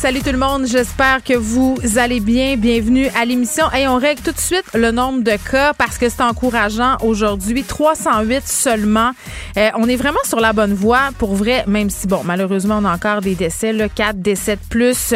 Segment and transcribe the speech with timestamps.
[0.00, 2.56] Salut tout le monde, j'espère que vous allez bien.
[2.56, 3.64] Bienvenue à l'émission.
[3.76, 7.64] Et on règle tout de suite le nombre de cas parce que c'est encourageant aujourd'hui.
[7.64, 9.10] 308 seulement.
[9.56, 12.84] Euh, on est vraiment sur la bonne voie pour vrai, même si, bon, malheureusement, on
[12.84, 15.14] a encore des décès, là, 4 décès de plus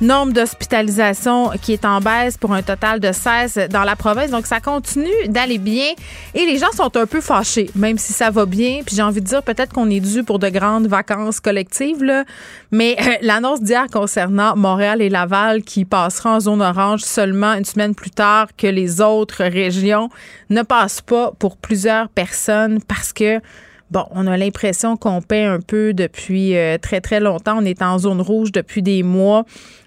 [0.00, 4.30] nombre d'hospitalisations qui est en baisse pour un total de 16 dans la province.
[4.30, 5.92] Donc, ça continue d'aller bien
[6.34, 8.80] et les gens sont un peu fâchés, même si ça va bien.
[8.84, 12.24] Puis j'ai envie de dire peut-être qu'on est dû pour de grandes vacances collectives, là.
[12.70, 17.64] Mais euh, l'annonce d'hier concernant Montréal et Laval qui passeront en zone orange seulement une
[17.64, 20.08] semaine plus tard que les autres régions
[20.50, 23.40] ne passe pas pour plusieurs personnes parce que
[23.90, 27.58] Bon, on a l'impression qu'on paie un peu depuis euh, très, très longtemps.
[27.58, 29.44] On est en zone rouge depuis des mois.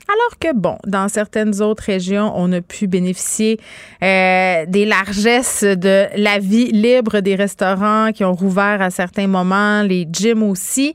[0.10, 3.60] Alors que, bon, dans certaines autres régions, on a pu bénéficier
[4.02, 9.82] euh, des largesses de la vie libre des restaurants qui ont rouvert à certains moments,
[9.84, 10.94] les gyms aussi.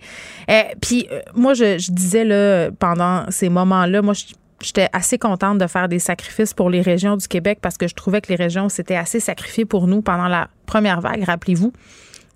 [0.50, 4.14] Euh, puis, euh, moi, je, je, disais là, pendant ces moments-là, moi,
[4.62, 7.94] J'étais assez contente de faire des sacrifices pour les régions du Québec parce que je
[7.94, 11.72] trouvais que les régions s'étaient assez sacrifiées pour nous pendant la première vague, rappelez-vous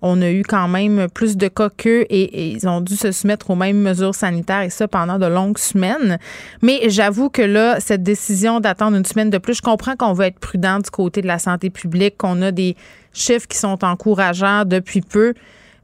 [0.01, 3.49] on a eu quand même plus de cas qu'eux et, ils ont dû se soumettre
[3.49, 6.19] aux mêmes mesures sanitaires et ça pendant de longues semaines.
[6.61, 10.25] Mais j'avoue que là, cette décision d'attendre une semaine de plus, je comprends qu'on veut
[10.25, 12.75] être prudent du côté de la santé publique, qu'on a des
[13.13, 15.33] chiffres qui sont encourageants depuis peu.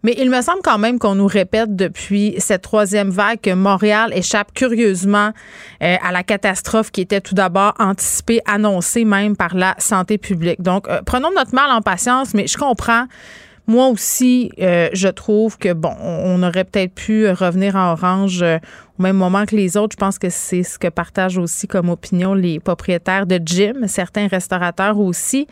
[0.05, 4.11] Mais il me semble quand même qu'on nous répète depuis cette troisième vague que Montréal
[4.13, 5.31] échappe curieusement
[5.81, 10.61] euh, à la catastrophe qui était tout d'abord anticipée, annoncée même par la santé publique.
[10.61, 13.05] Donc, euh, prenons notre mal en patience, mais je comprends
[13.65, 18.57] moi aussi, euh, je trouve que, bon, on aurait peut-être pu revenir en orange euh,
[18.99, 19.93] au même moment que les autres.
[19.93, 24.27] Je pense que c'est ce que partagent aussi comme opinion les propriétaires de gym, certains
[24.27, 25.47] restaurateurs aussi.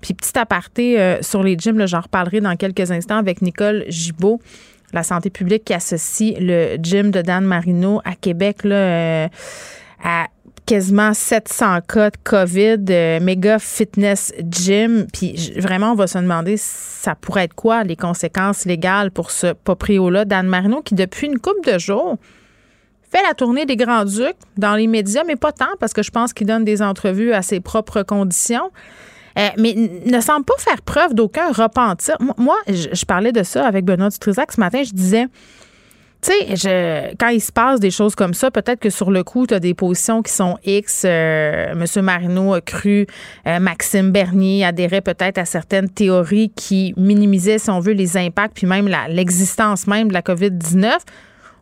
[0.00, 4.40] Puis petit aparté euh, sur les gyms, j'en reparlerai dans quelques instants avec Nicole Gibault,
[4.92, 9.28] la santé publique qui associe le gym de Dan Marino à Québec là,
[10.04, 10.26] à
[10.64, 15.06] quasiment 700 cas de COVID, euh, méga fitness gym.
[15.12, 19.52] Puis vraiment, on va se demander ça pourrait être quoi les conséquences légales pour ce
[19.52, 20.24] proprio-là?
[20.24, 22.16] d'Anne Marino qui, depuis une couple de jours,
[23.10, 26.32] fait la tournée des Grands-Ducs dans les médias, mais pas tant parce que je pense
[26.32, 28.70] qu'il donne des entrevues à ses propres conditions.
[29.38, 32.16] Euh, mais ne semble pas faire preuve d'aucun repentir.
[32.38, 34.82] Moi, je, parlais de ça avec Benoît Dutrisac ce matin.
[34.82, 35.26] Je disais,
[36.22, 39.46] tu sais, quand il se passe des choses comme ça, peut-être que sur le coup,
[39.46, 41.02] tu as des positions qui sont X.
[41.04, 43.06] Euh, Monsieur Marino a cru,
[43.46, 48.56] euh, Maxime Bernier adhérait peut-être à certaines théories qui minimisaient, si on veut, les impacts,
[48.56, 50.98] puis même l'existence même de la COVID-19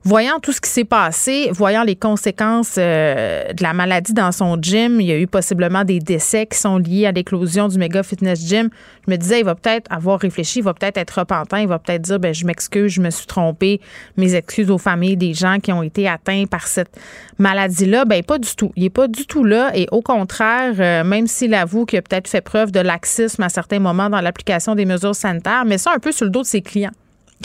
[0.04, 4.58] voyant tout ce qui s'est passé, voyant les conséquences euh, de la maladie dans son
[4.60, 8.02] gym, il y a eu possiblement des décès qui sont liés à l'éclosion du méga
[8.02, 8.68] fitness gym.
[9.06, 11.78] Je me disais, il va peut-être avoir réfléchi, il va peut-être être repentant, il va
[11.78, 13.80] peut-être dire, ben je m'excuse, je me suis trompé,
[14.16, 16.98] mes excuses aux familles des gens qui ont été atteints par cette
[17.38, 18.04] maladie-là.
[18.04, 18.72] Ben pas du tout.
[18.76, 22.02] Il est pas du tout là et au contraire, euh, même s'il avoue qu'il a
[22.02, 25.92] peut-être fait preuve de laxisme à certains moments dans l'application des mesures sanitaires, mais ça
[25.94, 26.92] un peu sur le dos de ses clients.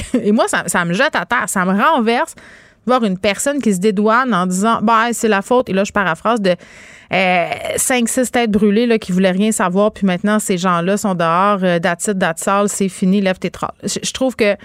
[0.23, 2.35] Et moi, ça, me jette à terre, ça me renverse
[2.85, 5.69] voir une personne qui se dédouane en disant bah c'est la faute.
[5.69, 6.55] Et là je paraphrase de
[7.13, 7.45] euh,
[7.75, 11.59] cinq six têtes brûlées là qui voulaient rien savoir puis maintenant ces gens-là sont dehors
[11.63, 11.79] euh,
[12.67, 13.69] c'est fini lève tes trolls.
[13.84, 14.55] Je, trouve que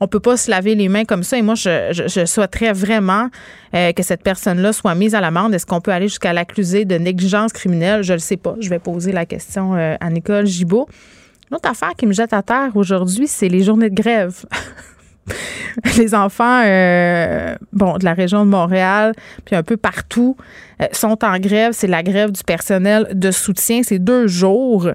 [0.00, 1.38] on peut pas se laver les mains comme ça.
[1.38, 3.28] Et moi je, souhaiterais vraiment
[3.74, 5.54] euh, que cette personne-là soit mise à l'amende.
[5.54, 8.02] Est-ce qu'on peut aller jusqu'à l'accuser de négligence criminelle?
[8.02, 8.54] Je le sais pas.
[8.60, 10.88] Je vais poser la question euh, à Nicole Gibault
[11.50, 14.44] L'autre affaire qui me jette à terre aujourd'hui, c'est les journées de grève.
[15.96, 19.14] les enfants, euh, bon, de la région de Montréal,
[19.44, 20.36] puis un peu partout,
[20.80, 21.72] euh, sont en grève.
[21.72, 23.82] C'est la grève du personnel de soutien.
[23.82, 24.88] C'est deux jours.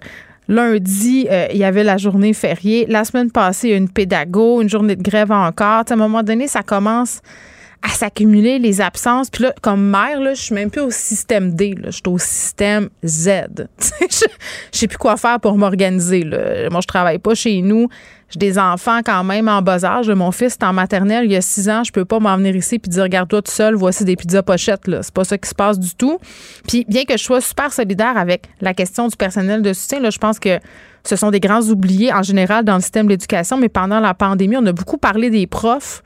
[0.47, 2.85] Lundi, euh, il y avait la journée fériée.
[2.89, 5.83] La semaine passée, il y a une pédago, une journée de grève encore.
[5.89, 7.21] à un moment donné, ça commence
[7.83, 9.29] à s'accumuler les absences.
[9.29, 12.03] Puis là, comme mère, là, je suis même plus au système D, là, je suis
[12.07, 13.29] au système Z.
[14.09, 14.27] je
[14.71, 16.23] sais plus quoi faire pour m'organiser.
[16.71, 17.89] Moi, je travaille pas chez nous.
[18.29, 20.09] J'ai des enfants quand même en bas âge.
[20.09, 21.83] Mon fils est en maternelle, il y a six ans.
[21.83, 24.87] Je peux pas m'en venir ici puis dire regarde-toi tout seul, voici des pizzas pochettes.
[24.87, 25.03] Là.
[25.03, 26.17] C'est pas ça qui se passe du tout.
[26.67, 30.09] Puis bien que je sois super solidaire avec la question du personnel de soutien, là,
[30.09, 30.57] je pense que
[31.05, 34.13] ce sont des grands oubliés en général dans le système de l'éducation, mais pendant la
[34.13, 36.01] pandémie, on a beaucoup parlé des profs.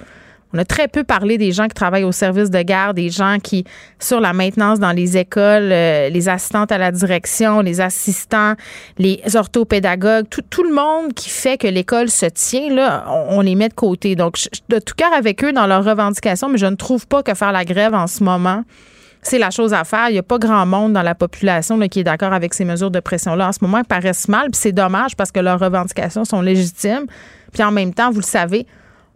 [0.53, 3.37] On a très peu parlé des gens qui travaillent au service de garde, des gens
[3.41, 3.65] qui,
[3.99, 8.53] sur la maintenance dans les écoles, euh, les assistantes à la direction, les assistants,
[8.97, 13.73] les orthopédagogues, tout, le monde qui fait que l'école se tient, on, les met de
[13.73, 14.15] côté.
[14.15, 17.23] Donc, je, de tout cœur avec eux dans leurs revendications, mais je ne trouve pas
[17.23, 18.63] que faire la grève en ce moment,
[19.21, 20.09] c'est la chose à faire.
[20.09, 22.91] Il n'y a pas grand monde dans la population qui est d'accord avec ces mesures
[22.91, 23.49] de pression-là.
[23.49, 27.05] En ce moment, elles paraissent mal, puis c'est dommage parce que leurs revendications sont légitimes.
[27.51, 28.65] Puis en même temps, vous le savez,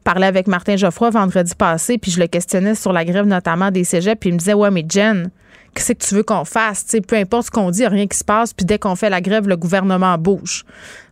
[0.03, 3.83] parlais avec Martin Geoffroy vendredi passé, puis je le questionnais sur la grève notamment des
[3.83, 5.29] cégeps, puis il me disait Ouais, mais Jen,
[5.73, 6.85] qu'est-ce que tu veux qu'on fasse?
[7.07, 9.47] peu importe ce qu'on dit, rien qui se passe, puis dès qu'on fait la grève,
[9.47, 10.65] le gouvernement bouge.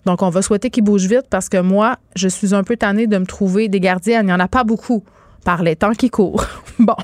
[0.05, 3.07] Donc, on va souhaiter qu'il bouge vite parce que moi, je suis un peu tannée
[3.07, 4.21] de me trouver des gardiens.
[4.21, 5.03] Il n'y en a pas beaucoup
[5.43, 6.45] par les temps qui courent.
[6.79, 6.95] bon.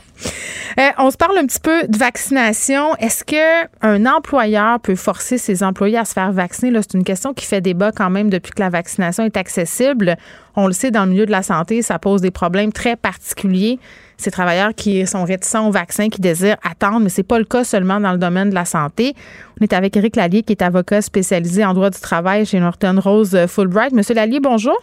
[0.77, 2.95] Euh, on se parle un petit peu de vaccination.
[2.97, 6.77] Est-ce que un employeur peut forcer ses employés à se faire vacciner?
[6.81, 10.17] C'est une question qui fait débat quand même depuis que la vaccination est accessible.
[10.55, 13.79] On le sait, dans le milieu de la santé, ça pose des problèmes très particuliers.
[14.17, 17.63] Ces travailleurs qui sont réticents au vaccin, qui désirent attendre, mais c'est pas le cas
[17.63, 19.13] seulement dans le domaine de la santé.
[19.59, 22.99] On est avec Éric Lallier, qui est avocat spécialisé en droit du travail chez Norton
[23.01, 23.93] Rose Fulbright.
[23.93, 24.77] Monsieur Lallier, bonjour.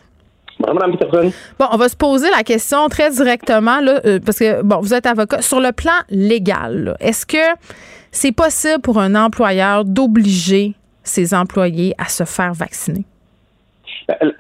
[1.59, 4.95] Bon, on va se poser la question très directement, là, euh, parce que, bon, vous
[4.95, 5.43] êtes avocat.
[5.43, 7.59] Sur le plan légal, est-ce que
[8.11, 13.05] c'est possible pour un employeur d'obliger ses employés à se faire vacciner?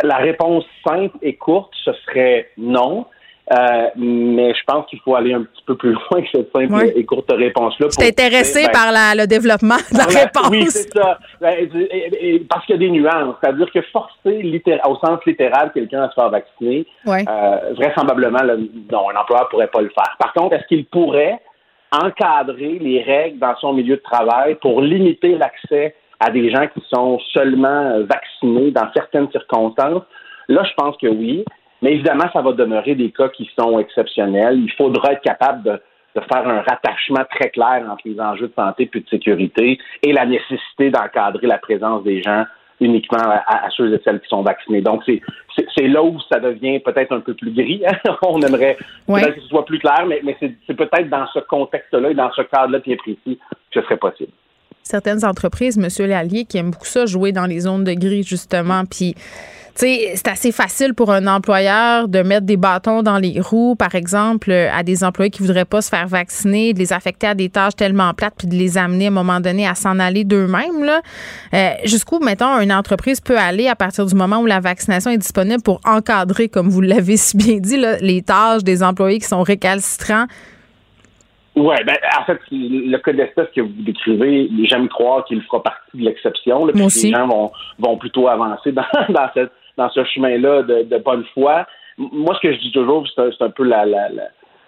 [0.02, 3.06] La réponse simple et courte, ce serait non.
[3.52, 6.92] Euh, mais je pense qu'il faut aller un petit peu plus loin que cette simple
[6.94, 7.88] et courte réponse-là.
[7.88, 10.48] Tu es intéressé ben, par la, le dévelovrement de la, réponse.
[10.50, 11.18] Oui, c'est ça.
[11.40, 11.68] Ben,
[12.48, 13.34] parce qu'il y a des nuances.
[13.42, 18.40] C'est-à-dire que forcer au sens littéral quelqu'un à se faire vacciner, euh, vraisemblablement,
[18.90, 20.16] non, un employeur ne pourrait pas le faire.
[20.18, 21.40] Par contre, est-ce qu'il pourrait
[21.90, 26.82] encadrer les règles dans son milieu de travail pour limiter l'accès à des gens qui
[26.88, 30.02] sont seulement vaccinés dans certaines circonstances?
[30.48, 31.44] Là, je pense que oui.
[31.82, 34.58] Mais évidemment, ça va demeurer des cas qui sont exceptionnels.
[34.60, 35.80] Il faudra être capable de,
[36.14, 40.26] faire un rattachement très clair entre les enjeux de santé et de sécurité et la
[40.26, 42.44] nécessité d'encadrer la présence des gens
[42.80, 44.82] uniquement à, ceux et celles qui sont vaccinés.
[44.82, 47.82] Donc, c'est là où ça devient peut-être un peu plus gris.
[47.86, 48.14] Hein.
[48.22, 48.76] On aimerait
[49.06, 52.42] que ce soit plus clair, mais, mais c'est peut-être dans ce contexte-là et dans ce
[52.42, 53.38] cadre-là bien précis
[53.70, 54.32] que ce serait possible
[54.82, 55.88] certaines entreprises, M.
[56.06, 58.84] Lallier, qui aiment beaucoup ça, jouer dans les zones de gris, justement.
[58.84, 59.14] Puis
[59.74, 64.52] c'est assez facile pour un employeur de mettre des bâtons dans les roues, par exemple,
[64.52, 67.76] à des employés qui voudraient pas se faire vacciner, de les affecter à des tâches
[67.76, 70.90] tellement plates, puis de les amener à un moment donné à s'en aller d'eux-mêmes.
[71.54, 75.18] Euh, jusqu'où, mettons, une entreprise peut aller à partir du moment où la vaccination est
[75.18, 79.42] disponible pour encadrer, comme vous l'avez si bien dit, les tâches des employés qui sont
[79.42, 80.26] récalcitrants
[81.54, 85.98] oui, ben, en fait, le cas d'espèce que vous décrivez, j'aime croire qu'il fera partie
[85.98, 86.64] de l'exception.
[86.66, 91.66] Les gens vont, vont plutôt avancer dans, dans cette dans ce chemin-là de, bonne foi.
[91.98, 94.08] Moi, ce que je dis toujours, c'est un, peu la, la,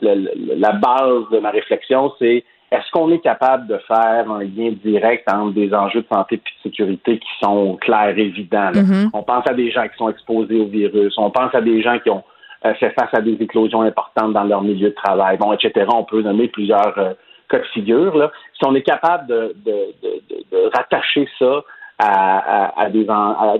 [0.00, 4.72] la, la, base de ma réflexion, c'est est-ce qu'on est capable de faire un lien
[4.84, 8.72] direct entre des enjeux de santé et de sécurité qui sont clairs, évidents?
[8.72, 9.10] Mm-hmm.
[9.12, 11.98] On pense à des gens qui sont exposés au virus, on pense à des gens
[11.98, 12.24] qui ont
[12.72, 15.86] fait face à des éclosions importantes dans leur milieu de travail, bon, etc.
[15.92, 17.12] On peut nommer plusieurs euh,
[17.50, 18.16] cas de figure.
[18.16, 18.32] Là.
[18.54, 21.62] Si on est capable de, de, de, de rattacher ça
[21.98, 23.56] à, à, des à,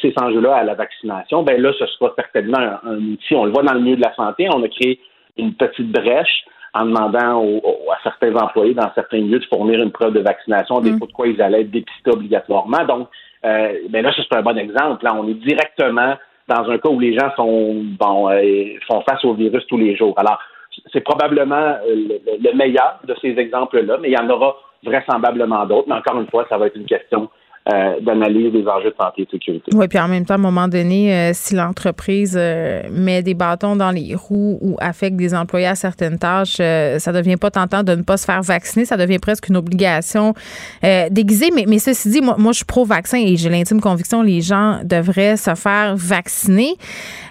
[0.00, 3.34] ces enjeux-là à la vaccination, ben là, ce sera certainement un, outil.
[3.34, 4.48] On le voit dans le milieu de la santé.
[4.52, 5.00] On a créé
[5.36, 7.42] une petite brèche en demandant
[7.92, 11.00] à certains employés dans certains milieux de fournir une preuve de vaccination, des mm.
[11.00, 12.84] de quoi ils allaient être dépistés obligatoirement.
[12.86, 13.08] Donc,
[13.44, 15.04] euh, ben là, c'est un bon exemple.
[15.04, 16.14] Là, on est directement
[16.50, 19.96] dans un cas où les gens sont bon euh, font face au virus tous les
[19.96, 20.14] jours.
[20.18, 20.38] Alors,
[20.92, 25.88] c'est probablement euh, le, meilleur de ces exemples-là, mais il y en aura vraisemblablement d'autres.
[25.88, 27.30] Mais encore une fois, ça va être une question
[27.68, 29.70] euh, d'analyse des enjeux de santé et de sécurité.
[29.74, 33.34] Oui, puis en même temps, à un moment donné, euh, si l'entreprise euh, met des
[33.34, 37.82] bâtons dans les roues ou affecte des employés à certaines tâches, ça devient pas tentant
[37.82, 40.32] de ne pas se faire vacciner, ça devient presque une obligation
[41.10, 41.50] déguisée.
[41.54, 44.40] Mais, mais ceci dit, moi, moi je suis pro-vaccin et j'ai l'intime conviction que les
[44.40, 46.76] gens devraient se faire vacciner.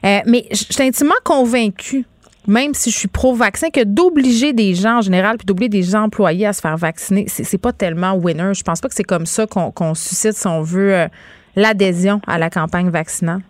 [0.03, 2.05] mais je suis intimement convaincue
[2.47, 6.47] même si je suis pro-vaccin, que d'obliger des gens en général, puis d'obliger des employés
[6.47, 8.53] à se faire vacciner, c'est pas tellement winner.
[8.53, 11.07] Je pense pas que c'est comme ça qu'on suscite, si on veut, euh,
[11.55, 13.41] l'adhésion à la campagne vaccinale.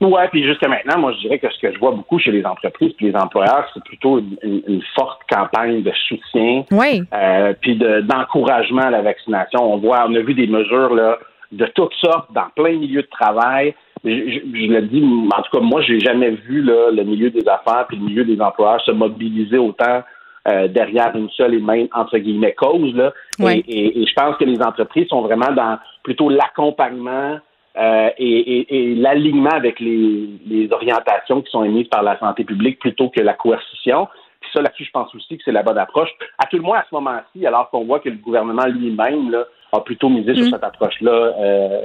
[0.00, 2.44] Ouais, puis jusqu'à maintenant, moi, je dirais que ce que je vois beaucoup chez les
[2.44, 7.04] entreprises et les employeurs, c'est plutôt une, forte campagne de soutien, oui.
[7.14, 9.60] euh, puis d'encouragement à la vaccination.
[9.62, 11.18] On voit, on a vu des mesures là
[11.52, 13.74] de toutes sortes dans plein milieux de travail.
[14.04, 17.46] Je, je, le dis, en tout cas, moi, j'ai jamais vu là, le milieu des
[17.48, 20.02] affaires puis le milieu des employeurs se mobiliser autant
[20.48, 23.12] euh, derrière une seule et même entre guillemets cause là.
[23.38, 27.38] Et, je pense que les entreprises sont vraiment dans plutôt l'accompagnement
[27.78, 33.08] euh, et, l'alignement avec les, les, orientations qui sont émises par la santé publique plutôt
[33.08, 34.08] que la coercition.
[34.40, 36.10] Puis ça, là-dessus, je pense aussi que c'est la bonne approche.
[36.38, 39.80] À tout le moins, à ce moment-ci, alors qu'on voit que le gouvernement lui-même a
[39.80, 40.50] plutôt misé sur mm.
[40.50, 41.80] cette approche-là euh,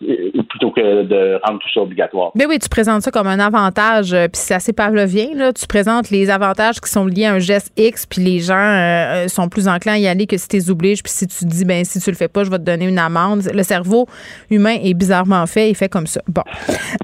[0.00, 2.30] plutôt que de rendre tout ça obligatoire.
[2.34, 5.28] Mais oui, tu présentes ça comme un avantage, euh, puis c'est assez pavlovien.
[5.34, 5.52] Là.
[5.52, 9.28] Tu présentes les avantages qui sont liés à un geste X, puis les gens euh,
[9.28, 11.64] sont plus enclins à y aller que si tu les obliges, puis si tu dis,
[11.64, 13.42] ben si tu le fais pas, je vais te donner une amende.
[13.52, 14.06] Le cerveau
[14.50, 16.20] humain est bizarrement fait, il fait comme ça.
[16.28, 16.42] Bon.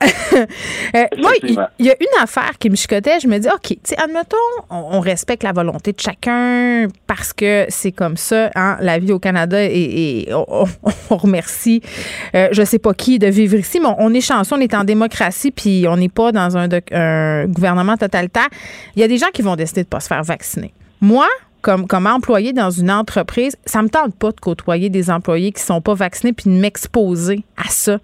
[1.18, 4.36] moi, il y, a une affaire qui me chicotait, je me dis, OK, tu admettons,
[4.70, 9.18] on, respecte la volonté de chacun parce que c'est comme ça, hein, la vie au
[9.18, 10.28] Canada, et,
[11.10, 11.82] on, remercie,
[12.34, 14.84] euh, je sais pas qui de vivre ici, mais on, est chanceux, on est en
[14.84, 16.68] démocratie, puis on n'est pas dans un,
[17.46, 18.48] gouvernement totalitaire.
[18.94, 20.72] Il y a des gens qui vont décider de ne pas se faire vacciner.
[21.00, 21.26] Moi,
[21.62, 25.62] comme, comme employé dans une entreprise, ça me tente pas de côtoyer des employés qui
[25.62, 27.98] sont pas vaccinés puis de m'exposer à ça.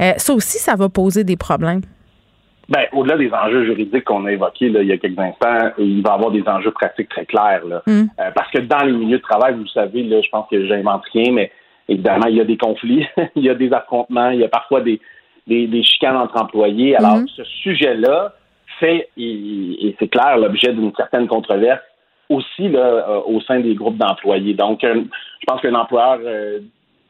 [0.00, 1.82] Euh, ça aussi, ça va poser des problèmes.
[2.68, 6.10] Ben, au-delà des enjeux juridiques qu'on a évoqués il y a quelques instants, il va
[6.10, 7.62] y avoir des enjeux pratiques très clairs.
[7.86, 7.90] Mm.
[8.18, 11.02] Euh, parce que dans les milieux de travail, vous savez, là, je pense que j'invente
[11.12, 11.52] rien, mais
[11.88, 14.80] évidemment, il y a des conflits, il y a des affrontements, il y a parfois
[14.80, 15.00] des,
[15.46, 16.96] des, chicanes entre employés.
[16.96, 17.36] Alors, mm-hmm.
[17.36, 18.32] ce sujet-là
[18.80, 21.82] fait, et, c'est clair, l'objet d'une certaine controverse
[22.28, 24.54] aussi là, euh, au sein des groupes d'employés.
[24.54, 25.02] Donc, euh,
[25.40, 26.58] je pense qu'un employeur euh,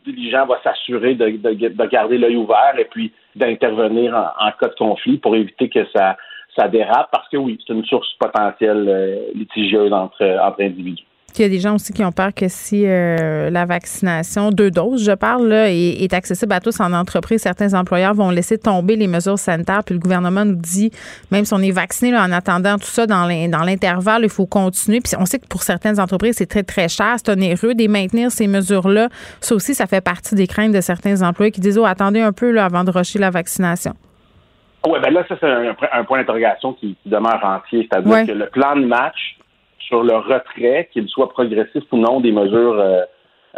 [0.05, 5.17] diligent va s'assurer de, de, garder l'œil ouvert et puis d'intervenir en, cas de conflit
[5.17, 6.17] pour éviter que ça,
[6.55, 11.05] ça dérape, parce que oui, c'est une source potentielle litigieuse entre, entre individus.
[11.39, 14.71] Il y a des gens aussi qui ont peur que si euh, la vaccination, deux
[14.71, 18.97] doses, je parle, là, est, accessible à tous en entreprise, certains employeurs vont laisser tomber
[18.97, 19.83] les mesures sanitaires.
[19.85, 20.91] Puis le gouvernement nous dit,
[21.31, 25.01] même si on est vacciné en attendant tout ça dans l'intervalle, il faut continuer.
[25.01, 28.31] Puis on sait que pour certaines entreprises, c'est très, très cher, c'est onéreux de maintenir
[28.31, 29.09] ces mesures-là.
[29.41, 32.33] Ça aussi, ça fait partie des craintes de certains employés qui disent, oh, attendez un
[32.33, 33.93] peu là, avant de rusher la vaccination.
[34.87, 35.47] Oui, ben là, ça, c'est
[35.93, 37.89] un, point d'interrogation qui, demeure entier.
[37.91, 39.37] C'est-à-dire que le plan de match
[39.87, 43.03] sur le retrait, qu'il soit progressif ou non des mesures euh,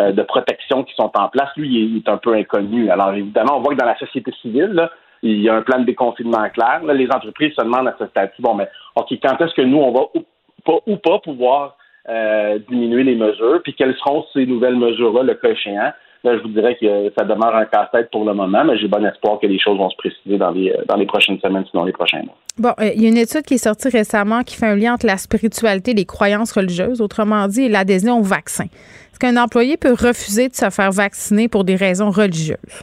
[0.00, 2.90] euh, de protection qui sont en place, lui, il est un peu inconnu.
[2.90, 4.88] Alors, évidemment, on voit que dans la société civile,
[5.22, 6.80] il y a un plan de déconfinement clair.
[6.84, 9.92] les entreprises se demandent à ce statut, bon, mais OK, quand est-ce que nous, on
[9.92, 10.22] va ou
[10.64, 11.76] pas, ou pas pouvoir
[12.08, 15.92] euh, diminuer les mesures, puis quelles seront ces nouvelles mesures-là, le cas échéant?
[16.24, 19.04] Là, je vous dirais que ça demeure un casse-tête pour le moment, mais j'ai bon
[19.06, 21.92] espoir que les choses vont se préciser dans les, dans les prochaines semaines, sinon les
[21.92, 22.34] prochains mois.
[22.58, 24.94] Bon, euh, il y a une étude qui est sortie récemment qui fait un lien
[24.94, 28.64] entre la spiritualité, les croyances religieuses, autrement dit, et l'adhésion au vaccin.
[28.64, 32.82] Est-ce qu'un employé peut refuser de se faire vacciner pour des raisons religieuses?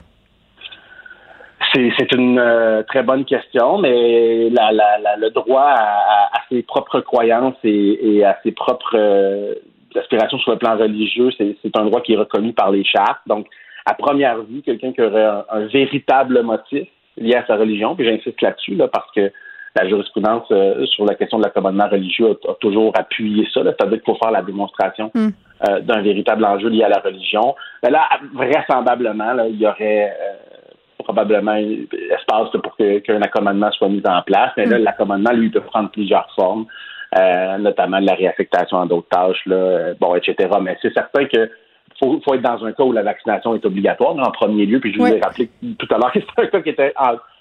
[1.73, 8.37] C'est une euh, très bonne question, mais le droit à, ses propres croyances et, à
[8.43, 9.55] ses propres euh,
[9.97, 13.21] aspirations sur le plan religieux, c'est un droit qui est reconnu par les chartes.
[13.27, 13.47] Donc,
[13.85, 16.87] à première vue, quelqu'un qui aurait un, véritable motif
[17.17, 19.31] lié à sa religion, puis j'insiste là-dessus, là, parce que
[19.75, 23.61] la jurisprudence euh, sur la question de l'accommodement religieux a, toujours appuyé ça.
[23.63, 25.29] C'est-à-dire qu'il faut faire la démonstration hmm.
[25.67, 27.55] euh, d'un véritable enjeu lié à la religion.
[27.83, 34.21] Mais là, vraisemblablement, il y aurait euh, probablement espace pour qu'un accommodement soit mis en
[34.21, 34.51] place.
[34.57, 34.83] Mais là, hmm.
[34.83, 36.65] l'accommodement, lui, peut prendre plusieurs formes,
[37.59, 40.49] notamment de la réaffectation en d'autres tâches, là, bon, etc.
[40.61, 41.49] Mais c'est certain que
[41.99, 44.79] faut, faut être dans un cas où la vaccination est obligatoire en premier lieu.
[44.79, 46.93] Puis je vous ai rappelé tout à l'heure que c'est un cas qui était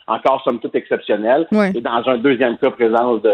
[0.07, 1.47] encore somme toute exceptionnel.
[1.75, 3.31] Et dans un deuxième cas, présence de,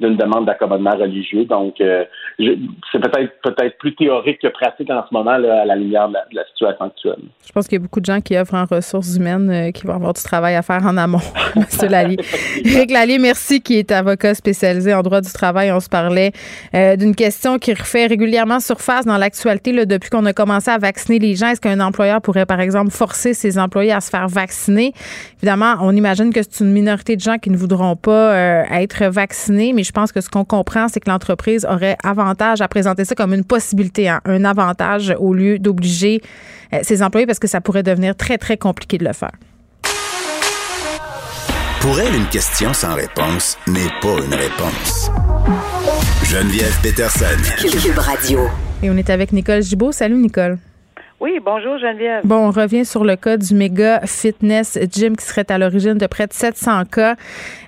[0.00, 1.44] d'une demande d'accommodement religieux.
[1.44, 2.04] Donc, euh,
[2.38, 6.44] c'est peut-être peut-être plus théorique que pratique en ce moment à la lumière de la,
[6.52, 7.18] situation actuelle.
[7.46, 9.86] Je pense qu'il y a beaucoup de gens qui œuvrent en ressources humaines euh, qui
[9.86, 11.20] vont avoir du travail à faire en amont,
[11.56, 11.64] M.
[11.88, 12.16] Lally.
[12.64, 15.70] Éric Lally, merci, qui est avocat spécialisé en droit du travail.
[15.70, 16.32] On se parlait
[16.74, 21.18] euh, d'une question qui refait régulièrement surface dans l'actualité depuis qu'on a commencé à vacciner
[21.18, 21.48] les gens.
[21.48, 24.92] Est-ce qu'un employeur pourrait, par exemple, forcer ses employés à se faire vacciner?
[25.38, 28.34] Évidemment, on imagine que c'est une minorité de gens qui ne voudront pas
[28.70, 32.68] être vaccinés, mais je pense que ce qu'on comprend, c'est que l'entreprise aurait avantage à
[32.68, 36.20] présenter ça comme une possibilité, hein, un avantage au lieu d'obliger
[36.72, 39.32] euh, ses employés parce que ça pourrait devenir très, très compliqué de le faire.
[41.80, 45.10] Pour elle, une question sans réponse n'est pas une réponse.
[46.24, 47.26] Geneviève Peterson.
[47.58, 48.48] Cube Radio.
[48.82, 49.92] Et on est avec Nicole Gibault.
[49.92, 50.58] Salut, Nicole.
[51.20, 52.20] Oui, bonjour Geneviève.
[52.24, 56.06] Bon, on revient sur le cas du méga fitness gym qui serait à l'origine de
[56.06, 57.16] près de 700 cas,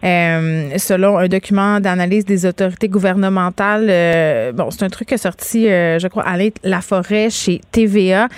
[0.07, 3.87] euh, selon un document d'analyse des autorités gouvernementales.
[3.91, 7.61] Euh, bon, c'est un truc qui est sorti, euh, je crois, à La Forêt chez
[7.73, 8.29] TVA.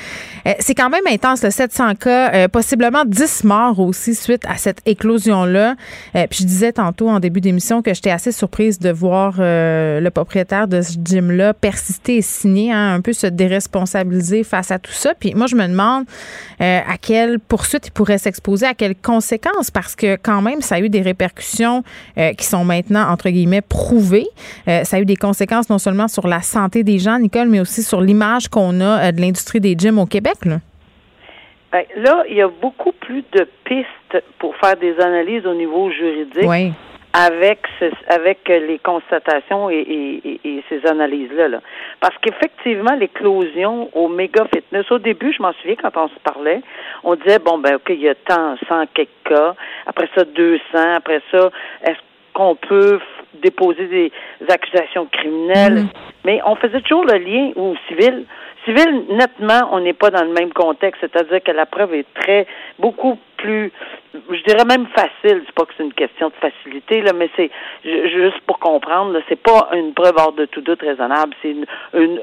[0.60, 5.74] c'est quand même intense, le 700 cas, possiblement 10 morts aussi suite à cette éclosion-là.
[6.12, 10.68] puis je disais tantôt en début d'émission que j'étais assez surprise de voir le propriétaire
[10.68, 15.14] de ce gym-là persister et signer, hein, un peu se déresponsabiliser face à tout ça.
[15.18, 16.04] Puis moi, je me demande
[16.60, 20.76] euh, à quelle poursuite il pourrait s'exposer, à quelles conséquences, parce que quand même, ça
[20.76, 24.28] a eu des répercussions euh, qui sont maintenant, entre guillemets, prouvées.
[24.68, 27.60] Euh, ça a eu des conséquences non seulement sur la santé des gens, Nicole, mais
[27.60, 30.44] aussi sur l'image qu'on a de l'industrie des gyms au Québec.
[30.44, 30.58] Là.
[31.72, 35.90] Ben, là, il y a beaucoup plus de pistes pour faire des analyses au niveau
[35.90, 36.46] juridique.
[36.46, 36.72] Oui
[37.12, 37.66] avec
[38.08, 41.48] avec les constatations et, ces analyses-là.
[41.48, 41.60] Là.
[42.00, 46.60] Parce qu'effectivement, l'éclosion au méga fitness, au début, je m'en souviens quand on se parlait,
[47.04, 49.54] on disait, bon, ben, OK, il y a tant, 100 quelques cas,
[49.86, 50.60] après ça, 200,
[50.96, 51.50] après ça,
[51.84, 51.98] est-ce
[52.34, 53.00] qu'on peut
[53.42, 54.12] déposer des
[54.48, 55.84] accusations criminelles?
[55.84, 56.08] Mm-hmm.
[56.24, 58.26] Mais on faisait toujours le lien au civil
[58.64, 62.46] civil, nettement, on n'est pas dans le même contexte, c'est-à-dire que la preuve est très,
[62.78, 63.72] beaucoup plus,
[64.14, 65.42] je dirais même facile.
[65.46, 67.50] C'est pas que c'est une question de facilité, là, mais c'est
[67.84, 71.34] juste pour comprendre, c'est pas une preuve hors de tout doute raisonnable.
[71.40, 72.20] C'est une, une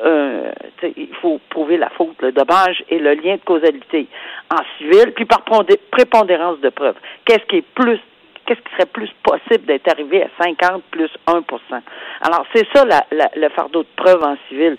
[0.96, 4.08] il faut prouver la faute, le dommage et le lien de causalité
[4.52, 5.44] en civil, puis par
[5.92, 6.96] prépondérance de preuve.
[7.26, 8.00] Qu'est-ce qui est plus
[8.46, 11.42] qu'est-ce qui serait plus possible d'être arrivé à 50 plus 1%
[12.22, 13.04] Alors, c'est ça la,
[13.36, 14.78] le fardeau de preuve en civil.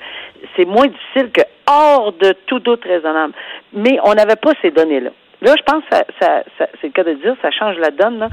[0.56, 3.34] C'est moins difficile que hors de tout doute raisonnable.
[3.72, 5.10] Mais on n'avait pas ces données-là.
[5.42, 8.18] Là, je pense que ça, c'est le cas de dire, ça change la donne.
[8.18, 8.28] Là.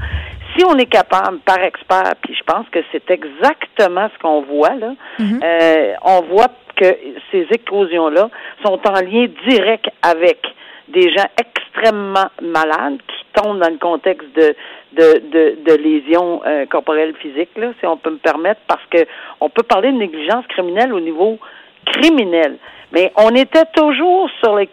[0.56, 4.74] Si on est capable, par expert, puis je pense que c'est exactement ce qu'on voit,
[4.74, 5.44] là, mm-hmm.
[5.44, 6.96] euh, on voit que
[7.30, 8.30] ces éclosions-là
[8.64, 10.38] sont en lien direct avec
[10.88, 14.54] des gens extrêmement malades qui tombent dans le contexte de
[14.94, 17.50] de, de, de lésions euh, corporelles physiques,
[17.80, 18.98] si on peut me permettre, parce que
[19.40, 21.38] on peut parler de négligence criminelle au niveau
[21.84, 22.58] criminel.
[22.92, 24.68] Mais on était toujours sur les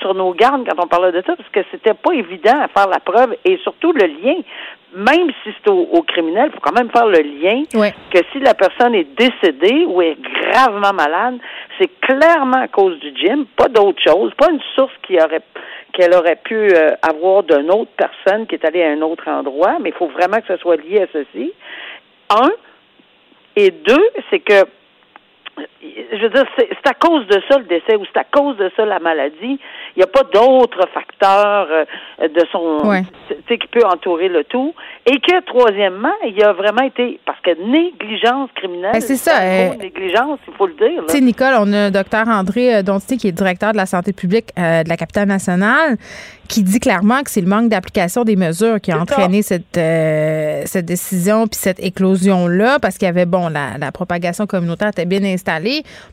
[0.00, 2.88] sur nos gardes quand on parlait de ça, parce que c'était pas évident à faire
[2.88, 4.36] la preuve et surtout le lien.
[4.94, 7.62] Même si c'est au, criminel, il faut quand même faire le lien
[8.10, 11.38] que si la personne est décédée ou est gravement malade,
[11.78, 15.42] c'est clairement à cause du gym, pas d'autre chose, pas une source qui aurait
[15.92, 19.78] qu'elle aurait pu euh, avoir d'une autre personne qui est allée à un autre endroit,
[19.80, 21.52] mais il faut vraiment que ce soit lié à ceci.
[22.30, 22.50] Un.
[23.56, 24.64] Et deux, c'est que
[25.82, 28.70] je veux dire, c'est à cause de ça le décès ou c'est à cause de
[28.76, 29.58] ça la maladie.
[29.96, 32.78] Il n'y a pas d'autres facteurs euh, de son,
[33.28, 34.74] tu sais, qui peut entourer le tout.
[35.06, 38.92] Et que troisièmement, il y a vraiment été parce que négligence criminelle.
[38.92, 39.40] Ben, c'est ça.
[39.40, 41.04] Euh, négligence, il faut le dire.
[41.06, 44.12] Tu sais, Nicole, on a docteur André euh, Donti qui est directeur de la santé
[44.12, 45.96] publique de la capitale nationale
[46.48, 50.62] qui dit clairement que c'est le manque d'application des mesures qui a entraîné cette, euh,
[50.64, 55.04] cette décision puis cette éclosion-là, parce qu'il y avait, bon, la, la, propagation communautaire était
[55.04, 55.47] bien installée.
[55.48, 55.60] À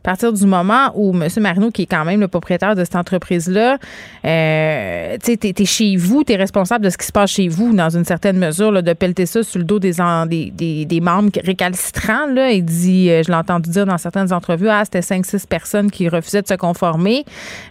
[0.03, 1.27] partir du moment où M.
[1.37, 3.77] Marino, qui est quand même le propriétaire de cette entreprise-là,
[4.25, 7.89] euh, tu t'es, chez vous, t'es responsable de ce qui se passe chez vous, dans
[7.89, 9.93] une certaine mesure, là, de pelleter ça sur le dos des,
[10.27, 12.51] des, des, des, membres récalcitrants, là.
[12.51, 16.07] Il dit, euh, je l'ai entendu dire dans certaines entrevues, ah, c'était 5-6 personnes qui
[16.07, 17.25] refusaient de se conformer.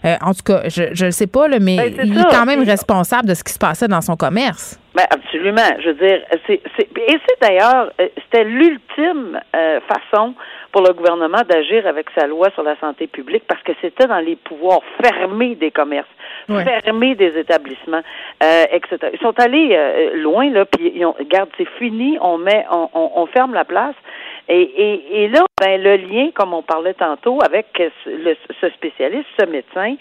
[0.05, 2.63] Euh, en tout cas, je ne sais pas, là, mais ben, il est quand même
[2.63, 4.77] responsable de ce qui se passait dans son commerce.
[4.95, 5.75] Ben absolument.
[5.79, 10.33] Je veux dire, c'est, et c'est d'ailleurs, euh, c'était l'ultime euh, façon
[10.71, 14.19] pour le gouvernement d'agir avec sa loi sur la santé publique parce que c'était dans
[14.19, 16.07] les pouvoirs fermés des commerces,
[16.47, 18.03] fermés des établissements,
[18.41, 19.09] euh, etc.
[19.13, 19.77] Ils sont allés
[20.15, 23.95] loin là, puis ils ont, regarde, c'est fini, on met, on, on, ferme la place.
[24.47, 27.67] Et, et, et, là, ben, le lien, comme on parlait tantôt, avec
[28.05, 29.95] ce spécialiste, ce médecin,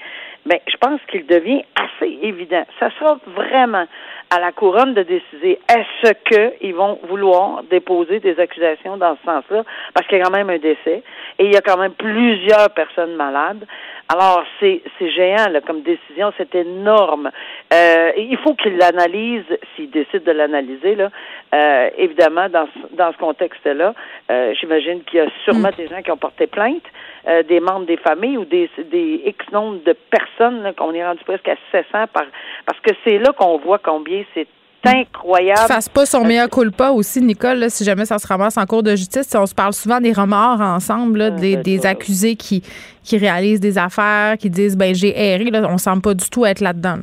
[0.47, 2.65] ben, je pense qu'il devient assez évident.
[2.79, 3.87] Ça sera vraiment
[4.31, 9.65] à la couronne de décider est-ce qu'ils vont vouloir déposer des accusations dans ce sens-là,
[9.95, 11.03] parce qu'il y a quand même un décès
[11.39, 13.65] et il y a quand même plusieurs personnes malades.
[14.09, 17.31] Alors, c'est, c'est géant là, comme décision, c'est énorme.
[17.73, 21.11] Euh, il faut qu'il l'analyse, s'il décide de l'analyser, là,
[21.55, 23.95] euh, évidemment, dans, dans ce contexte-là,
[24.31, 25.77] euh, j'imagine qu'il y a sûrement mm.
[25.77, 26.83] des gens qui ont porté plainte,
[27.29, 31.23] euh, des membres des familles ou des, des X nombre de personnes, qu'on est rendu
[31.25, 32.25] presque à 700 par,
[32.67, 34.49] parce que c'est là qu'on voit combien c'est
[34.85, 35.61] incroyable.
[35.69, 38.90] fasse pas son meilleur culpa aussi, Nicole, si jamais ça se ramasse en cours de
[38.90, 39.33] justice.
[39.35, 42.62] On se parle souvent des remords ensemble, ah, des, des accusés qui,
[43.03, 45.45] qui réalisent des affaires, qui disent ben j'ai erré.
[45.45, 46.99] Là, on semble pas du tout être là-dedans.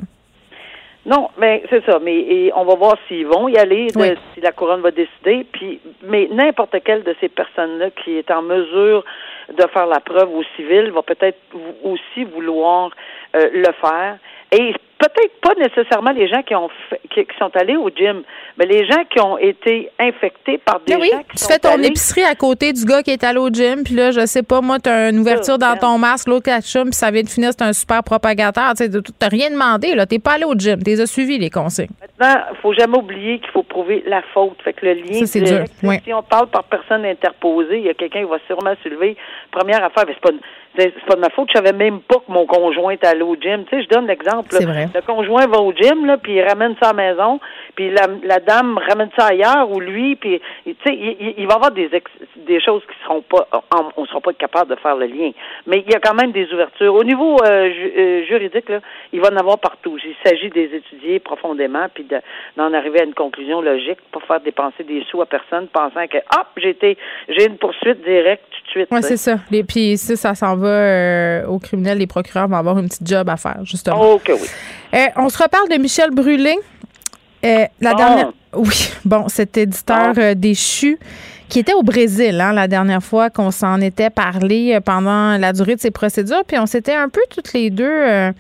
[1.06, 2.00] Non, mais c'est ça.
[2.00, 3.88] Mais on va voir s'ils vont y aller,
[4.34, 5.46] si la couronne va décider.
[5.52, 9.04] Puis, mais n'importe quelle de ces personnes-là qui est en mesure
[9.52, 11.40] de faire la preuve au civil va peut-être
[11.84, 12.92] aussi vouloir
[13.34, 14.18] le faire.
[14.52, 16.70] Et peut-être pas nécessairement les gens qui ont
[17.10, 18.22] qui, sont allés au gym,
[18.58, 21.78] mais les gens qui ont été infectés par des oui, gens qui tu fais ton
[21.82, 24.62] épicerie à côté du gars qui est allé au gym, puis là, je sais pas,
[24.62, 27.52] moi, tu as une ouverture dans ton masque, l'autre ketchup, puis ça vient de finir,
[27.52, 28.74] c'est un super propagateur.
[28.78, 30.06] Tu n'as rien demandé, là.
[30.06, 31.90] T'es pas allé au gym, tu as suivi les consignes.
[32.00, 34.62] Maintenant, faut jamais oublier qu'il faut prouver la faute.
[34.64, 35.42] Fait que le lien, c'est.
[35.46, 39.18] Si on parle par personne interposée, il y a quelqu'un qui va sûrement se lever.
[39.52, 40.38] Première affaire, mais c'est pas
[40.78, 43.36] c'est pas de ma faute, je savais même pas que mon conjoint était allé au
[43.36, 43.66] gym.
[43.66, 44.56] Tu sais, je donne l'exemple.
[44.60, 47.40] Le conjoint va au gym, là, puis il ramène ça à la maison,
[47.76, 51.54] puis la, la dame ramène ça ailleurs, ou lui, puis tu sais, il, il, va
[51.54, 51.90] y avoir des
[52.38, 53.48] des choses qui seront pas,
[53.98, 55.32] on, ne sera pas capable de faire le lien.
[55.68, 56.94] Mais il y a quand même des ouvertures.
[56.94, 58.80] Au niveau euh, euh, juridique, là,
[59.14, 59.98] il va en avoir partout.
[60.04, 62.06] Il s'agit des étudier profondément, puis
[62.58, 66.18] d'en arriver à une conclusion logique, pas faire dépenser des sous à personne, pensant que,
[66.18, 66.98] hop, j'ai été,
[67.30, 68.88] j'ai une poursuite directe suite.
[68.92, 69.40] Oui, c'est ça.
[69.52, 73.08] Et puis si ça s'en va euh, aux criminels, les procureurs vont avoir une petite
[73.08, 74.14] job à faire, justement.
[74.14, 74.48] OK, oui.
[74.94, 76.58] Euh, on se reparle de Michel Brûlé.
[77.46, 78.32] Euh, la dernière.
[78.54, 81.00] Oui, bon, cet éditeur déchu
[81.48, 85.78] qui était au Brésil hein, la dernière fois qu'on s'en était parlé pendant la durée
[85.78, 86.44] de ses procédures.
[86.46, 88.34] Puis on s'était un peu toutes les deux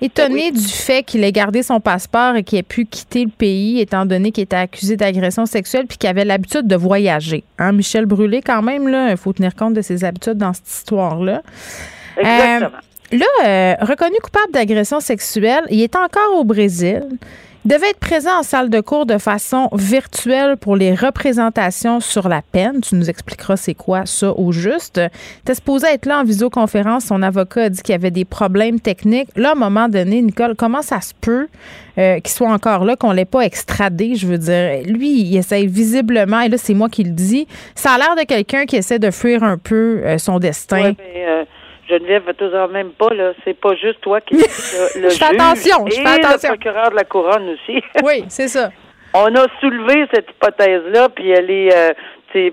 [0.00, 3.80] Étonné du fait qu'il ait gardé son passeport et qu'il ait pu quitter le pays,
[3.80, 7.42] étant donné qu'il était accusé d'agression sexuelle puis qu'il avait l'habitude de voyager.
[7.58, 10.68] Hein, Michel Brûlé, quand même, là, il faut tenir compte de ses habitudes dans cette
[10.68, 11.42] histoire-là.
[12.16, 12.78] Exactement.
[13.12, 17.02] Euh, là, euh, reconnu coupable d'agression sexuelle, il est encore au Brésil
[17.68, 22.40] devait être présent en salle de cours de façon virtuelle pour les représentations sur la
[22.40, 22.80] peine.
[22.80, 25.00] Tu nous expliqueras c'est quoi ça au juste.
[25.44, 27.04] T'es supposé être là en visioconférence.
[27.04, 29.28] Son avocat a dit qu'il y avait des problèmes techniques.
[29.36, 31.48] Là, à un moment donné, Nicole, comment ça se peut
[31.98, 34.14] euh, qu'il soit encore là, qu'on l'ait pas extradé?
[34.14, 37.92] Je veux dire, lui, il essaie visiblement, et là, c'est moi qui le dis, ça
[37.92, 40.94] a l'air de quelqu'un qui essaie de fuir un peu euh, son destin.
[41.16, 41.44] Euh,
[41.88, 43.32] Geneviève, toujours même pas, là.
[43.44, 46.50] C'est pas juste toi qui le, le je fais attention, je fais attention.
[46.50, 47.82] le procureur de la couronne aussi.
[48.04, 48.70] oui, c'est ça.
[49.14, 51.92] On a soulevé cette hypothèse-là, puis elle est, euh,
[52.32, 52.52] c'est,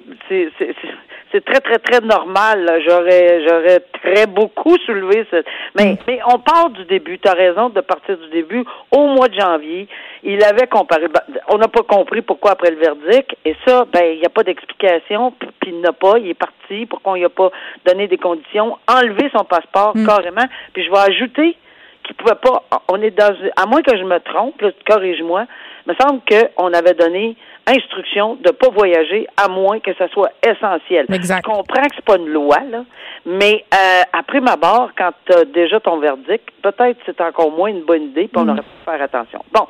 [1.31, 2.81] c'est très, très, très normal.
[2.87, 5.43] J'aurais j'aurais très beaucoup soulevé ce.
[5.75, 5.97] Mais, mm.
[6.07, 7.19] mais on part du début.
[7.19, 8.63] Tu as raison de partir du début.
[8.91, 9.87] Au mois de janvier,
[10.23, 11.07] il avait comparé.
[11.07, 13.35] Ben, on n'a pas compris pourquoi après le verdict.
[13.45, 15.33] Et ça, ben, il n'y a pas d'explication.
[15.59, 16.17] Puis il n'a pas.
[16.19, 16.85] Il est parti.
[16.85, 17.51] Pourquoi on lui a pas
[17.85, 18.77] donné des conditions?
[18.87, 20.05] Enlever son passeport mm.
[20.05, 20.45] carrément.
[20.73, 21.57] Puis je vais ajouter
[22.03, 22.63] qu'il pouvait pas.
[22.89, 23.35] On est dans.
[23.55, 25.45] À moins que je me trompe, corrige-moi.
[25.85, 27.35] Il me semble qu'on avait donné
[27.67, 31.05] instruction de pas voyager à moins que ça soit essentiel.
[31.11, 31.43] Exact.
[31.45, 32.83] Je comprends que c'est pas une loi, là,
[33.25, 37.69] mais euh, après ma barre, quand tu as déjà ton verdict, peut-être c'est encore moins
[37.69, 38.49] une bonne idée, puis on mm.
[38.49, 39.43] aurait pu faire attention.
[39.51, 39.67] Bon,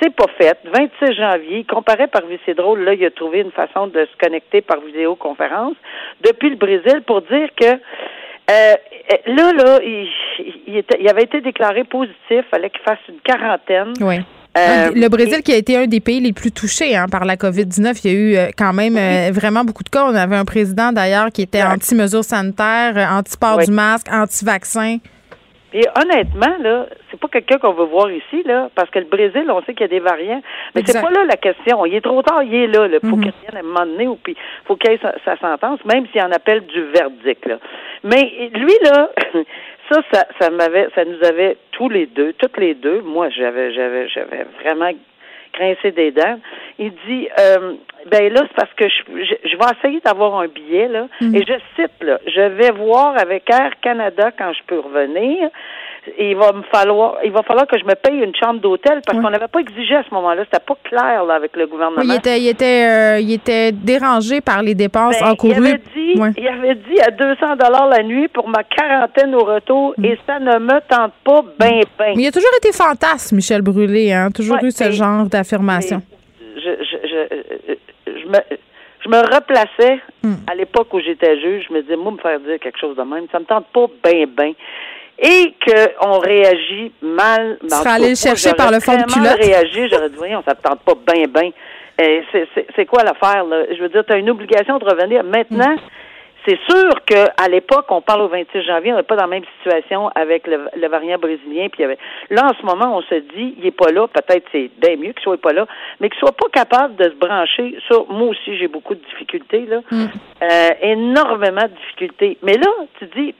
[0.00, 0.58] c'est pas fait.
[0.64, 4.60] 26 janvier, comparé par c'est drôle, là, il a trouvé une façon de se connecter
[4.60, 5.76] par vidéoconférence
[6.22, 7.78] depuis le Brésil pour dire que
[8.48, 8.74] euh,
[9.26, 10.08] là, là, il,
[10.66, 13.92] il, était, il avait été déclaré positif, fallait qu'il fasse une quarantaine.
[14.00, 14.16] Oui.
[14.56, 17.36] Euh, le Brésil qui a été un des pays les plus touchés hein, par la
[17.36, 20.04] COVID-19, il y a eu euh, quand même euh, vraiment beaucoup de cas.
[20.06, 24.98] On avait un président d'ailleurs qui était anti-mesures sanitaires, anti-port du masque, anti-vaccin.
[25.74, 29.44] Et honnêtement, là, c'est pas quelqu'un qu'on veut voir ici, là, parce que le Brésil,
[29.50, 30.40] on sait qu'il y a des variants.
[30.74, 31.84] Mais c'est pas là la question.
[31.84, 32.86] Il est trop tard, il est là.
[32.86, 33.24] Il faut mhm.
[33.24, 36.06] qu'il revienne à un moment donné, ou puis faut qu'il ait sa, sa, sentence, même
[36.12, 37.44] s'il en appelle du verdict.
[37.44, 37.58] Là.
[38.04, 39.10] Mais lui, là,
[39.90, 43.00] ça, ça, ça m'avait, ça nous avait tous les deux, toutes les deux.
[43.02, 44.90] Moi, j'avais, j'avais, j'avais vraiment
[45.54, 46.38] grincé des dents.
[46.78, 47.74] Il dit, euh,
[48.10, 49.02] ben là, c'est parce que je,
[49.44, 51.34] je, vais essayer d'avoir un billet là, mm.
[51.34, 55.48] et je cite là, je vais voir avec Air Canada quand je peux revenir
[56.18, 59.18] il va me falloir, il va falloir que je me paye une chambre d'hôtel parce
[59.18, 60.44] qu'on n'avait pas exigé à ce moment-là.
[60.44, 62.02] C'était pas clair là, avec le gouvernement.
[62.02, 65.54] il était, il était, euh, il était dérangé par les dépenses ben, encourues.
[65.54, 69.44] Il avait dit, il avait dit à 200 dollars la nuit pour ma quarantaine au
[69.44, 70.04] retour mm.
[70.04, 72.14] et ça ne me tente pas ben ben.
[72.16, 76.02] Mais il a toujours été fantasme, Michel Brûlé, hein, toujours eu ce genre d'affirmation.
[76.56, 77.74] Je, je, je,
[78.06, 78.38] je, me
[79.04, 80.34] je me replaçais mm.
[80.50, 83.02] à l'époque où j'étais juge, je me disais, moi, me faire dire quelque chose de
[83.02, 84.52] même, ça me tente pas ben ben
[85.18, 87.58] et qu'on réagit mal.
[87.62, 89.38] Tu serais allé le chercher par le fond de culotte?
[89.40, 91.50] réagi, j'aurais dit, voyons, ça ne tente pas bien, bien.
[92.76, 93.64] C'est quoi l'affaire, là?
[93.74, 95.24] Je veux dire, tu as une obligation de revenir.
[95.24, 95.80] Maintenant, mm.
[96.46, 99.44] C'est sûr qu'à l'époque, on parle au 26 janvier, on n'est pas dans la même
[99.58, 101.66] situation avec le, variant brésilien.
[101.70, 101.98] Puis avait...
[102.30, 104.06] Là, en ce moment, on se dit, il n'est pas là.
[104.06, 105.66] Peut-être c'est bien mieux qu'il soit pas là,
[105.98, 107.76] mais qu'il soit pas capable de se brancher.
[107.88, 110.04] Ça, moi aussi, j'ai beaucoup de difficultés là, mm.
[110.42, 112.38] euh, énormément de difficultés.
[112.42, 112.68] Mais là,
[113.00, 113.34] tu dis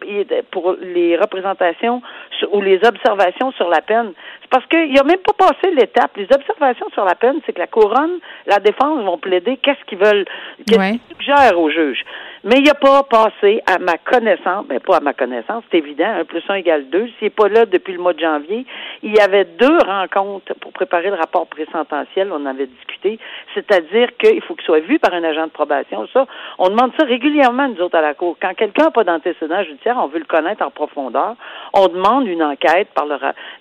[0.50, 2.02] pour les représentations
[2.50, 6.16] ou les observations sur la peine, c'est parce qu'il a même pas passé l'étape.
[6.16, 9.98] Les observations sur la peine, c'est que la couronne, la défense vont plaider qu'est-ce qu'ils
[9.98, 10.24] veulent,
[10.66, 12.04] qu'est-ce qu'ils suggèrent au juge.
[12.46, 16.06] Mais il n'a pas passé, à ma connaissance, ben pas à ma connaissance, c'est évident,
[16.06, 17.08] un plus un égale deux.
[17.18, 18.64] S'il n'est pas là depuis le mois de janvier,
[19.02, 23.18] il y avait deux rencontres pour préparer le rapport présententiel, on avait discuté,
[23.52, 26.06] c'est-à-dire qu'il faut qu'il soit vu par un agent de probation.
[26.12, 26.28] Ça,
[26.58, 28.36] on demande ça régulièrement, nous autres, à la Cour.
[28.40, 31.34] Quand quelqu'un n'a pas d'antécédent judiciaire, on veut le connaître en profondeur,
[31.72, 33.06] on demande une enquête par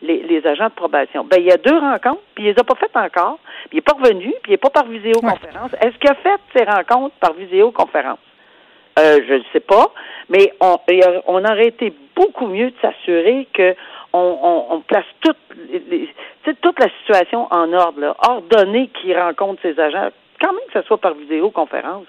[0.04, 1.24] les, agents de probation.
[1.24, 3.76] Ben, il y a deux rencontres, puis il les a pas faites encore, puis il
[3.78, 5.74] n'est pas revenu, puis il n'est pas par visioconférence.
[5.82, 8.20] Est-ce qu'il a fait ces rencontres par visioconférence?
[8.98, 9.92] Euh, je ne sais pas,
[10.30, 10.78] mais on,
[11.28, 13.76] on aurait été beaucoup mieux de s'assurer que
[14.14, 15.38] on, place toute,
[15.70, 16.10] les,
[16.62, 20.88] toute la situation en ordre, là, ordonner qui rencontre ses agents, quand même que ce
[20.88, 22.06] soit par vidéoconférence.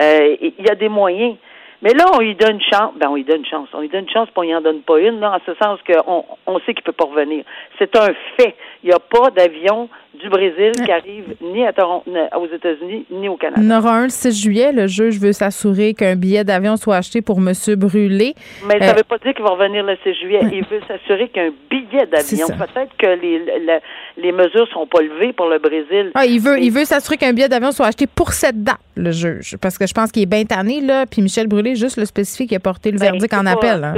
[0.00, 1.36] Euh, il y a des moyens.
[1.82, 2.92] Mais là, on lui donne une chance.
[2.96, 3.68] Ben, on lui donne une chance.
[3.72, 5.54] On lui donne une chance, puis on lui en donne pas une, là, en ce
[5.62, 7.44] sens qu'on on sait qu'il peut pas revenir.
[7.78, 8.54] C'est un fait.
[8.82, 13.28] Il n'y a pas d'avion du Brésil qui arrive ni à Toronto, aux États-Unis, ni
[13.28, 13.60] au Canada.
[13.62, 14.72] Il y en aura un le 6 juillet.
[14.72, 17.52] Le juge veut s'assurer qu'un billet d'avion soit acheté pour M.
[17.76, 18.34] Brûlé.
[18.66, 20.40] Mais ça ne euh, veut pas dire qu'il va revenir le 6 juillet.
[20.52, 22.46] Il veut s'assurer qu'un billet d'avion.
[22.48, 23.42] Peut-être que les,
[24.16, 26.10] les, mesures ne sont pas levées pour le Brésil.
[26.14, 29.12] Ah, il veut, il veut s'assurer qu'un billet d'avion soit acheté pour cette date, le
[29.12, 29.56] juge.
[29.60, 31.06] Parce que je pense qu'il est bien tanné, là.
[31.06, 33.84] Puis Michel Brûlé, juste le spécifique, qui a porté le ben, verdict en appel.
[33.84, 33.94] Hein,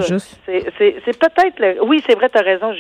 [0.47, 1.85] c'est peut-être.
[1.85, 2.73] Oui, c'est vrai, tu as raison.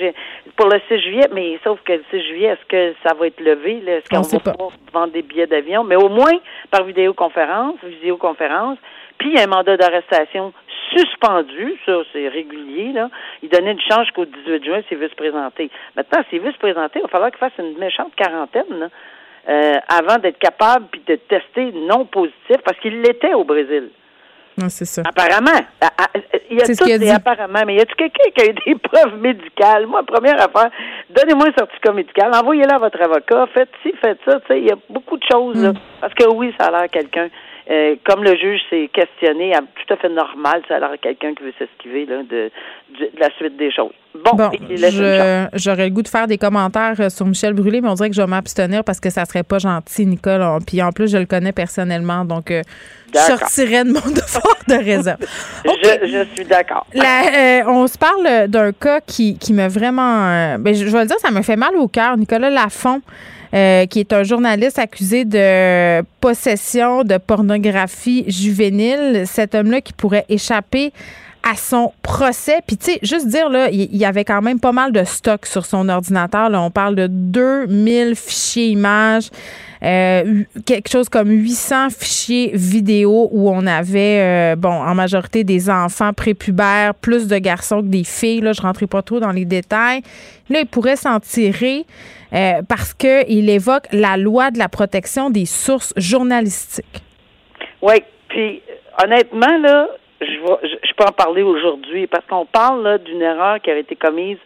[0.56, 3.40] Pour le 6 juillet, mais sauf que le 6 juillet, est-ce que ça va être
[3.40, 3.82] levé?
[3.86, 4.68] Est-ce qu'on va pas.
[4.92, 5.84] vendre des billets d'avion?
[5.84, 6.38] Mais au moins
[6.70, 8.78] par vidéoconférence, visioconférence,
[9.18, 10.52] puis un mandat d'arrestation
[10.96, 13.08] suspendu, ça c'est régulier, là.
[13.42, 15.70] Il donnait une chance jusqu'au 18 juin s'il veut se présenter.
[15.96, 18.90] Maintenant, s'il veut se présenter, il va falloir qu'il fasse une méchante quarantaine,
[19.48, 23.90] euh, avant d'être capable puis de tester non positif, parce qu'il l'était au Brésil.
[24.60, 25.02] Ah, c'est ça.
[25.04, 25.60] Apparemment.
[25.80, 26.08] Ah, ah,
[26.50, 29.18] il y a tout des apparemment, mais y a-tu quelqu'un qui a eu des preuves
[29.18, 29.86] médicales?
[29.86, 30.70] Moi, première affaire,
[31.10, 34.66] donnez-moi un certificat médical, envoyez-le à votre avocat, faites ci, faites ça, tu sais, il
[34.66, 35.72] y a beaucoup de choses, là.
[35.72, 35.78] Mm.
[36.00, 37.28] Parce que oui, ça a l'air quelqu'un
[37.70, 39.52] euh, comme le juge s'est questionné,
[39.86, 42.50] tout à fait normal, ça a l'air quelqu'un qui veut s'esquiver de, de,
[43.18, 43.92] la suite des choses.
[44.14, 44.50] Bon,
[45.54, 48.16] j'aurais le goût de faire des commentaires euh, sur Michel Brûlé, mais on dirait que
[48.16, 50.42] je vais m'abstenir parce que ça serait pas gentil, Nicole.
[50.66, 52.62] Puis en plus, je le connais personnellement, donc euh,
[53.14, 55.20] je sortirais de mon devoir de réserve.
[55.64, 56.86] je, suis d'accord.
[56.94, 60.58] on se parle d'un cas qui, qui m'a vraiment...
[60.58, 62.16] Ben, je, je vais le dire, ça me fait mal au cœur.
[62.16, 63.00] Nicolas Lafont,
[63.54, 69.24] euh, qui est un journaliste accusé de possession de pornographie juvénile.
[69.26, 70.92] Cet homme-là qui pourrait échapper
[71.42, 72.60] à son procès.
[72.66, 75.46] Puis, tu sais, juste dire, là, il y avait quand même pas mal de stock
[75.46, 76.48] sur son ordinateur.
[76.48, 76.62] Là.
[76.62, 79.28] On parle de 2000 fichiers images,
[79.82, 85.68] euh, quelque chose comme 800 fichiers vidéo où on avait, euh, bon, en majorité des
[85.68, 88.40] enfants prépubères, plus de garçons que des filles.
[88.40, 90.02] Là, je rentrais pas trop dans les détails.
[90.48, 91.84] Là, il pourrait s'en tirer.
[92.34, 97.02] Euh, parce qu'il évoque la loi de la protection des sources journalistiques.
[97.82, 98.62] Oui, puis
[99.02, 99.88] honnêtement, là,
[100.20, 104.38] je, je, peux en parler aujourd'hui parce qu'on parle d'une erreur qui avait été commise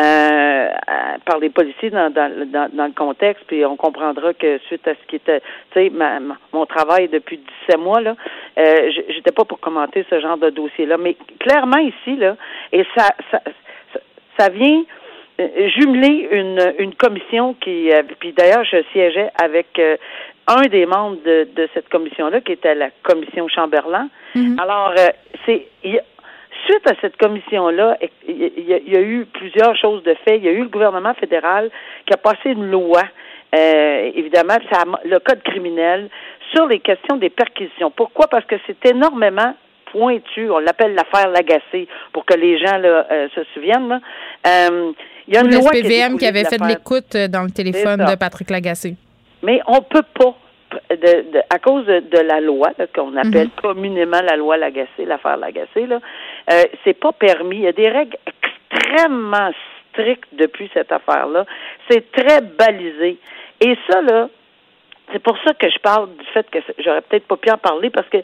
[0.00, 0.68] euh,
[1.24, 5.16] par les policiers dans, dans, le contexte, puis on comprendra que suite à ce qui
[5.16, 5.40] était,
[5.72, 5.92] tu sais,
[6.52, 8.16] mon travail depuis 17 mois, là,
[8.58, 12.36] euh, j'étais pas pour commenter ce genre de dossier-là, mais clairement ici, là,
[12.72, 13.40] et ça, ça,
[14.36, 14.82] ça vient
[15.38, 19.96] jumeler une, une commission qui, euh, puis d'ailleurs, je siégeais avec euh,
[20.46, 24.08] un des membres de, de cette commission-là, qui était la commission Chamberlain.
[24.34, 24.58] Mhm.
[24.60, 24.94] Alors,
[25.46, 30.36] c'est suite à cette commission-là, il y, a eu plusieurs choses de fait.
[30.38, 31.70] Il y a eu le gouvernement fédéral
[32.06, 33.02] qui a passé une loi,
[33.52, 36.08] évidemment, ça le code criminel
[36.54, 37.90] sur les questions des perquisitions.
[37.90, 38.28] Pourquoi?
[38.28, 39.54] Parce que c'est énormément
[39.94, 40.50] pointu.
[40.50, 43.88] On l'appelle l'affaire Lagacé pour que les gens là, se souviennent.
[43.88, 44.00] Là.
[45.26, 48.04] Il y a une loi SPVM qui, avait fait de l'écoute euh, dans le téléphone
[48.04, 48.94] de Patrick Lagacé.
[49.42, 50.34] Mais on peut pas,
[50.90, 53.62] de, à cause de, la loi qu'on appelle mhm.
[53.62, 56.00] communément la loi Lagacé, l'affaire Lagacé, là,
[56.52, 57.56] euh, c'est pas permis.
[57.56, 59.50] Il y a des règles extrêmement
[59.92, 61.46] strictes depuis cette affaire-là.
[61.88, 63.18] C'est très balisé.
[63.60, 64.28] Et ça, là,
[65.12, 67.90] c'est pour ça que je parle du fait que j'aurais peut-être pas pu en parler
[67.90, 68.18] parce que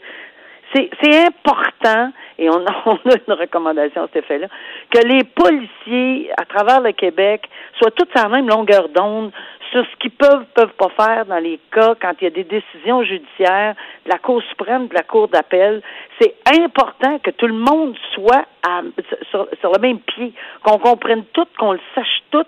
[0.73, 4.47] c'est important, et on a, on a une recommandation à cet effet-là,
[4.89, 9.31] que les policiers à travers le Québec soient tous à la même longueur d'onde
[9.71, 12.43] sur ce qu'ils peuvent, peuvent pas faire dans les cas quand il y a des
[12.43, 15.81] décisions judiciaires de la Cour suprême, de la Cour d'appel.
[16.19, 18.45] C'est important que tout le monde soit
[19.31, 22.45] sur, sur, le même pied, qu'on comprenne tout, qu'on le sache tout,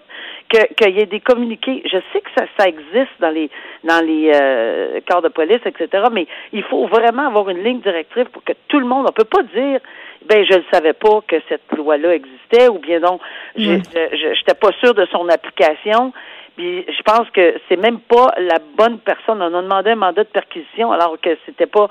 [0.50, 1.82] qu'il y ait des communiqués.
[1.86, 3.50] Je sais que ça, ça existe dans les
[3.84, 6.06] dans les euh, corps de police, etc.
[6.12, 9.06] Mais il faut vraiment avoir une ligne directrice pour que tout le monde.
[9.10, 9.80] On peut pas dire,
[10.26, 13.22] ben je ne savais pas que cette loi-là existait, ou bien donc
[13.58, 16.14] je n'étais pas sûr de son application.
[16.56, 19.42] Puis je pense que c'est même pas la bonne personne.
[19.42, 21.88] On a demandé un mandat de perquisition alors que c'était pas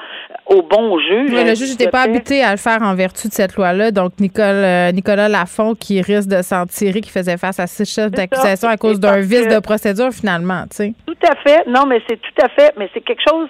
[0.47, 1.33] au bon juge.
[1.33, 3.91] le juge n'était pas habité à le faire en vertu de cette loi-là.
[3.91, 8.11] Donc Nicole, Nicolas Lafont qui risque de s'en tirer, qui faisait face à six chefs
[8.11, 10.63] d'accusation à cause d'un vice de procédure finalement.
[10.71, 10.93] Tu sais.
[11.07, 11.67] Tout à fait.
[11.67, 12.73] Non, mais c'est tout à fait.
[12.77, 13.49] Mais c'est quelque chose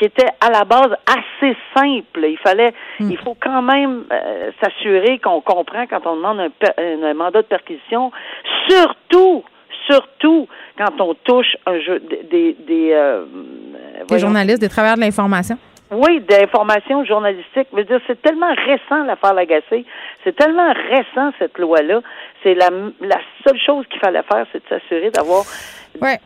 [0.00, 2.24] qui était à la base assez simple.
[2.24, 3.10] Il fallait, hmm.
[3.10, 6.40] il faut quand même euh, s'assurer qu'on comprend quand on demande
[6.78, 8.10] un, mandat de perquisition,
[8.66, 9.44] surtout,
[9.90, 10.48] surtout
[10.78, 12.00] quand on touche un jeu
[12.30, 13.24] des des, euh,
[14.08, 15.56] des journalistes, des travailleurs de l'information.
[15.92, 17.66] Oui, d'informations journalistiques.
[17.72, 19.84] Je veux dire, c'est tellement récent l'affaire Lagacé.
[20.22, 22.00] C'est tellement récent cette loi-là.
[22.42, 25.44] C'est la, la seule chose qu'il fallait faire, c'est de s'assurer d'avoir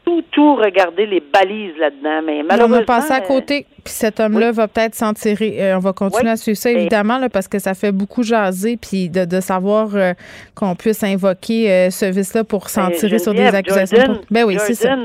[0.04, 2.22] tout, tout regarder les balises là-dedans.
[2.24, 2.76] Mais malheureusement.
[2.76, 3.66] On va passer à côté.
[3.84, 5.56] Puis cet homme-là va peut-être s'en tirer.
[5.60, 8.76] Euh, on va continuer à suivre ça, évidemment, là, parce que ça fait beaucoup jaser.
[8.76, 10.12] Puis de, de savoir euh,
[10.54, 14.20] qu'on puisse invoquer euh, ce vice-là pour s'en tirer sur des accusations.
[14.30, 14.96] ben oui, c'est ça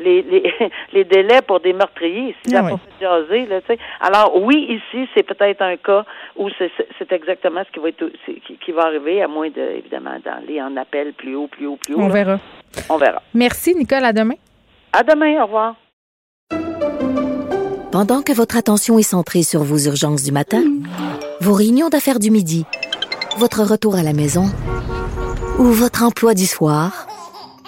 [0.00, 0.52] les, les,
[0.92, 2.34] les délais pour des meurtriers.
[2.44, 2.68] Si ah,
[3.00, 3.60] jaser, là,
[4.00, 6.04] Alors oui, ici, c'est peut-être un cas
[6.36, 8.10] où c'est exactement ce qui va être
[8.46, 11.76] qui, qui, va arriver, à moins de évidemment d'aller en appel plus haut, plus haut,
[11.76, 12.00] plus haut.
[12.00, 12.38] On verra.
[12.88, 13.22] On verra.
[13.34, 14.04] Merci, Nicole.
[14.04, 14.36] À demain.
[14.92, 15.42] À demain.
[15.42, 15.76] Au revoir.
[17.92, 20.62] Pendant que votre attention est centrée sur vos urgences du matin,
[21.40, 22.64] vos réunions d'affaires du midi,
[23.36, 24.44] votre retour à la maison
[25.58, 27.06] ou votre emploi du soir,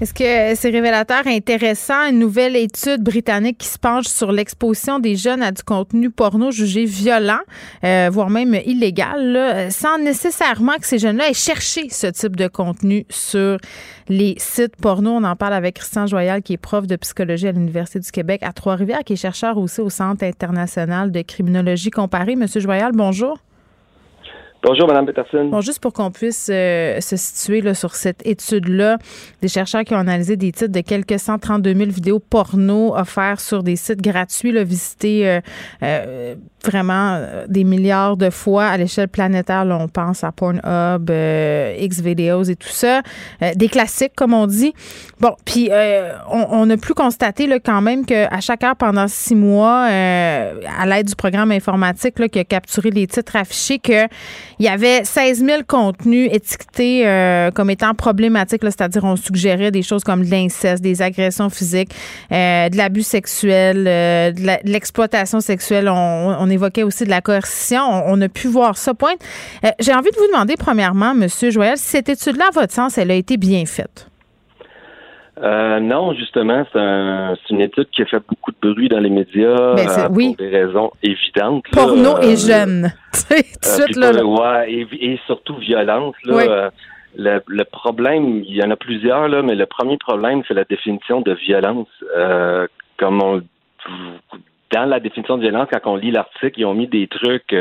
[0.00, 2.08] Est-ce que c'est révélateur intéressant?
[2.08, 6.50] Une nouvelle étude britannique qui se penche sur l'exposition des jeunes à du contenu porno
[6.50, 7.40] jugé violent,
[7.84, 13.04] euh, voire même illégal, sans nécessairement que ces jeunes-là aient cherché ce type de contenu
[13.10, 13.58] sur
[14.08, 15.10] les sites porno.
[15.10, 18.40] On en parle avec Christian Joyal, qui est prof de psychologie à l'Université du Québec
[18.42, 22.36] à Trois-Rivières, qui est chercheur aussi au Centre international de criminologie comparée.
[22.36, 23.38] Monsieur Joyal, bonjour.
[24.62, 25.46] Bonjour, Mme Peterson.
[25.46, 28.98] Bon, juste pour qu'on puisse euh, se situer là, sur cette étude-là,
[29.40, 33.62] des chercheurs qui ont analysé des titres de quelques 132 000 vidéos porno offerts sur
[33.62, 35.40] des sites gratuits, là, visités euh,
[35.82, 39.64] euh, vraiment des milliards de fois à l'échelle planétaire.
[39.64, 41.10] Là, on pense à Pornhub,
[41.78, 43.02] X-Videos et tout ça.
[43.54, 44.72] des classiques, comme on dit.
[45.20, 45.70] Bon, puis
[46.30, 50.86] on, on, a pu constater là, quand même qu'à chaque heure, pendant six mois, à
[50.86, 54.06] l'aide du programme informatique là, qui a capturé les titres affichés, que
[54.58, 59.82] il y avait 16 000 contenus étiquetés euh, comme étant problématiques, c'est-à-dire on suggérait des
[59.82, 61.90] choses comme de l'inceste, des agressions physiques,
[62.30, 65.88] euh, de l'abus sexuel, euh, de l'exploitation sexuelle.
[65.88, 67.80] On, évoquait aussi de la coercition.
[67.82, 68.94] On, a pu voir ça.
[68.94, 69.14] Point.
[69.78, 73.10] J'ai envie de vous demander, premièrement, Monsieur Joël, si cette étude-là, à votre sens, elle
[73.10, 74.10] a été bien faite?
[75.42, 79.74] Euh, non, justement, c'est une étude qui a fait beaucoup de bruit dans les médias
[79.74, 81.64] ben, euh, pour des raisons évidentes.
[81.72, 82.92] Porno et euh, jeune.
[83.30, 86.14] et, surtout violence.
[86.24, 86.70] Là,
[87.16, 91.22] le, problème, il y en a plusieurs, là, mais le premier problème, c'est la définition
[91.22, 91.88] de violence.
[92.98, 93.42] comme on,
[94.70, 97.54] dans la définition de violence, quand on lit l'article, ils ont mis des trucs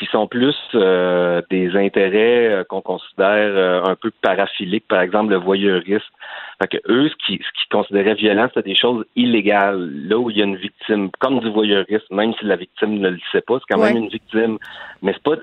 [0.00, 5.30] qui sont plus euh, des intérêts euh, qu'on considère euh, un peu paraphiliques, par exemple
[5.30, 6.12] le voyeurisme.
[6.60, 9.90] Fait que eux, ce qu'ils ce qui considéraient violent, c'est des choses illégales.
[10.08, 13.10] Là où il y a une victime, comme du voyeurisme, même si la victime ne
[13.10, 14.58] le sait pas, c'est quand même une victime.
[15.02, 15.36] Mais c'est pas,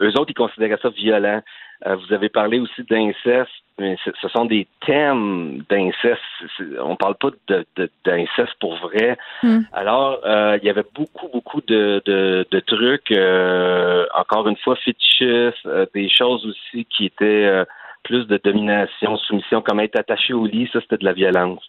[0.00, 1.42] eux autres, ils considéraient ça violent.
[1.84, 6.20] vous avez parlé aussi d'inceste mais ce sont des thèmes d'inceste.
[6.80, 7.30] On parle pas
[8.04, 9.16] d'inceste pour vrai.
[9.42, 9.60] Hmm.
[9.72, 15.66] Alors, euh, il y avait beaucoup, beaucoup de, de, trucs, euh, encore une fois, fétichistes,
[15.66, 17.64] euh, des choses aussi qui étaient
[18.04, 21.62] plus de domination, soumission, comme être attaché au lit, ça, c'était de la violence.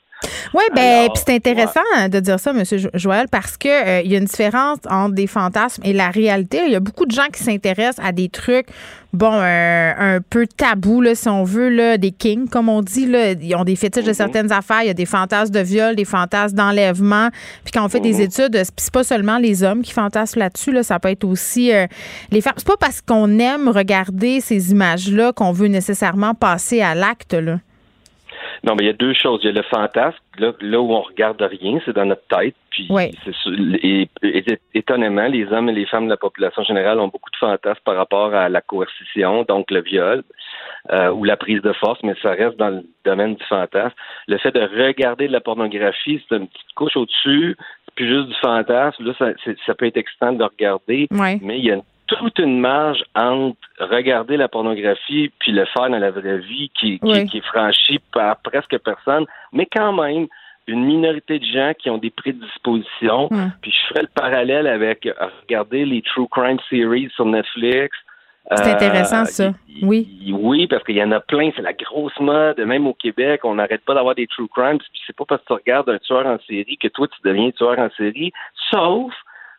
[0.54, 2.64] Oui, ben, c'est intéressant de dire ça, M.
[2.94, 6.62] Joël, parce que euh, il y a une différence entre des fantasmes et la réalité.
[6.66, 8.68] Il y a beaucoup de gens qui s'intéressent à des trucs,
[9.14, 13.08] bon, un peu tabous, là, si on veut, là, des kings, comme on dit.
[13.08, 13.32] Là.
[13.32, 14.16] Ils ont des fétiches de mhm.
[14.16, 14.82] certaines affaires.
[14.84, 17.30] Il y a des fantasmes de viol, des fantasmes d'enlèvement.
[17.64, 18.22] Puis quand on fait des mhm.
[18.22, 20.72] études, c'est pas seulement les hommes qui fantasment là-dessus.
[20.72, 21.88] Là, ça peut être aussi euh,
[22.32, 22.54] les femmes.
[22.58, 27.34] C'est pas parce qu'on aime regarder ces images-là qu'on veut nécessairement passer à l'acte.
[27.34, 27.58] Là.
[28.64, 29.42] Non, mais il y a deux choses.
[29.44, 32.56] Il y a le fantasme, là, là où on regarde rien, c'est dans notre tête.
[32.70, 32.88] Puis,
[33.84, 34.08] et,
[34.74, 37.98] étonnamment, les hommes et les femmes de la population générale ont beaucoup de fantasmes par
[37.98, 40.24] rapport à la coercition, donc le viol
[40.92, 43.96] euh, ou la prise de force, mais ça reste dans le domaine du fantasme.
[44.28, 47.58] Le fait de regarder de la pornographie, c'est une petite couche au-dessus,
[47.96, 49.06] puis juste du fantasme.
[49.06, 49.28] Là, ça,
[49.66, 51.80] ça peut être excitant de regarder, mais il y a
[52.18, 57.00] toute une marge entre regarder la pornographie puis le faire dans la vraie vie qui,
[57.00, 60.28] qui, est franchie par presque personne, mais quand même
[60.68, 63.30] une minorité de gens qui ont des prédispositions.
[63.62, 67.98] Puis je ferai le parallèle avec euh, regarder les true crime series sur Netflix.
[68.56, 69.54] C'est intéressant, euh, ça.
[69.82, 70.34] oui.
[70.34, 71.52] Oui, parce qu'il y en a plein.
[71.56, 72.60] C'est la grosse mode.
[72.60, 74.80] Même au Québec, on n'arrête pas d'avoir des true crimes.
[74.80, 77.52] Puis c'est pas parce que tu regardes un tueur en série que toi, tu deviens
[77.52, 78.32] tueur en série.
[78.70, 79.14] Sauf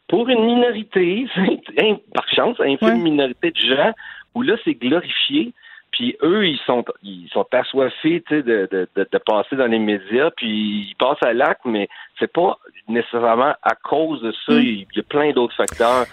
[0.09, 1.27] pour une minorité,
[2.15, 3.93] par chance, une minorité de gens,
[4.35, 5.53] où là, c'est glorifié.
[5.91, 10.31] Puis eux, ils sont ils sont assoiffés de, de, de, de, passer dans les médias,
[10.37, 11.89] puis ils passent à l'acte, mais
[12.19, 14.55] c'est pas nécessairement à cause de ça.
[14.55, 14.61] Mm.
[14.61, 16.07] Il y a plein d'autres facteurs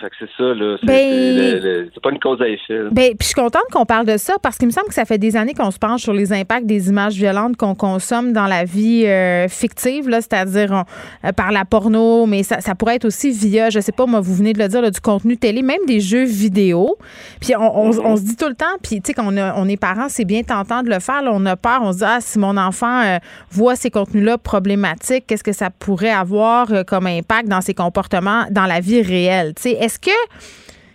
[0.00, 0.76] c'est ça, là.
[0.82, 2.84] Ben, c'est, pas une cause à effet.
[2.90, 5.04] Ben, puis je suis contente qu'on parle de ça parce qu'il me semble que ça
[5.04, 8.46] fait des années qu'on se penche sur les impacts des images violentes qu'on consomme dans
[8.46, 10.84] la vie euh, fictive, là, c'est-à-dire
[11.24, 14.34] euh, par la porno, mais ça, pourrait être aussi via, je sais pas, moi, vous
[14.34, 16.96] venez de le dire, du contenu télé, même des jeux vidéo.
[17.40, 18.16] Puis on, mm-hmm.
[18.16, 20.82] se dit tout le temps, puis tu sais, quand on, est parent, c'est bien tentant
[20.82, 21.22] de le faire.
[21.22, 23.18] Là, on a peur, on se dit, ah, si mon enfant euh,
[23.50, 28.66] voit ces contenus-là problématiques, qu'est-ce que ça pourrait avoir comme impact dans ses comportements dans
[28.66, 29.54] la vie réelle?
[29.54, 30.10] Tu sais, est-ce que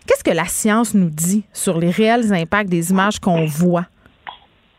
[0.05, 3.85] qu'est-ce que la science nous dit sur les réels impacts des images qu'on voit?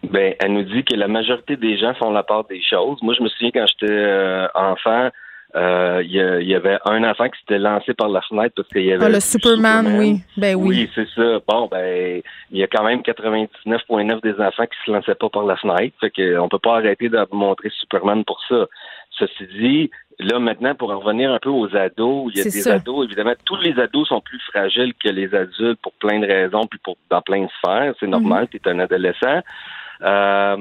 [0.04, 2.98] Ben, elle nous dit que la majorité des gens font la part des choses.
[3.02, 5.08] Moi, je me souviens quand j'étais euh, enfant,
[5.54, 8.92] euh, il y, avait un enfant qui s'était lancé par la fenêtre parce qu'il y
[8.92, 9.04] avait.
[9.04, 10.20] Ah, le Superman, oui.
[10.36, 10.68] Ben oui.
[10.68, 11.40] Oui, c'est ça.
[11.46, 15.44] Bon, ben, il y a quand même 99,9 des enfants qui se lançaient pas par
[15.44, 15.94] la fenêtre.
[16.00, 18.66] Fait qu'on peut pas arrêter de montrer Superman pour ça.
[19.18, 19.90] Ceci dit,
[20.22, 23.34] Là, maintenant, pour en revenir un peu aux ados, il y a des ados, évidemment,
[23.44, 26.96] tous les ados sont plus fragiles que les adultes pour plein de raisons, puis pour
[27.10, 27.94] dans plein de sphères.
[28.00, 29.42] C'est normal, tu es un adolescent.
[30.02, 30.56] Euh,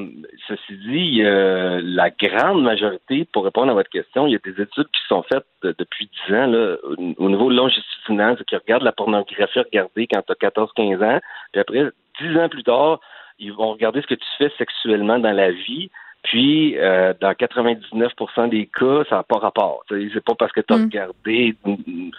[0.48, 4.88] ceci dit, la grande majorité, pour répondre à votre question, il y a des études
[4.88, 6.76] qui sont faites depuis 10 ans là,
[7.18, 11.20] au, niveau longitudinal, c'est qu'ils regardent la pornographie regardée quand tu as 14-15 ans,
[11.52, 11.92] puis après,
[12.22, 13.00] 10 ans plus tard,
[13.40, 15.90] ils vont regarder ce que tu fais sexuellement dans la vie.
[16.24, 19.84] Puis, euh, dans 99% des cas, ça n'a pas rapport.
[19.90, 20.84] C'est pas parce que tu as mm.
[20.84, 21.56] regardé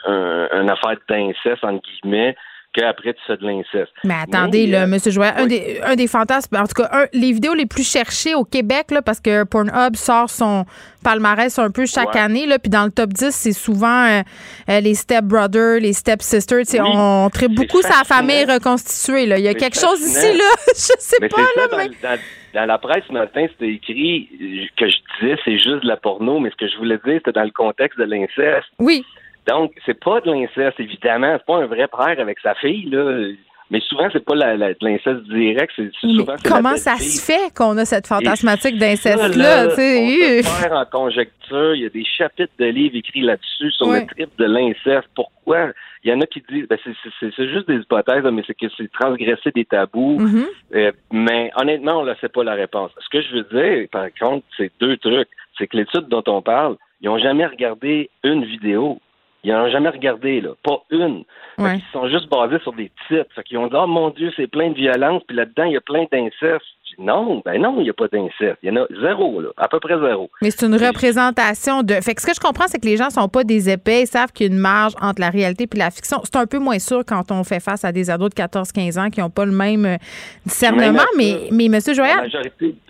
[0.07, 2.37] un, affaire d'inceste, entre guillemets,
[2.73, 3.93] qu'après tu fais de l'inceste.
[4.05, 4.99] Mais attendez, là, M.
[5.07, 8.45] Joël, un, des, un des fantasmes, en tout cas, les vidéos les plus cherchées au
[8.45, 10.65] Québec, là, parce que Pornhub sort son
[11.05, 14.23] palmarès un peu chaque année, là, puis dans le top 10, c'est souvent euh,
[14.69, 16.65] euh, les Step Brothers, les Step Sisters.
[16.81, 19.27] On traite beaucoup sa famille reconstituée.
[19.27, 19.39] Là.
[19.39, 21.43] Il y a quelque chose ici, là, je sais pas.
[21.57, 22.19] Là, mais
[22.55, 24.29] dans la presse ce matin, c'était écrit
[24.77, 27.33] que je disais c'est juste de la porno, mais ce que je voulais dire, c'était
[27.33, 28.69] dans le contexte de l'inceste.
[28.79, 29.05] Oui.
[29.49, 31.37] Donc, c'est pas de l'inceste, évidemment.
[31.39, 33.33] C'est pas un vrai père avec sa fille, là.
[33.73, 37.79] Mais souvent, c'est pas la, de l'inceste direct, c'est souvent Comment ça se fait qu'on
[37.79, 39.65] a cette fantasmatique d'inceste-là?
[39.65, 41.75] On peut faire en conjecture.
[41.75, 45.09] Il y a des chapitres de livres écrits là-dessus sur le trip de l'inceste.
[45.15, 45.69] Pourquoi?
[46.05, 48.93] Il y en a qui disent, ben c'est juste des hypothèses, mais c'est que c'est
[48.93, 50.19] transgresser des tabous.
[50.21, 50.47] Mm-hmm.
[50.75, 52.91] Euh, mais honnêtement, on ne sait pas la réponse.
[52.99, 55.29] Ce que je veux dire, par contre, c'est deux trucs.
[55.57, 59.01] C'est que l'étude dont on parle, ils n'ont jamais regardé une vidéo.
[59.45, 60.51] Ils n'en ont jamais regardé, là.
[60.63, 61.25] Pas une.
[61.59, 63.27] Ils sont juste basés sur des titres.
[63.35, 65.77] Fait qu'ils ont dit, oh mon Dieu, c'est plein de violence, puis là-dedans, il y
[65.77, 66.65] a plein d'inceste.
[66.99, 68.59] Non, ben non, il n'y a pas d'inceste.
[68.63, 70.31] Il y en a zéro, là, à peu près zéro.
[70.41, 71.95] Mais c'est une représentation de.
[71.95, 74.07] Fait que ce que je comprends, c'est que les gens sont pas des épais, ils
[74.07, 76.21] savent qu'il y a une marge entre la réalité et la fiction.
[76.25, 79.11] C'est un peu moins sûr quand on fait face à des ados de 14-15 ans
[79.11, 79.97] qui n'ont pas le même euh,
[80.45, 81.03] discernement.
[81.17, 81.81] mais, mais, M.
[81.95, 82.31] Joël?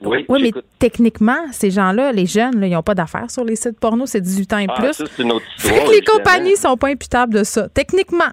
[0.03, 3.57] Oui, oui mais techniquement, ces gens-là, les jeunes, là, ils n'ont pas d'affaires sur les
[3.57, 4.93] sites porno, c'est 18 ans et ah, plus.
[4.93, 8.31] Ça, une autre histoire, les compagnies ne sont pas imputables de ça, techniquement.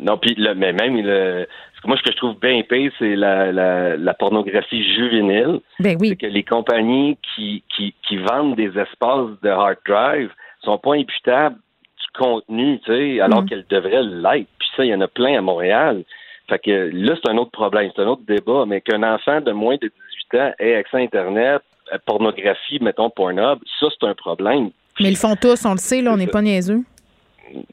[0.00, 1.46] Non, puis mais même le,
[1.84, 5.60] moi, ce que je trouve bien pire, c'est la, la, la, pornographie juvénile.
[5.80, 6.10] Ben oui.
[6.10, 10.30] C'est que les compagnies qui, qui, qui vendent des espaces de hard drive
[10.62, 13.48] sont pas imputables du contenu, tu sais, alors mm.
[13.48, 14.48] qu'elles devraient l'être.
[14.58, 16.04] Puis ça, il y en a plein à Montréal.
[16.48, 19.52] Fait que là, c'est un autre problème, c'est un autre débat, mais qu'un enfant de
[19.52, 19.90] moins de
[20.30, 24.70] 18 ans ait accès à Internet, à pornographie, mettons Pornhub, ça, c'est un problème.
[25.00, 26.82] Mais ils font tous, on le sait, là, on n'est pas niaiseux.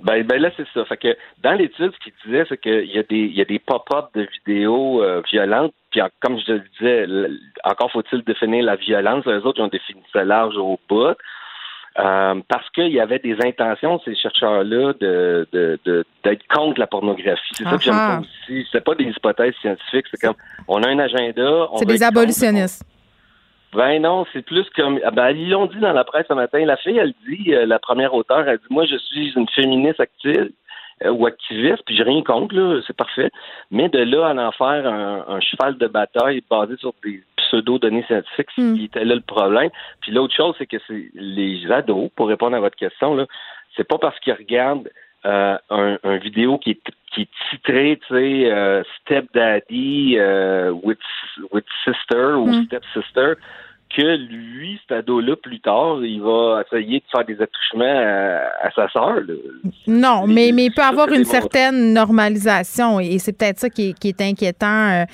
[0.01, 0.83] Ben, ben là, c'est ça.
[0.85, 3.45] Fait que dans l'étude, ce qu'il disait, c'est qu'il y a des, il y a
[3.45, 5.73] des pop-up de vidéos euh, violentes.
[5.91, 7.07] Puis comme je le disais,
[7.63, 9.25] encore faut-il définir la violence.
[9.25, 11.15] Les autres, ils ont défini ça large au bout.
[11.97, 17.53] Euh, parce qu'il y avait des intentions, ces chercheurs-là, de, de, d'être contre la pornographie.
[17.53, 18.65] C'est ça que j'aime pas aussi.
[18.71, 20.05] C'est pas des hypothèses scientifiques.
[20.11, 20.35] C'est comme,
[20.67, 21.67] on a un agenda.
[21.77, 22.85] C'est des abolitionnistes.
[23.73, 24.99] Ben non, c'est plus comme.
[25.03, 26.65] Ah ben, ils l'ont dit dans la presse ce matin.
[26.65, 29.99] La fille, elle dit, euh, la première auteure, elle dit Moi, je suis une féministe
[29.99, 30.49] active
[31.03, 33.29] euh, ou activiste, puis j'ai rien contre, là, c'est parfait.
[33.69, 38.49] Mais de là à en faire un, cheval de bataille basé sur des pseudo-données scientifiques,
[38.57, 38.73] mm.
[38.75, 39.69] qui était là le problème.
[40.01, 43.27] Puis l'autre chose, c'est que c'est les ados, pour répondre à votre question, là,
[43.77, 44.89] c'est pas parce qu'ils regardent
[45.25, 46.81] euh, un, vidéo qui est,
[47.13, 50.97] qui est titré, tu sais, euh, Step Daddy euh, with,
[51.51, 52.65] with Sister ou mm.
[52.67, 53.33] Step Sister,
[53.93, 57.83] que lui, cet ado-là, plus tard, il va essayer de faire des attouchements
[58.63, 59.15] à, sa sœur.
[59.87, 63.99] Non, mais, mais il peut avoir une certaine normalisation et c'est peut-être ça qui est,
[63.99, 65.05] qui est inquiétant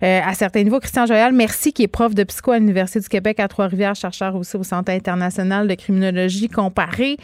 [0.00, 0.78] à certains niveaux.
[0.78, 4.36] Christian Joyal, merci, qui est prof de psycho à l'Université du Québec à Trois-Rivières, chercheur
[4.36, 7.16] aussi au Centre international de criminologie comparée.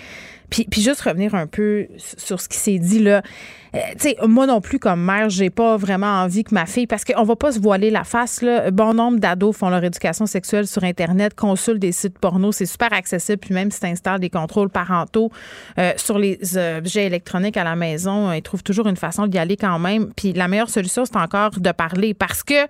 [0.51, 3.23] Puis, puis juste revenir un peu sur ce qui s'est dit là.
[3.75, 6.87] Euh, tu sais, moi non plus, comme mère, j'ai pas vraiment envie que ma fille,
[6.87, 8.71] parce qu'on va pas se voiler la face, là.
[8.71, 12.93] Bon nombre d'ados font leur éducation sexuelle sur Internet, consultent des sites porno, c'est super
[12.93, 15.31] accessible, puis même si tu installes des contrôles parentaux
[15.79, 19.57] euh, sur les objets électroniques à la maison, ils trouvent toujours une façon d'y aller
[19.57, 20.11] quand même.
[20.17, 22.67] Puis la meilleure solution, c'est encore de parler, parce que,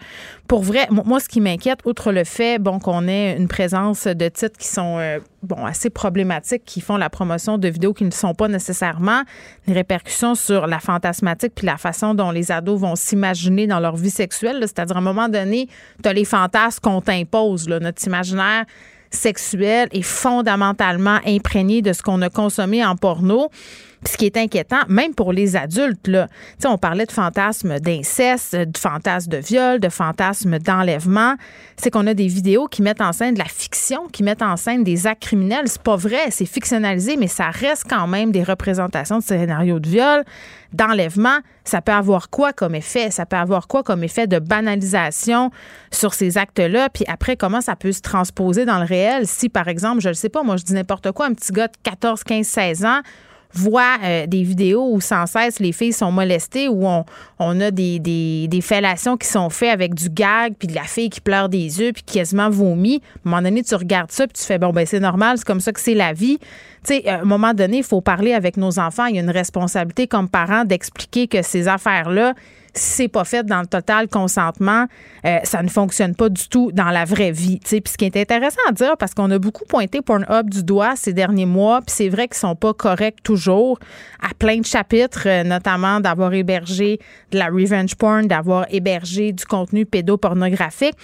[0.49, 4.29] pour vrai, moi, ce qui m'inquiète, outre le fait, bon, qu'on ait une présence de
[4.29, 8.11] titres qui sont, euh, bon, assez problématiques, qui font la promotion de vidéos qui ne
[8.11, 9.23] sont pas nécessairement
[9.67, 13.97] des répercussions sur la fantasmatique puis la façon dont les ados vont s'imaginer dans leur
[13.97, 14.59] vie sexuelle.
[14.61, 15.69] C'est-à-dire, à un moment donné,
[16.03, 17.69] tu as les fantasmes qu'on t'impose.
[17.69, 18.65] Notre imaginaire
[19.11, 23.51] sexuel est fondamentalement imprégné de ce qu'on a consommé en porno
[24.07, 26.29] ce qui est inquiétant, même pour les adultes, là,
[26.65, 31.35] on parlait de fantasmes d'inceste, de fantasmes de viol, de fantasmes d'enlèvement,
[31.77, 34.57] c'est qu'on a des vidéos qui mettent en scène de la fiction, qui mettent en
[34.57, 35.67] scène des actes criminels.
[35.69, 39.89] C'est pas vrai, c'est fictionnalisé, mais ça reste quand même des représentations de scénarios de
[39.89, 40.25] viol,
[40.73, 41.39] d'enlèvement.
[41.65, 43.11] Ça peut avoir quoi comme effet?
[43.11, 45.51] Ça peut avoir quoi comme effet de banalisation
[45.91, 46.89] sur ces actes-là?
[46.91, 50.15] Puis après, comment ça peut se transposer dans le réel si, par exemple, je ne
[50.15, 53.01] sais pas, moi, je dis n'importe quoi, un petit gars de 14, 15, 16 ans
[53.59, 57.05] voit euh, des vidéos où sans cesse les filles sont molestées, où on,
[57.39, 61.11] on a des, des, fellations qui sont faites avec du gag, puis de la fille
[61.11, 63.03] qui pleure des yeux, puis qui quasiment vomit.
[63.25, 65.47] À un moment donné, tu regardes ça, puis tu fais, bon, ben c'est normal, c'est
[65.47, 66.39] comme ça que c'est la vie.
[66.39, 69.07] Tu sais, à un moment donné, il faut parler avec nos enfants.
[69.07, 72.35] Il y a une responsabilité comme parents d'expliquer que ces affaires-là,
[72.77, 74.87] c'est pas fait dans le total consentement,
[75.25, 77.59] euh, ça ne fonctionne pas du tout dans la vraie vie.
[77.59, 80.95] Puis ce qui est intéressant à dire, parce qu'on a beaucoup pointé Pornhub du doigt
[80.97, 83.79] ces derniers mois, puis c'est vrai qu'ils sont pas corrects toujours
[84.21, 87.01] à plein de chapitres, euh, notamment d'avoir hébergé
[87.31, 90.95] de la revenge porn, d'avoir hébergé du contenu pédopornographique.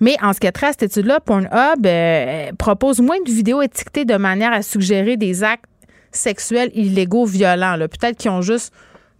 [0.00, 3.62] Mais en ce qui est trait à cette étude-là, Pornhub euh, propose moins de vidéos
[3.62, 5.64] étiquetées de manière à suggérer des actes
[6.12, 7.76] sexuels illégaux violents.
[7.78, 8.72] Peut-être qu'ils ont juste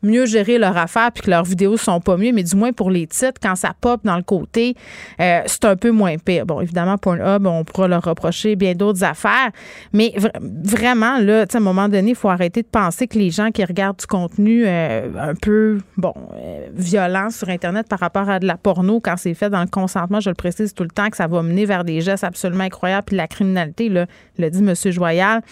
[0.03, 2.91] mieux gérer leur affaire puis que leurs vidéos sont pas mieux, mais du moins pour
[2.91, 4.75] les titres, quand ça pop dans le côté,
[5.21, 6.47] euh, c'est un peu moins pire.
[6.47, 9.51] Bon, évidemment, Pornhub, on pourra leur reprocher bien d'autres affaires,
[9.93, 13.51] mais vraiment, là, à un moment donné, il faut arrêter de penser que les gens
[13.51, 18.39] qui regardent du contenu euh, un peu, bon, euh, violent sur Internet par rapport à
[18.39, 21.09] de la porno, quand c'est fait dans le consentement, je le précise tout le temps,
[21.09, 24.07] que ça va mener vers des gestes absolument incroyables, puis la criminalité, là,
[24.39, 24.75] le dit M.
[24.93, 25.43] Joyal,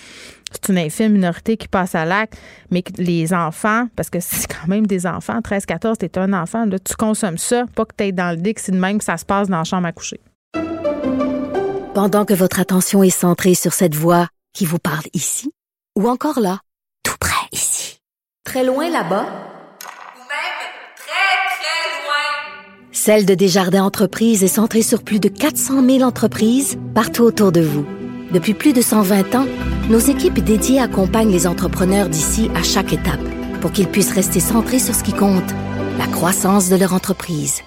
[0.52, 2.38] c'est une infime minorité qui passe à l'acte,
[2.70, 6.64] mais les enfants, parce que c'est quand même des enfants, 13, 14, t'es un enfant,
[6.66, 9.16] là, tu consommes ça, pas que t'es dans le dick, c'est de même que ça
[9.16, 10.20] se passe dans la chambre à coucher.
[11.94, 15.50] Pendant que votre attention est centrée sur cette voix qui vous parle ici,
[15.96, 16.60] ou encore là,
[17.02, 18.00] tout près ici,
[18.44, 20.58] très loin là-bas, ou même
[20.96, 26.78] très, très loin, Celle de Desjardins Entreprises est centrée sur plus de 400 000 entreprises
[26.94, 27.84] partout autour de vous.
[28.32, 29.46] Depuis plus de 120 ans,
[29.88, 33.20] nos équipes dédiées accompagnent les entrepreneurs d'ici à chaque étape
[33.60, 35.50] pour qu'ils puissent rester centrés sur ce qui compte,
[35.98, 37.62] la croissance de leur entreprise.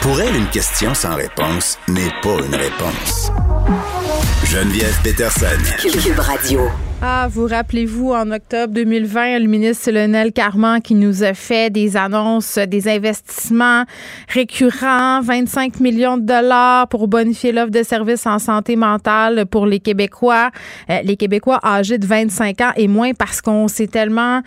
[0.00, 3.32] Pour elle, une question sans réponse n'est pas une réponse.
[4.44, 5.46] Geneviève Peterson.
[5.82, 6.60] Cube Radio.
[7.02, 11.94] Ah, vous rappelez-vous, en octobre 2020, le ministre Lionel Carman qui nous a fait des
[11.94, 13.84] annonces, des investissements
[14.28, 19.78] récurrents, 25 millions de dollars pour bonifier l'offre de services en santé mentale pour les
[19.78, 20.50] Québécois,
[20.88, 24.40] euh, les Québécois âgés de 25 ans et moins parce qu'on s'est tellement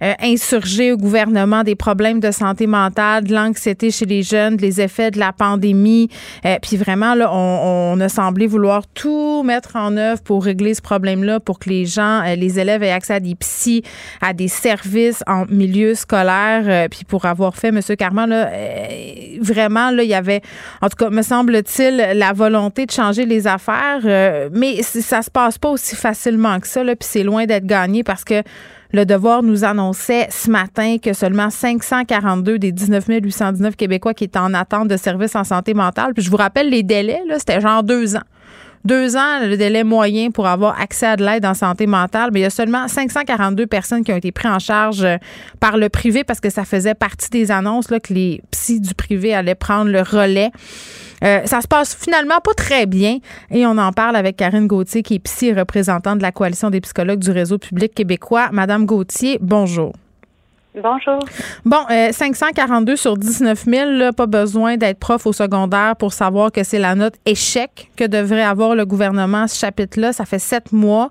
[0.00, 4.80] euh, insurgé au gouvernement des problèmes de santé mentale, de l'anxiété chez les jeunes, les
[4.80, 6.08] effets de la pandémie.
[6.44, 10.74] Euh, puis vraiment, là, on, on a semblé vouloir tout mettre en œuvre pour régler
[10.74, 13.82] ce problème-là, pour que les gens, les élèves aient accès à des psys,
[14.20, 16.88] à des services en milieu scolaire.
[16.88, 17.80] puis pour avoir fait, M.
[17.98, 18.50] Carman, là,
[19.40, 20.42] vraiment, là, il y avait,
[20.82, 24.00] en tout cas, me semble-t-il, la volonté de changer les affaires.
[24.52, 28.02] mais ça se passe pas aussi facilement que ça, là, puis c'est loin d'être gagné
[28.02, 28.42] parce que
[28.92, 34.38] le Devoir nous annonçait ce matin que seulement 542 des 19 819 Québécois qui étaient
[34.38, 36.14] en attente de services en santé mentale.
[36.14, 38.22] Puis je vous rappelle les délais, là, c'était genre deux ans.
[38.86, 42.38] Deux ans, le délai moyen pour avoir accès à de l'aide en santé mentale, mais
[42.38, 45.16] il y a seulement 542 personnes qui ont été prises en charge euh,
[45.58, 49.34] par le privé parce que ça faisait partie des annonces que les psys du privé
[49.34, 50.52] allaient prendre le relais.
[51.24, 53.18] Euh, ça se passe finalement pas très bien
[53.50, 56.80] et on en parle avec Karine Gauthier qui est psy représentante de la coalition des
[56.80, 58.50] psychologues du réseau public québécois.
[58.52, 59.94] Madame Gauthier, bonjour.
[60.82, 61.18] Bonjour.
[61.64, 66.62] Bon, 542 euh, sur 19 000, pas besoin d'être prof au secondaire pour savoir que
[66.64, 70.12] c'est la note échec que devrait avoir le gouvernement à ce chapitre-là.
[70.12, 71.10] Ça fait sept mois.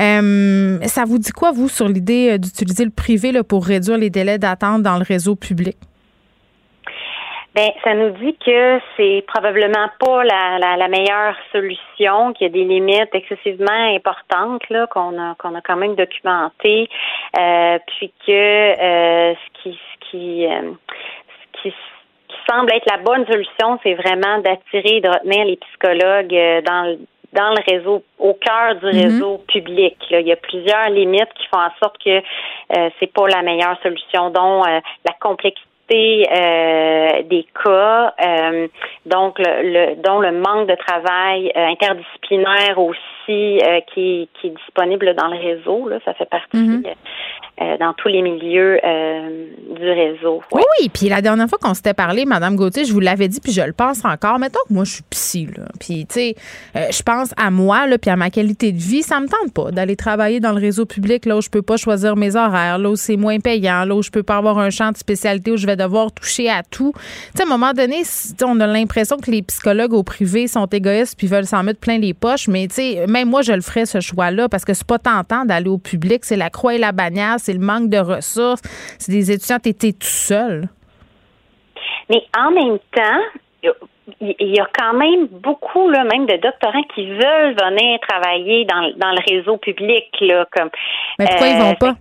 [0.00, 3.98] Euh, ça vous dit quoi, vous, sur l'idée euh, d'utiliser le privé là, pour réduire
[3.98, 5.76] les délais d'attente dans le réseau public?
[7.58, 12.52] Ben, ça nous dit que c'est probablement pas la, la, meilleure solution, qu'il y a
[12.52, 16.88] des limites excessivement importantes là qu'on a qu'on a quand même documentées,
[17.36, 20.70] euh, puis que euh, ce qui ce qui euh,
[21.52, 21.74] ce qui
[22.48, 26.98] semble être la bonne solution, c'est vraiment d'attirer et de retenir les psychologues dans le
[27.32, 29.02] dans le réseau, au cœur du mhm.
[29.02, 29.96] réseau public.
[30.10, 33.76] Il y a plusieurs limites qui font en sorte que euh, c'est pas la meilleure
[33.82, 38.68] solution, dont la complexité euh, des cas, euh,
[39.06, 43.60] donc le, dont le manque de travail euh, interdisciplinaire aussi
[43.94, 45.88] qui, qui, est disponible dans le réseau.
[45.88, 46.82] Là, ça fait partie mhm.
[47.60, 50.40] Euh, dans tous les milieux euh, du réseau.
[50.52, 50.88] Oui, oui.
[50.94, 53.62] Puis la dernière fois qu'on s'était parlé, Madame Gauthier, je vous l'avais dit, puis je
[53.62, 54.38] le pense encore.
[54.38, 55.64] Mettons que moi, je suis psy, là.
[55.80, 56.34] Puis, tu sais,
[56.76, 59.02] euh, je pense à moi, là, puis à ma qualité de vie.
[59.02, 61.76] Ça me tente pas d'aller travailler dans le réseau public, là, où je peux pas
[61.76, 64.70] choisir mes horaires, là, où c'est moins payant, là, où je peux pas avoir un
[64.70, 66.92] champ de spécialité, où je vais devoir toucher à tout.
[66.94, 68.02] Tu sais, à un moment donné,
[68.44, 71.98] on a l'impression que les psychologues au privé sont égoïstes puis veulent s'en mettre plein
[71.98, 72.46] les poches.
[72.46, 75.44] Mais, tu sais, même moi, je le ferais, ce choix-là, parce que c'est pas tentant
[75.44, 76.24] d'aller au public.
[76.24, 78.60] C'est la croix et la bannière c'est le manque de ressources,
[78.98, 80.68] c'est des étudiants, tu étais tout seul.
[82.10, 83.72] Mais en même temps,
[84.20, 88.80] il y a quand même beaucoup, là, même de doctorants qui veulent venir travailler dans,
[88.82, 90.68] le réseau public, là, comme.
[91.18, 91.94] Mais pourquoi ils vont euh, pas?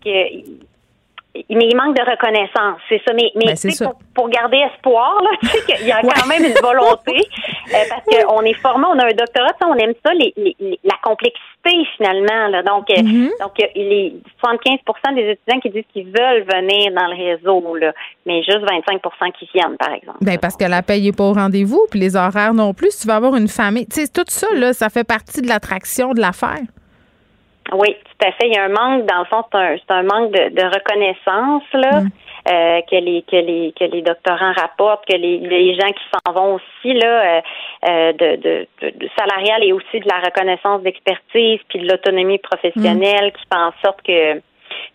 [1.50, 3.14] Mais il manque de reconnaissance, c'est ça.
[3.14, 6.60] Mais, mais ben, pour, garder espoir, là, tu sais qu'il y a quand même une
[6.62, 7.16] volonté,
[7.74, 10.34] euh, parce qu'on est formé, on a un doctorat, on aime ça, les,
[10.84, 11.44] la complexité
[11.98, 12.48] finalement.
[12.48, 12.64] Là.
[12.64, 13.30] Donc, euh, mm-hmm.
[13.40, 14.14] donc il est
[14.44, 17.94] 75% des étudiants qui disent qu'ils veulent venir dans le réseau, là,
[18.26, 20.18] mais juste 25% qui viennent, par exemple.
[20.22, 22.90] Ben parce que la paye n'est pas au rendez-vous, puis les horaires non plus.
[23.00, 23.86] Tu vas avoir une famille.
[23.88, 26.62] Tu sais, tout ça, là, ça fait partie de l'attraction de l'affaire.
[27.74, 28.48] Oui, tout à fait.
[28.48, 30.64] Il y a un manque, dans le fond, c'est un, c'est un manque de, de
[30.64, 32.02] reconnaissance là.
[32.02, 32.10] Mm.
[32.50, 36.32] Euh, que les que les que les doctorants rapportent, que les, les gens qui s'en
[36.32, 37.42] vont aussi là, euh,
[37.90, 43.34] euh de, de, de, salarial et aussi de la reconnaissance d'expertise puis de l'autonomie professionnelle
[43.34, 44.42] qui fait en sorte que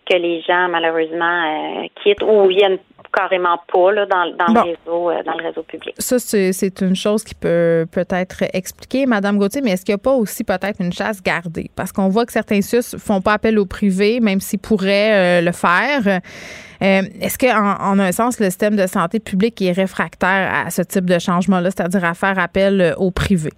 [0.08, 2.78] que les gens malheureusement euh, quittent ou viennent
[3.12, 5.94] carrément pas là, dans, dans le réseau euh, dans le réseau public.
[5.98, 10.02] Ça, c'est une chose qui peut peut-être expliquer, Madame Gauthier, mais est-ce qu'il n'y a
[10.02, 11.70] pas aussi peut-être une chasse gardée?
[11.76, 15.44] Parce qu'on voit que certains SUS font pas appel au privé, même s'ils pourraient euh,
[15.44, 16.06] le faire.
[16.06, 20.82] Euh, est-ce qu'en en, un sens, le système de santé publique est réfractaire à ce
[20.82, 23.50] type de changement-là, c'est-à-dire à faire appel au privé?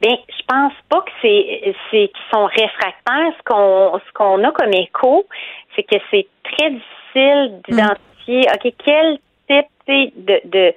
[0.00, 3.32] Bien, je pense pas que c'est c'est qu'ils sont réfractaires.
[3.38, 5.26] Ce qu'on ce qu'on a comme écho,
[5.74, 7.60] c'est que c'est très difficile Mm.
[7.68, 9.18] d'identifier, OK, quel
[9.48, 10.74] type de, de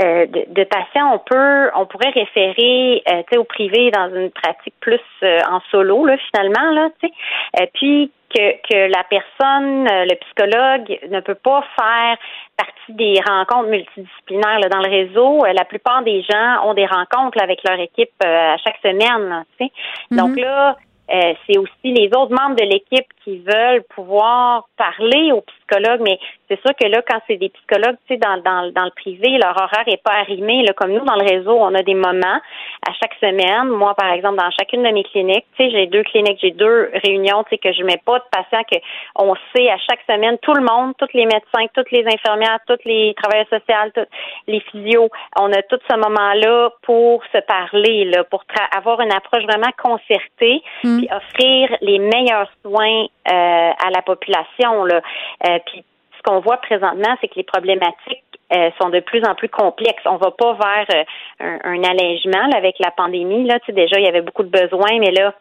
[0.00, 4.74] euh, de, de, patients on peut on pourrait référer euh, au privé dans une pratique
[4.78, 7.12] plus euh, en solo là finalement là tu sais
[7.60, 12.16] euh, puis que que la personne le psychologue ne peut pas faire
[12.56, 17.42] partie des rencontres multidisciplinaires là, dans le réseau la plupart des gens ont des rencontres
[17.42, 19.72] avec leur équipe à chaque semaine tu sais
[20.10, 20.42] donc mm-hmm.
[20.42, 20.76] là
[21.10, 26.18] euh, c'est aussi les autres membres de l'équipe qui veulent pouvoir parler aux psychologues, mais
[26.48, 29.36] c'est sûr que là, quand c'est des psychologues, tu sais, dans, dans, dans le privé,
[29.36, 30.62] leur horaire est pas arrimé.
[30.62, 32.40] Là, comme nous, dans le réseau, on a des moments
[32.88, 33.68] à chaque semaine.
[33.68, 36.90] Moi, par exemple, dans chacune de mes cliniques, tu sais, j'ai deux cliniques, j'ai deux
[37.04, 38.78] réunions, tu sais, que je mets pas de patients, que
[39.16, 42.80] on sait à chaque semaine, tout le monde, tous les médecins, toutes les infirmières, tous
[42.86, 44.06] les travailleurs sociaux, tous
[44.46, 48.42] les physios, on a tout ce moment-là pour se parler, là, pour
[48.74, 50.62] avoir une approche vraiment concertée.
[50.84, 54.84] Mm puis offrir les meilleurs soins à la population.
[54.84, 55.00] Là.
[55.48, 55.84] Euh, puis
[56.16, 58.24] ce qu'on voit présentement, c'est que les problématiques
[58.54, 60.02] euh, sont de plus en plus complexes.
[60.06, 61.04] On va pas vers
[61.40, 63.46] un, allègement avec la pandémie.
[63.46, 65.34] Là, tu sais, déjà, il y avait beaucoup de besoins, mais là,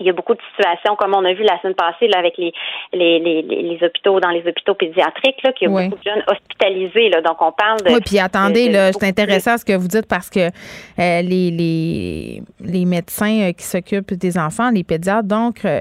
[0.00, 2.36] il y a beaucoup de situations, comme on a vu la semaine passée là, avec
[2.36, 2.52] les,
[2.92, 6.24] les, les, les hôpitaux, dans les hôpitaux pédiatriques, là, qu'il y a beaucoup de jeunes
[6.26, 7.08] hospitalisés.
[7.10, 7.92] Là, donc, on parle de.
[7.92, 10.50] Oui, puis attendez, là, c'est intéressant ce que vous dites parce que euh,
[10.98, 15.80] les, les, les médecins euh, qui s'occupent des enfants, les pédiatres, donc, euh,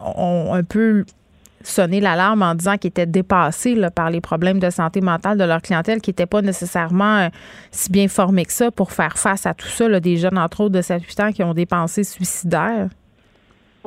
[0.00, 1.04] ont un peu
[1.62, 5.44] sonné l'alarme en disant qu'ils étaient dépassés là, par les problèmes de santé mentale de
[5.44, 7.28] leur clientèle, qui n'étaient pas nécessairement
[7.72, 10.62] si bien formés que ça pour faire face à tout ça, là, des jeunes, entre
[10.62, 12.88] autres, de 7-8 ans qui ont des pensées suicidaires.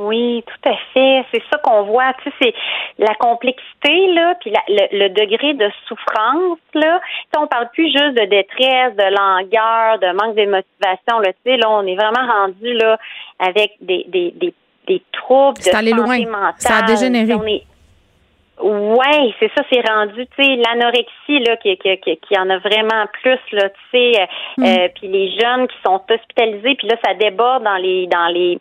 [0.02, 1.26] Oui, tout à fait.
[1.30, 2.14] C'est ça qu'on voit.
[2.24, 2.54] Tu sais, c'est
[3.00, 7.02] la complexité là, puis le, degré de souffrance là.
[7.02, 11.20] Tu sais, on parle plus juste de détresse, de langueur, de manque de motivation.
[11.20, 12.98] Là, tu sais, là, on est vraiment rendu là
[13.40, 14.54] avec des des des,
[14.88, 16.54] des troubles de santé loin.
[16.58, 17.66] Ça a dégénéré.
[18.62, 22.58] Ouais, c'est ça, c'est rendu, tu sais, l'anorexie là, qui, qui, qui, qui, en a
[22.58, 24.66] vraiment plus là, tu sais, mm.
[24.66, 28.60] euh, puis les jeunes qui sont hospitalisés, puis là ça déborde dans les dans les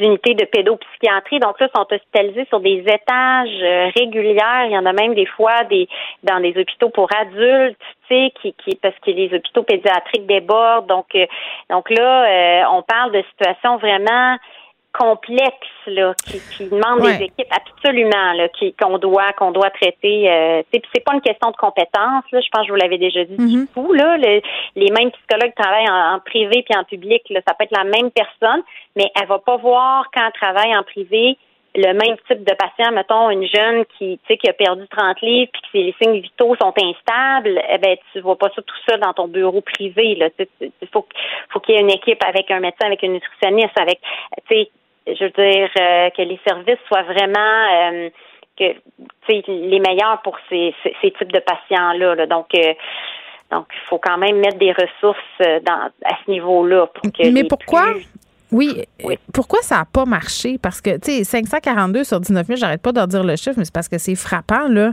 [0.00, 4.66] unités de pédopsychiatrie, donc là sont hospitalisés sur des étages euh, réguliers.
[4.66, 5.88] Il y en a même des fois des
[6.22, 7.76] dans des hôpitaux pour adultes,
[8.08, 11.26] tu sais, qui, qui parce que les hôpitaux pédiatriques débordent, donc euh,
[11.70, 14.36] donc là on parle de situations vraiment
[14.94, 20.30] complexe là, qui, qui demande des équipes absolument là, qui qu'on doit qu'on doit traiter.
[20.30, 22.24] Euh, c'est pas une question de compétence.
[22.32, 23.92] Là, je pense que je vous l'avais déjà dit du coup.
[23.92, 24.20] Mm-hmm.
[24.20, 24.40] Là,
[24.76, 27.22] les mêmes psychologues travaillent en, privé puis en public.
[27.30, 28.62] Là, ça peut être la même personne,
[28.96, 31.36] mais elle va pas voir quand elle travaille en privé
[31.76, 35.20] le même type de patient, mettons une jeune qui, tu sais, qui a perdu 30
[35.22, 38.76] livres puis que ses signes vitaux sont instables, eh ben tu vois pas ça tout
[38.88, 40.14] seul dans ton bureau privé.
[40.14, 40.28] Là,
[40.60, 41.04] il faut,
[41.50, 44.00] faut qu'il y ait une équipe avec un médecin, avec une nutritionniste, avec,
[44.48, 44.70] tu sais,
[45.06, 47.38] je veux dire, euh, que les services soient vraiment
[47.72, 48.10] euh,
[48.58, 48.74] que
[49.28, 52.14] les meilleurs pour ces, ces, types de patients-là.
[52.14, 52.26] Là.
[52.26, 52.72] Donc, euh,
[53.50, 57.30] donc, il faut quand même mettre des ressources dans, à ce niveau-là pour que.
[57.30, 57.86] Mais pourquoi?
[58.52, 58.84] Oui.
[59.32, 60.58] Pourquoi ça n'a pas marché?
[60.62, 63.64] Parce que, tu sais, 542 sur 19 000, j'arrête pas de dire le chiffre, mais
[63.64, 64.92] c'est parce que c'est frappant, là.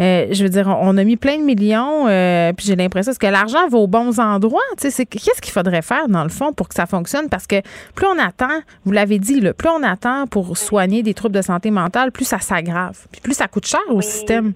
[0.00, 3.26] Euh, je veux dire, on a mis plein de millions, euh, puis j'ai l'impression que
[3.26, 4.60] l'argent va aux bons endroits?
[4.80, 7.28] Tu sais, qu'est-ce qu'il faudrait faire, dans le fond, pour que ça fonctionne?
[7.28, 7.60] Parce que
[7.94, 11.42] plus on attend, vous l'avez dit, là, plus on attend pour soigner des troubles de
[11.42, 12.98] santé mentale, plus ça s'aggrave.
[13.12, 14.54] Puis plus ça coûte cher au système.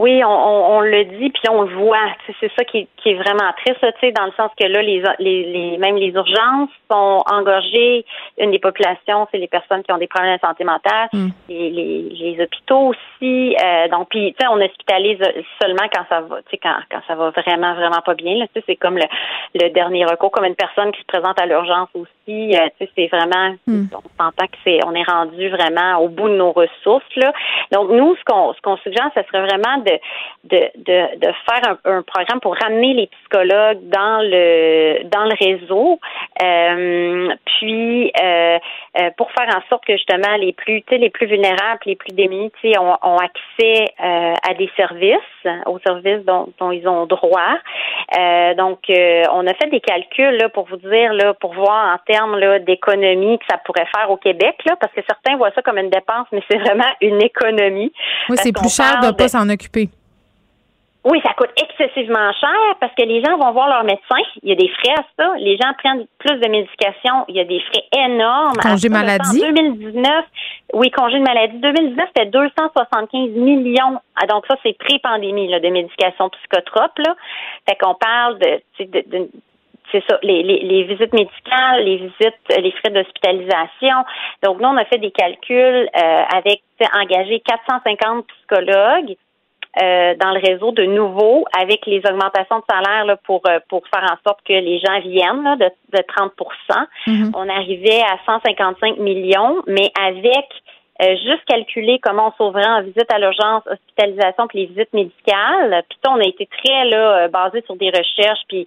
[0.00, 1.98] Oui, on, on, le dit, puis on le voit.
[2.40, 5.02] C'est ça qui, qui, est vraiment triste, tu sais, dans le sens que là, les,
[5.18, 8.06] les, les, même les urgences sont engorgées.
[8.38, 11.10] Une des populations, c'est les personnes qui ont des problèmes de santé mentale.
[11.12, 11.28] Mm.
[11.50, 13.54] Les, les, les, hôpitaux aussi.
[13.62, 15.18] Euh, donc, puis, tu sais, on hospitalise
[15.60, 18.36] seulement quand ça va, tu sais, quand, quand ça va vraiment, vraiment pas bien.
[18.46, 19.04] Tu sais, c'est comme le,
[19.54, 22.08] le dernier recours, comme une personne qui se présente à l'urgence aussi.
[22.30, 23.86] Euh, tu sais, c'est vraiment, mm.
[23.94, 27.32] on s'entend que c'est, on est rendu vraiment au bout de nos ressources là.
[27.72, 29.92] Donc, nous, ce qu'on, ce qu'on suggère, ce serait vraiment de
[30.44, 36.00] de, de, de, faire un, programme pour ramener les psychologues dans le dans le réseau,
[36.42, 38.58] euh, puis euh,
[39.00, 42.50] euh, pour faire en sorte que justement les plus les plus vulnérables, les plus démunis,
[42.78, 45.18] ont, ont accès à des services,
[45.66, 47.56] aux services dont, dont ils ont droit.
[48.56, 52.19] donc, on a fait des calculs là, pour vous dire là, pour voir en termes
[52.64, 55.90] d'économie que ça pourrait faire au Québec, là, parce que certains voient ça comme une
[55.90, 57.92] dépense, mais c'est vraiment une économie.
[58.28, 59.88] Oui, c'est plus cher de ne pas s'en occuper.
[61.02, 64.20] Oui, ça coûte excessivement cher parce que les gens vont voir leur médecin.
[64.42, 65.32] Il y a des frais à ça.
[65.38, 67.24] Les gens prennent plus de médication.
[67.28, 68.56] Il y a des frais énormes.
[68.60, 69.42] Congé maladie.
[69.42, 70.24] En 2019,
[70.74, 71.56] oui, congé de maladie.
[71.58, 73.98] 2019, c'était 275 millions.
[74.14, 76.98] Ah, donc ça, c'est pré-pandémie de médication psychotrope.
[76.98, 77.16] Là.
[77.66, 78.60] Fait qu'on parle de,
[79.92, 84.04] c'est ça, les, les, visites médicales, les visites, les frais d'hospitalisation.
[84.42, 86.62] Donc, nous, on a fait des calculs euh, avec
[86.94, 89.16] engager 450 psychologues
[89.80, 93.82] euh, dans le réseau de nouveau avec les augmentations de salaire là, pour euh, pour
[93.86, 96.32] faire en sorte que les gens viennent là, de, de 30
[97.06, 97.30] mm-hmm.
[97.36, 100.46] On arrivait à 155 millions, mais avec
[101.00, 105.84] euh, juste calculer comment on sauverait en visite à l'urgence, hospitalisation puis les visites médicales.
[105.88, 108.66] Puis on a été très là basé sur des recherches puis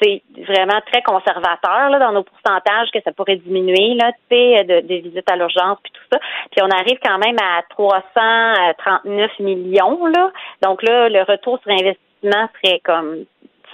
[0.00, 4.94] c'est vraiment très conservateur là, dans nos pourcentages que ça pourrait diminuer là, de, de
[4.94, 6.18] visites à l'urgence puis tout ça.
[6.50, 10.30] Puis on arrive quand même à 339 millions là.
[10.62, 13.24] Donc là, le retour sur investissement serait comme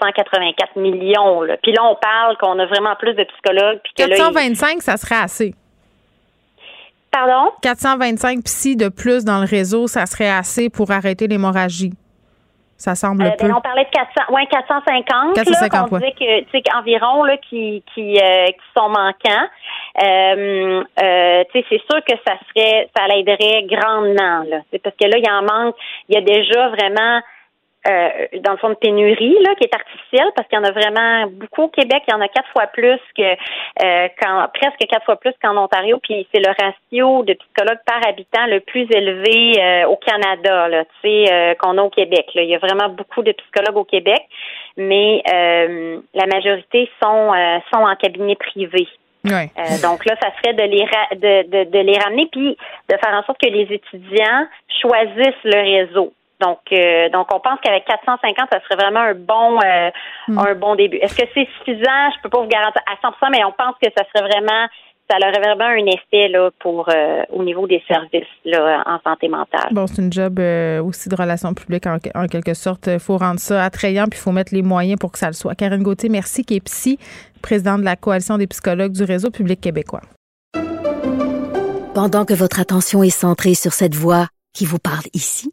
[0.00, 1.42] 184 millions.
[1.42, 1.56] Là.
[1.62, 3.80] Puis là, on parle qu'on a vraiment plus de psychologues.
[3.84, 5.54] Puis que 425, ça serait assez.
[7.10, 7.52] Pardon?
[7.60, 11.92] 425 psy de plus dans le réseau, ça serait assez pour arrêter l'hémorragie.
[12.82, 13.46] Ça semble euh, peu.
[13.46, 15.36] Ben, on parlait de 400, ouais, 450.
[15.36, 19.46] 450 là, on disait que, tu sais, environ là, qui, qui, euh, qui sont manquants.
[20.02, 24.42] Euh, euh, tu sais, c'est sûr que ça serait, ça l'aiderait grandement.
[24.50, 24.62] Là.
[24.72, 25.76] C'est parce que là, il en manque.
[26.08, 27.20] Il y a déjà vraiment
[27.88, 28.08] euh,
[28.44, 31.26] dans le fond de pénurie là, qui est artificielle parce qu'il y en a vraiment
[31.32, 32.04] beaucoup au Québec.
[32.06, 35.56] Il y en a quatre fois plus que euh, quand, presque quatre fois plus qu'en
[35.56, 35.98] Ontario.
[36.00, 40.84] Puis c'est le ratio de psychologues par habitant le plus élevé euh, au Canada, là,
[40.84, 42.26] tu sais, qu'on a au Québec.
[42.36, 42.42] Là.
[42.42, 44.22] Il y a vraiment beaucoup de psychologues au Québec,
[44.76, 47.32] mais la majorité sont
[47.72, 48.86] sont en cabinet privé.
[49.82, 50.84] donc là, ça serait de les
[51.16, 52.56] de, de, de les ramener puis
[52.90, 54.46] de faire en sorte que les étudiants
[54.80, 56.12] choisissent le réseau.
[56.42, 59.90] Donc, euh, donc on pense qu'avec 450, ça serait vraiment un bon, euh,
[60.28, 60.38] hmm.
[60.38, 60.96] un bon début.
[60.96, 62.10] Est-ce que c'est suffisant?
[62.16, 64.66] Je peux pas vous garantir à 100%, mais on pense que ça serait vraiment,
[65.08, 69.28] ça aurait vraiment un effet là pour euh, au niveau des services là en santé
[69.28, 69.68] mentale.
[69.70, 70.40] Bon, c'est une job
[70.84, 72.88] aussi de relations publiques en, quelque sorte.
[72.88, 75.34] Il faut rendre ça attrayant, puis il faut mettre les moyens pour que ça le
[75.34, 75.54] soit.
[75.54, 76.98] Karine Gauthier, merci, qui est psy,
[77.40, 80.02] présidente de la coalition des psychologues du réseau public québécois.
[81.94, 85.52] Pendant que votre attention est centrée sur cette voix qui vous parle ici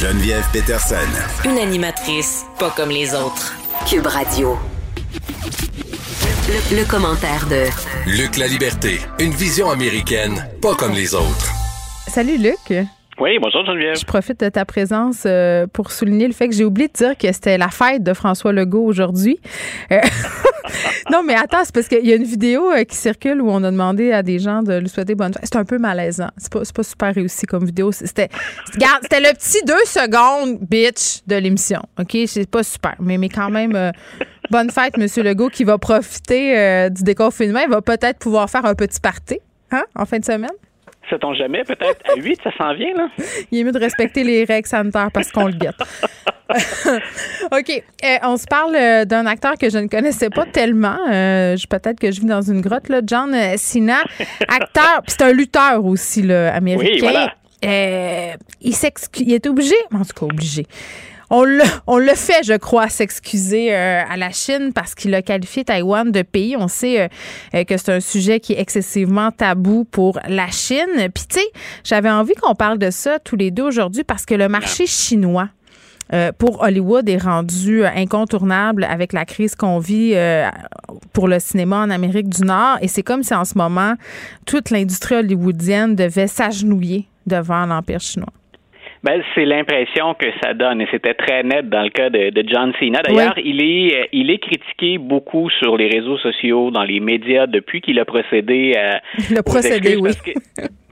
[0.00, 0.94] Geneviève Peterson.
[1.44, 3.54] Une animatrice pas comme les autres.
[3.86, 4.56] Cube Radio.
[6.72, 7.66] Le, commentaire de
[8.10, 8.98] Luc La Liberté.
[9.18, 11.52] Une vision américaine pas comme les autres.
[12.08, 12.72] Salut Luc.
[13.20, 13.96] Oui, bonjour Geneviève.
[13.96, 17.18] Je profite de ta présence euh, pour souligner le fait que j'ai oublié de dire
[17.18, 19.38] que c'était la fête de François Legault aujourd'hui.
[19.92, 20.00] Euh,
[21.12, 23.62] non, mais attends, c'est parce qu'il y a une vidéo euh, qui circule où on
[23.62, 25.42] a demandé à des gens de lui souhaiter bonne fête.
[25.44, 26.30] C'est un peu malaisant.
[26.38, 27.92] C'est pas, pas super réussi comme vidéo.
[27.92, 28.30] C'était,
[28.72, 31.82] c'était le petit deux secondes bitch de l'émission.
[31.98, 32.16] OK?
[32.26, 32.94] C'est pas super.
[33.00, 33.92] Mais, mais quand même,
[34.50, 37.60] bonne fête, Monsieur Legault, qui va profiter du déconfinement.
[37.60, 39.40] Il va peut-être pouvoir faire un petit party
[39.72, 40.48] hein, en fin de semaine?
[41.10, 41.64] Sait-on jamais?
[41.64, 42.00] Peut-être?
[42.08, 43.08] À 8, ça s'en vient, là?
[43.50, 45.74] Il est mieux de respecter les règles sanitaires parce qu'on le guette.
[47.52, 47.82] OK.
[48.04, 50.98] Euh, on se parle euh, d'un acteur que je ne connaissais pas tellement.
[51.10, 53.00] Euh, Peut-être que je vis dans une grotte, là.
[53.04, 53.98] John Cena,
[54.48, 55.02] acteur.
[55.06, 56.88] c'est un lutteur aussi, là, américain.
[56.92, 57.32] Oui, voilà.
[57.64, 58.32] Euh,
[58.62, 58.74] il,
[59.18, 60.66] il est obligé, en tout cas obligé,
[61.30, 65.22] on le, on le fait, je crois, s'excuser euh, à la Chine parce qu'il a
[65.22, 66.56] qualifié Taïwan de pays.
[66.56, 67.08] On sait euh,
[67.54, 71.08] euh, que c'est un sujet qui est excessivement tabou pour la Chine.
[71.14, 71.46] Puis, tu sais,
[71.84, 75.48] j'avais envie qu'on parle de ça tous les deux aujourd'hui parce que le marché chinois,
[76.38, 80.16] pour Hollywood est rendu incontournable avec la crise qu'on vit
[81.12, 82.78] pour le cinéma en Amérique du Nord.
[82.82, 83.94] Et c'est comme si en ce moment,
[84.44, 88.32] toute l'industrie hollywoodienne devait s'agenouiller devant l'Empire chinois.
[89.02, 92.44] Ben, c'est l'impression que ça donne et c'était très net dans le cas de, de
[92.46, 93.00] John Cena.
[93.02, 97.80] D'ailleurs, il est il est critiqué beaucoup sur les réseaux sociaux, dans les médias depuis
[97.80, 100.10] qu'il a procédé à le procédé, oui.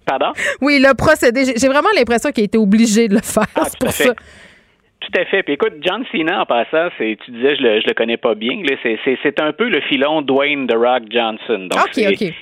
[0.06, 0.32] Pardon?
[0.62, 1.44] Oui, il a procédé.
[1.54, 3.44] J'ai vraiment l'impression qu'il a été obligé de le faire.
[3.54, 4.14] Ah, pour ça.
[4.14, 5.42] Tout à fait.
[5.42, 8.34] Puis écoute, John Cena, en passant, c'est, tu disais, je le, je le connais pas
[8.34, 8.62] bien.
[8.82, 11.68] C'est, c'est, c'est un peu le filon Dwayne The Rock Johnson.
[11.70, 12.32] Donc, OK, OK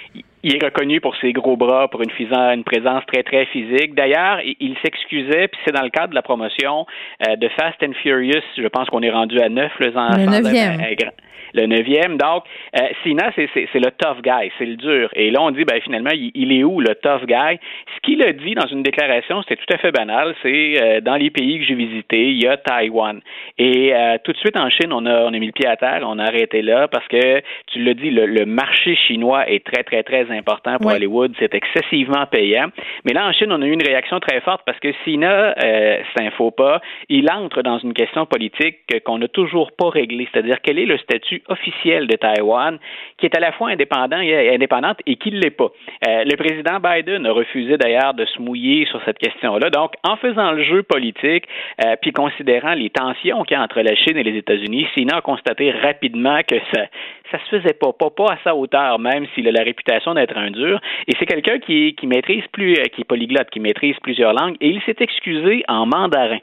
[0.46, 3.96] il est reconnu pour ses gros bras, pour une, une présence très, très physique.
[3.96, 6.86] D'ailleurs, il, s'excusait, puis c'est dans le cadre de la promotion
[7.26, 8.44] euh, de Fast and Furious.
[8.56, 11.10] Je pense qu'on est rendu à neuf, le, le
[11.56, 12.16] le neuvième.
[12.16, 12.44] Donc,
[12.76, 15.08] euh, Sina, c'est le tough guy, c'est le dur.
[15.14, 17.58] Et là, on dit, ben, finalement, il, est où le tough guy?
[17.96, 21.16] Ce qu'il a dit dans une déclaration, c'était tout à fait banal, c'est euh, dans
[21.16, 23.20] les pays que j'ai visités, il y a Taïwan.
[23.58, 25.76] Et euh, tout de suite en Chine, on a, on a mis le pied à
[25.76, 29.82] terre, on a arrêté là parce que, tu l'as dit, le, marché chinois est très,
[29.82, 31.34] très, très important pour Hollywood.
[31.38, 32.66] C'est excessivement payant.
[33.04, 35.98] Mais là, en Chine, on a eu une réaction très forte parce que Sina, euh,
[36.14, 40.28] c'est un faux pas, il entre dans une question politique qu'on n'a toujours pas réglée,
[40.32, 42.78] c'est-à-dire quel est le statut officielle de Taïwan,
[43.18, 45.70] qui est à la fois indépendant et indépendante et qui ne l'est pas?
[46.06, 49.70] Euh, le président Biden a refusé d'ailleurs de se mouiller sur cette question-là.
[49.70, 51.44] Donc, en faisant le jeu politique,
[51.84, 55.18] euh, puis considérant les tensions qu'il y a entre la Chine et les États-Unis, Sina
[55.18, 56.82] a constaté rapidement que ça,
[57.30, 60.36] ça se faisait pas, pas, pas à sa hauteur, même s'il a la réputation d'être
[60.36, 60.80] un dur.
[61.08, 64.56] Et c'est quelqu'un qui, qui maîtrise plus, euh, qui est polyglotte, qui maîtrise plusieurs langues,
[64.60, 66.38] et il s'est excusé en mandarin.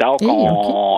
[0.00, 0.20] Donc,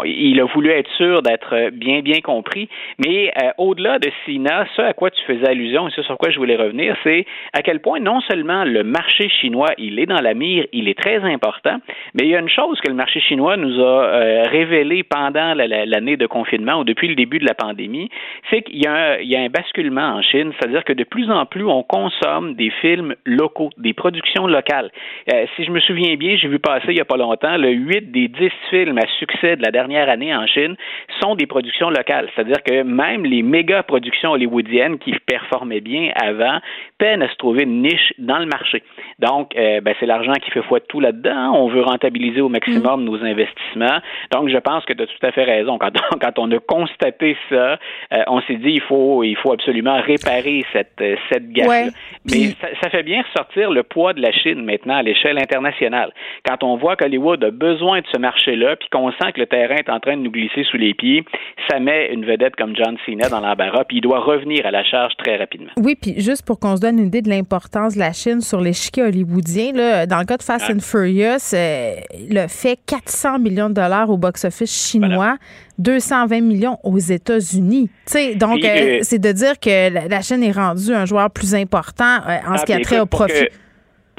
[0.05, 2.69] il a voulu être sûr d'être bien, bien compris.
[3.05, 6.31] Mais euh, au-delà de Sina, ce à quoi tu faisais allusion, et ce sur quoi
[6.31, 10.21] je voulais revenir, c'est à quel point non seulement le marché chinois, il est dans
[10.21, 11.79] la mire, il est très important,
[12.15, 15.55] mais il y a une chose que le marché chinois nous a euh, révélé pendant
[15.55, 18.11] l'année de confinement ou depuis le début de la pandémie,
[18.51, 21.31] c'est qu'il y a un y a un basculement en Chine, c'est-à-dire que de plus
[21.31, 24.91] en plus, on consomme des films locaux, des productions locales.
[25.33, 27.71] Euh, si je me souviens bien, j'ai vu passer il n'y a pas longtemps, le
[27.71, 30.77] 8 des 10 films à succès de la dernière année en Chine
[31.21, 32.29] sont des productions locales.
[32.35, 36.59] C'est-à-dire que même les méga productions hollywoodiennes qui performaient bien avant
[36.99, 38.83] peinent à se trouver une niche dans le marché.
[39.19, 41.55] Donc, euh, ben, c'est l'argent qui fait foi de tout là-dedans.
[41.55, 43.05] On veut rentabiliser au maximum mm.
[43.05, 43.99] nos investissements.
[44.33, 45.79] Donc, je pense que tu as tout à fait raison.
[45.79, 47.79] Quand on, quand on a constaté ça,
[48.13, 51.93] euh, on s'est dit il faut, il faut absolument réparer cette, euh, cette gaffe
[52.25, 56.13] Mais ça, ça, fait bien ressortir le poids de la Chine maintenant à l'échelle internationale.
[56.47, 59.77] Quand on voit qu'Hollywood a besoin de ce marché-là, puis qu'on sent que le terrain
[59.77, 61.25] est en train de nous glisser sous les pieds,
[61.69, 64.85] ça met une vedette comme John Cena dans l'embarras, puis il doit revenir à la
[64.85, 65.71] charge très rapidement.
[65.77, 68.61] Oui, puis juste pour qu'on se donne une idée de l'importance de la Chine sur
[68.61, 70.73] l'échiquier hollywoodien, là, dans le cas de Fast ah.
[70.73, 71.95] and Furious, euh,
[72.31, 75.37] le fait 400 millions de dollars au box-office chinois.
[75.81, 77.91] 220 millions aux États-Unis.
[78.37, 82.19] Donc, euh, euh, c'est de dire que la Chine est rendue un joueur plus important
[82.47, 83.49] en ce qui a ah, trait au profit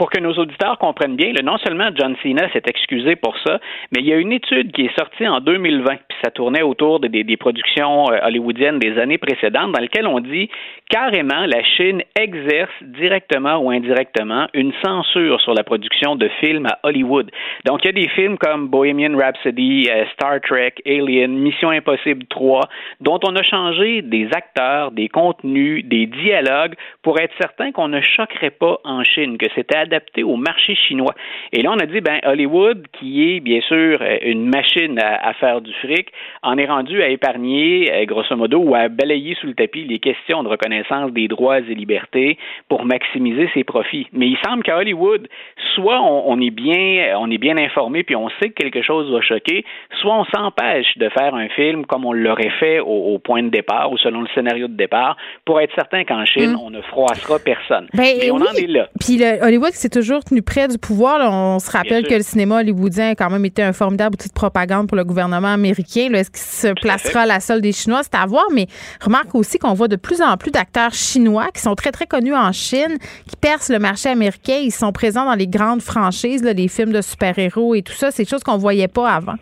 [0.02, 3.60] pour que nos auditeurs comprennent bien, non seulement John Cena s'est excusé pour ça,
[3.92, 7.00] mais il y a une étude qui est sortie en 2020, puis ça tournait autour
[7.00, 10.50] des, productions euh, hollywoodiennes des années précédentes, dans laquelle on dit
[10.90, 16.80] carrément la Chine exerce directement ou indirectement une censure sur la production de films à
[16.84, 17.32] Hollywood.
[17.66, 22.26] Donc, il y a des films comme Bohemian Rhapsody, euh, Star Trek, Alien, Mission Impossible
[22.30, 22.62] 3,
[23.00, 28.02] dont on a changé des acteurs, des contenus, des dialogues pour être certain qu'on ne
[28.02, 31.14] choquerait pas en Chine, que c'était adapté au marché chinois.
[31.54, 35.34] Et là, on a dit, ben, Hollywood, qui est bien sûr euh, une machine à,
[35.34, 36.11] faire du fric,
[36.44, 40.00] en est rendu à épargner, euh, grosso modo, ou à balayer sous le tapis les
[40.00, 42.38] questions de reconnaissance des droits et libertés
[42.70, 44.08] pour maximiser ses profits.
[44.14, 45.28] Mais il semble qu'à Hollywood,
[45.76, 49.22] soit on, est bien, on est bien informé puis on sait que quelque chose va
[49.22, 49.64] choquer,
[50.02, 53.92] soit on s'empêche de faire un film comme on l'aurait fait au, point de départ
[53.92, 56.60] ou selon le scénario de départ pour être certain qu'en Chine, mm.
[56.60, 57.88] on ne froissera personne.
[57.94, 58.88] Ben, Mais on en est là.
[59.00, 61.20] Puis le Hollywood c'est toujours tenu près du pouvoir.
[61.32, 64.34] On se rappelle que le cinéma hollywoodien a quand même été un formidable outil de
[64.34, 65.91] propagande pour le gouvernement américain.
[66.00, 68.02] Est-ce qu'il se placera à la solde des Chinois?
[68.04, 68.68] C'est à voir, mais
[69.02, 72.36] remarque aussi qu'on voit de plus en plus d'acteurs chinois qui sont très, très connus
[72.36, 74.60] en Chine, qui percent le marché américain.
[74.62, 78.12] Ils sont présents dans les grandes franchises, les films de super-héros et tout ça.
[78.12, 79.36] C'est des choses qu'on voyait pas avant.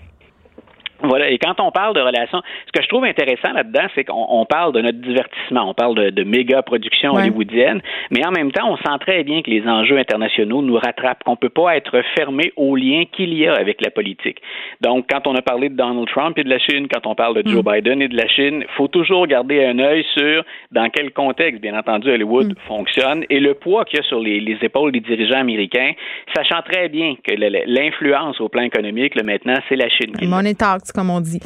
[1.01, 1.29] Voilà.
[1.29, 4.73] Et quand on parle de relations, ce que je trouve intéressant là-dedans, c'est qu'on parle
[4.73, 7.81] de notre divertissement, on parle de, de méga productions hollywoodiennes,
[8.11, 11.35] mais en même temps, on sent très bien que les enjeux internationaux nous rattrapent, qu'on
[11.35, 14.41] peut pas être fermé aux liens qu'il y a avec la politique.
[14.81, 17.41] Donc, quand on a parlé de Donald Trump et de la Chine, quand on parle
[17.41, 17.71] de Joe mm.
[17.71, 21.77] Biden et de la Chine, faut toujours garder un œil sur dans quel contexte, bien
[21.77, 22.67] entendu, Hollywood mm.
[22.67, 25.93] fonctionne et le poids qu'il y a sur les, les, épaules des dirigeants américains,
[26.35, 30.13] sachant très bien que l'influence au plan économique, là, maintenant, c'est la Chine.
[30.21, 30.53] Money
[30.91, 31.39] comme on dit.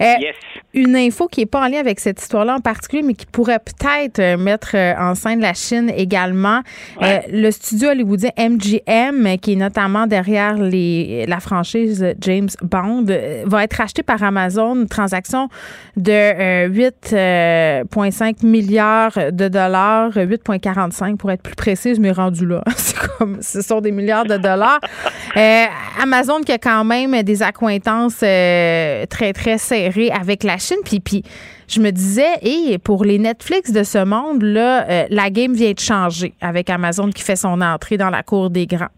[0.00, 0.14] Euh,
[0.72, 3.58] une info qui n'est pas en lien avec cette histoire-là en particulier, mais qui pourrait
[3.58, 6.60] peut-être euh, mettre euh, en scène la Chine également.
[7.00, 13.06] le studio hollywoodien MGM, qui est notamment derrière les, la franchise James Bond,
[13.44, 15.48] va être racheté par Amazon, une transaction
[15.96, 22.62] de 8,5 milliards de dollars, 8,45 pour être plus précise, mais rendu là.
[22.76, 24.80] C'est comme, ce sont des milliards de dollars.
[26.02, 28.22] Amazon qui a quand même des accointances
[29.08, 30.78] très, très serré avec la Chine.
[30.84, 31.22] Puis, puis
[31.68, 35.78] je me disais, et pour les Netflix de ce monde-là, euh, la game vient de
[35.78, 38.88] changer avec Amazon qui fait son entrée dans la cour des grands.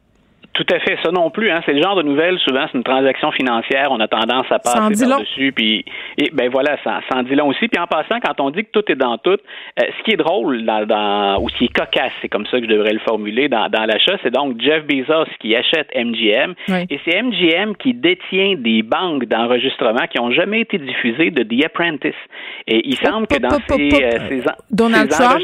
[0.55, 1.51] Tout à fait, ça non plus.
[1.51, 1.63] Hein.
[1.65, 3.89] C'est le genre de nouvelles, souvent, c'est une transaction financière.
[3.91, 5.53] On a tendance à passer par-dessus.
[5.53, 5.85] Puis,
[6.19, 7.69] et, ben voilà, ça, ça en dit long aussi.
[7.69, 9.37] Puis en passant, quand on dit que tout est dans tout, euh,
[9.77, 12.67] ce qui est drôle dans, dans, ou ce qui est cocasse, c'est comme ça que
[12.67, 16.55] je devrais le formuler dans, dans l'achat, c'est donc Jeff Bezos qui achète MGM.
[16.91, 21.67] Et c'est MGM qui détient des banques d'enregistrement qui n'ont jamais été diffusées de The
[21.67, 22.15] Apprentice.
[22.67, 25.41] Et il semble que dans ces, euh, ces, Donald Trump?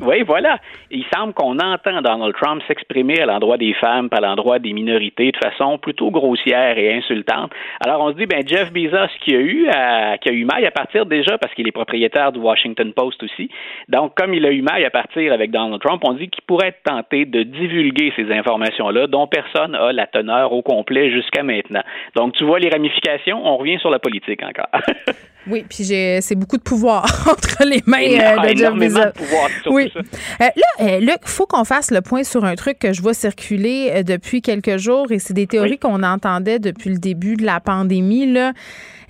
[0.00, 0.58] Oui, voilà.
[0.90, 5.32] Il semble qu'on entend Donald Trump s'exprimer à l'endroit des femmes, à l'endroit des minorités
[5.32, 7.50] de façon plutôt grossière et insultante.
[7.84, 10.66] Alors on se dit, ben Jeff Bezos qui a eu, euh, qui a eu maille
[10.66, 13.50] à partir déjà parce qu'il est propriétaire du Washington Post aussi.
[13.88, 16.68] Donc comme il a eu maille à partir avec Donald Trump, on dit qu'il pourrait
[16.68, 21.82] être tenté de divulguer ces informations-là dont personne n'a la teneur au complet jusqu'à maintenant.
[22.14, 23.40] Donc tu vois les ramifications.
[23.44, 24.68] On revient sur la politique encore.
[25.50, 29.70] Oui, puis c'est beaucoup de pouvoir entre les mains euh, de Jeff Bezos.
[29.70, 29.92] oui.
[29.96, 30.00] Euh,
[30.38, 33.14] là, euh, Luc, il faut qu'on fasse le point sur un truc que je vois
[33.14, 37.60] circuler depuis quelques jours et c'est des théories qu'on entendait depuis le début de la
[37.60, 38.26] pandémie.
[38.26, 38.52] Là.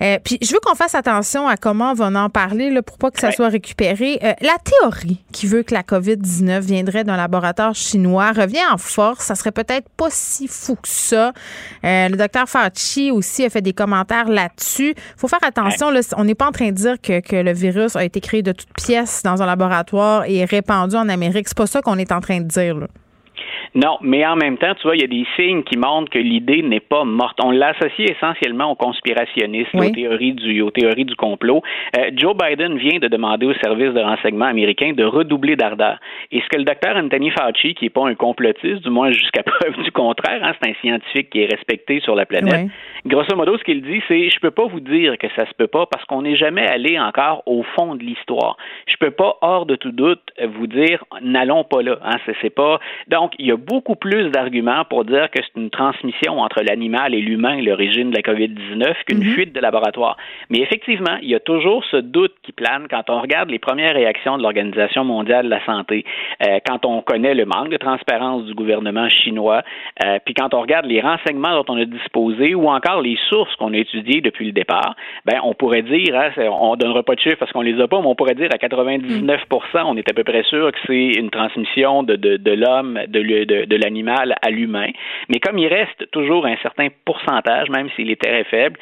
[0.01, 2.97] Euh, puis je veux qu'on fasse attention à comment on va en parler là, pour
[2.97, 4.19] pas que ça soit récupéré.
[4.23, 9.25] Euh, la théorie qui veut que la COVID-19 viendrait d'un laboratoire chinois revient en force.
[9.25, 11.33] Ça serait peut-être pas si fou que ça.
[11.83, 14.95] Euh, le docteur Fauci aussi a fait des commentaires là-dessus.
[15.17, 15.89] faut faire attention.
[15.89, 18.41] Là, on n'est pas en train de dire que, que, le virus a été créé
[18.41, 21.47] de toutes pièces dans un laboratoire et répandu en Amérique.
[21.47, 22.75] C'est pas ça qu'on est en train de dire.
[22.75, 22.87] Là.
[23.75, 26.19] Non, mais en même temps, tu vois, il y a des signes qui montrent que
[26.19, 27.39] l'idée n'est pas morte.
[27.43, 31.61] On l'associe essentiellement aux conspirationnistes, aux théories du, aux théories du complot.
[31.97, 35.99] Euh, Joe Biden vient de demander au service de renseignement américain de redoubler d'ardeur.
[36.31, 39.43] Et ce que le docteur Anthony Fauci, qui n'est pas un complotiste, du moins jusqu'à
[39.43, 42.69] preuve du contraire, hein, c'est un scientifique qui est respecté sur la planète.
[43.05, 45.67] Grosso modo, ce qu'il dit, c'est je peux pas vous dire que ça se peut
[45.67, 48.57] pas parce qu'on n'est jamais allé encore au fond de l'histoire.
[48.87, 50.21] Je peux pas, hors de tout doute,
[50.55, 51.97] vous dire n'allons pas là.
[52.03, 52.79] Hein, c'est pas.
[53.07, 57.13] Donc, il y a beaucoup plus d'arguments pour dire que c'est une transmission entre l'animal
[57.13, 59.33] et l'humain, l'origine de la COVID-19, qu'une mhm.
[59.33, 60.17] fuite de laboratoire.
[60.49, 63.93] Mais effectivement, il y a toujours ce doute qui plane quand on regarde les premières
[63.93, 66.05] réactions de l'Organisation mondiale de la santé,
[66.45, 69.61] euh, quand on connaît le manque de transparence du gouvernement chinois,
[70.05, 73.55] euh, puis quand on regarde les renseignements dont on a disposé ou encore les sources
[73.55, 77.19] qu'on a étudiées depuis le départ, ben on pourrait dire, hein, on donnera pas de
[77.19, 80.13] chiffres parce qu'on les a pas, mais on pourrait dire à 99% on est à
[80.13, 84.89] peu près sûr que c'est une transmission de, de, l'homme, de l'animal à l'humain.
[85.29, 88.79] Mais comme il reste toujours un certain pourcentage, même s'il est très faible,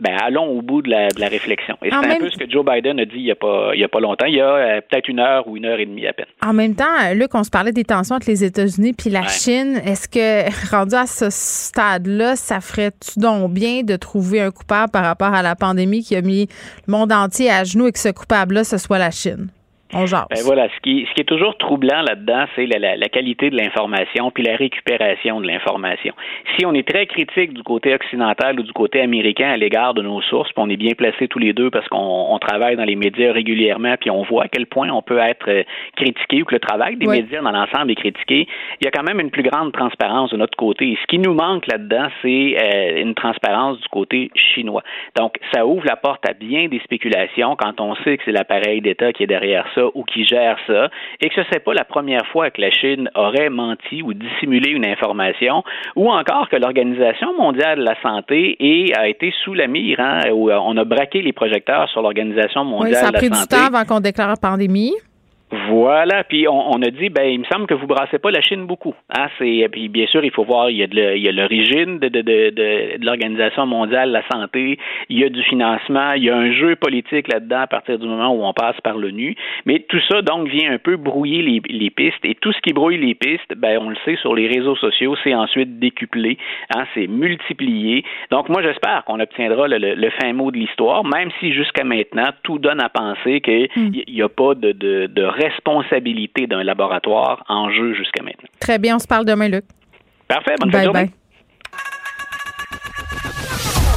[0.00, 1.76] ben, allons au bout de la, de la réflexion.
[1.82, 3.80] Et c'est un peu ce que Joe Biden a dit il n'y a, pas, il
[3.80, 5.86] y a pas longtemps, il y a euh, peut-être une heure ou une heure et
[5.86, 6.26] demie à peine.
[6.46, 6.84] En même temps,
[7.14, 9.80] Luc, on se parlait des tensions entre les États-Unis puis la Chine.
[9.84, 15.04] Est-ce que, rendu à ce stade-là, ça ferait-tu donc bien de trouver un coupable par
[15.04, 16.48] rapport à la pandémie qui a mis
[16.86, 19.48] le monde entier à genoux et que ce coupable-là, ce soit la Chine?
[20.30, 23.56] Ben voilà, ce qui, ce qui est toujours troublant là-dedans, c'est la, la, qualité de
[23.56, 26.12] l'information puis la récupération de l'information.
[26.58, 30.02] Si on est très critique du côté occidental ou du côté américain à l'égard de
[30.02, 32.96] nos sources, puis on est bien placés tous les deux parce qu'on travaille dans les
[32.96, 35.62] médias régulièrement, puis on voit à quel point on peut être euh,
[35.96, 38.46] critiqué ou que le travail des médias dans l'ensemble est critiqué,
[38.80, 40.92] il y a quand même une plus grande transparence de notre côté.
[40.92, 44.82] Et ce qui nous manque là-dedans, c'est euh, une transparence du côté chinois.
[45.16, 48.82] Donc, ça ouvre la porte à bien des spéculations quand on sait que c'est l'appareil
[48.82, 50.88] d'État qui est derrière ça ou qui gère ça,
[51.20, 54.70] et que ce n'est pas la première fois que la Chine aurait menti ou dissimulé
[54.70, 55.62] une information,
[55.96, 58.56] ou encore que l'Organisation mondiale de la santé
[58.96, 62.90] a été sous la mire, hein, où on a braqué les projecteurs sur l'Organisation mondiale
[62.90, 63.12] de la santé.
[63.12, 64.94] Ça a pris du temps avant qu'on déclare la pandémie.
[65.50, 68.42] Voilà, puis on, on, a dit, ben, il me semble que vous brassez pas la
[68.42, 68.94] Chine beaucoup.
[69.16, 69.28] Hein?
[69.38, 71.98] C'est, puis bien sûr, il faut voir, il y a de, il y a l'origine
[71.98, 74.78] de, de, de, de, l'Organisation mondiale de la santé,
[75.08, 78.06] il y a du financement, il y a un jeu politique là-dedans à partir du
[78.06, 79.36] moment où on passe par l'ONU.
[79.64, 82.24] Mais tout ça, donc, vient un peu brouiller les, les pistes.
[82.24, 85.16] Et tout ce qui brouille les pistes, ben, on le sait, sur les réseaux sociaux,
[85.24, 86.36] c'est ensuite décuplé,
[86.74, 86.84] hein?
[86.92, 88.04] c'est multiplié.
[88.30, 92.28] Donc, moi, j'espère qu'on obtiendra le, le, fin mot de l'histoire, même si jusqu'à maintenant,
[92.42, 93.68] tout donne à penser qu'il
[94.08, 94.24] n'y hmm.
[94.24, 98.48] a pas de, de, de responsabilité d'un laboratoire en jeu jusqu'à maintenant.
[98.60, 99.64] Très bien, on se parle demain, Luc.
[100.26, 101.10] Parfait, bonne bye journée.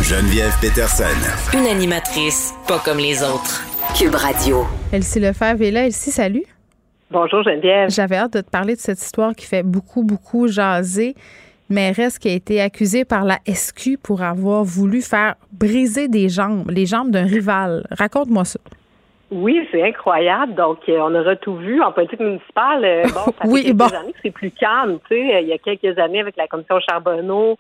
[0.02, 1.58] Geneviève Peterson.
[1.58, 3.64] Une animatrice pas comme les autres.
[3.98, 4.66] Cube Radio.
[4.92, 5.86] Elsie Lefebvre est là.
[5.86, 6.44] Elsie, salut.
[7.12, 7.90] Bonjour Geneviève.
[7.90, 11.16] J'avais hâte de te parler de cette histoire qui fait beaucoup, beaucoup jaser.
[11.70, 16.70] Mairesse qui a été accusée par la SQ pour avoir voulu faire briser des jambes,
[16.70, 17.86] les jambes d'un rival.
[17.92, 18.60] Raconte-moi ça.
[19.32, 20.56] Oui, c'est incroyable.
[20.56, 22.84] Donc, euh, on aura tout vu en politique municipale.
[22.84, 25.00] Euh, bon, ça oui, fait quelques années que c'est plus calme.
[25.10, 27.58] Tu sais, il y a quelques années avec la commission Charbonneau,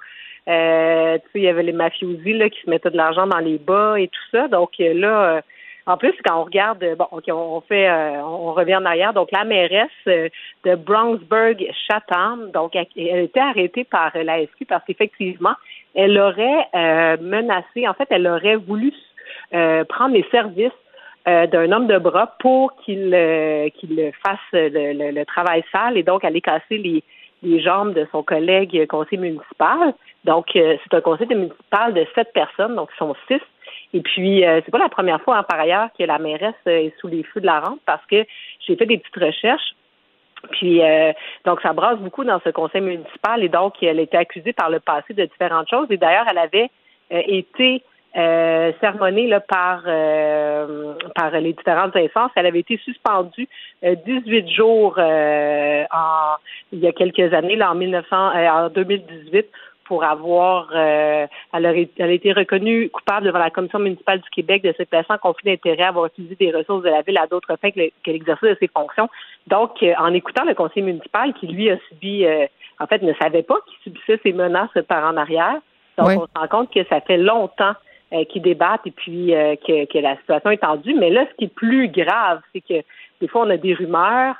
[0.49, 3.39] euh, tu sais, il y avait les mafiosi là, qui se mettaient de l'argent dans
[3.39, 4.49] les bas et tout ça.
[4.49, 5.41] Donc là,
[5.85, 9.13] en plus, quand on regarde, bon, on fait, on revient en arrière.
[9.13, 14.65] Donc, la mairesse de Brownsburg Chatham, donc, elle, elle a été arrêtée par la SQ
[14.67, 15.53] parce qu'effectivement,
[15.95, 18.91] elle aurait menacé, en fait, elle aurait voulu
[19.51, 20.71] prendre les services
[21.27, 26.01] euh, d'un homme de bras pour qu'il euh, qu'il fasse le, le, travail sale et
[26.01, 27.03] donc aller casser les,
[27.43, 29.93] les jambes de son collègue conseiller municipal.
[30.25, 33.39] Donc, euh, c'est un conseil municipal de sept personnes, donc ils sont six.
[33.93, 37.07] Et puis, c'est pas la première fois, hein, par ailleurs, que la mairesse est sous
[37.07, 38.25] les feux de la rampe parce que
[38.65, 39.75] j'ai fait des petites recherches.
[40.51, 40.81] Puis,
[41.45, 44.69] donc, ça brasse beaucoup dans ce conseil municipal et donc, elle a été accusée par
[44.69, 45.87] le passé de différentes choses.
[45.89, 46.69] Et d'ailleurs, elle avait
[47.11, 47.83] été
[48.17, 52.31] euh, sermonnée là, par, euh, par les différentes instances.
[52.35, 53.47] Elle avait été suspendue
[53.83, 56.35] 18 euh, jours euh, en,
[56.71, 59.47] il y a quelques années, là, en, 1900, en 2018,
[59.85, 64.63] pour avoir, elle, aurait, elle a été reconnue coupable devant la Commission municipale du Québec
[64.63, 67.57] de se placer en conflit d'intérêt, avoir utilisé des ressources de la ville à d'autres
[67.61, 69.09] fins que, l'exercice de ses fonctions.
[69.47, 72.25] Donc, en écoutant le conseil municipal qui, lui, a subi,
[72.79, 75.59] en fait, ne savait pas qu'il subissait ces menaces par en arrière,
[75.97, 77.73] donc on se rend compte que ça fait longtemps
[78.13, 80.93] euh, qui débattent et puis euh, que, que, la situation est tendue.
[80.95, 82.85] Mais là, ce qui est plus grave, c'est que
[83.21, 84.35] des fois, on a des rumeurs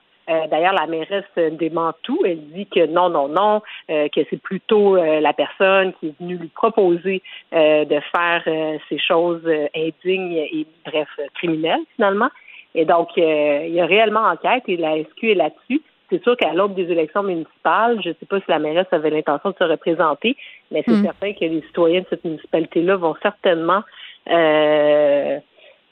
[0.50, 1.26] D'ailleurs, la mairesse
[1.60, 2.22] dément tout.
[2.24, 6.48] Elle dit que non, non, non, que c'est plutôt la personne qui est venue lui
[6.48, 7.22] proposer
[7.52, 8.42] de faire
[8.88, 9.46] ces choses
[9.76, 12.30] indignes et, bref, criminelles, finalement.
[12.76, 15.82] Et donc, il y a réellement enquête et la SQ est là-dessus.
[16.12, 19.10] C'est sûr qu'à l'aube des élections municipales, je ne sais pas si la mairesse avait
[19.10, 20.36] l'intention de se représenter,
[20.70, 21.06] mais c'est hmm.
[21.06, 23.82] certain que les citoyens de cette municipalité-là vont certainement
[24.30, 25.40] euh,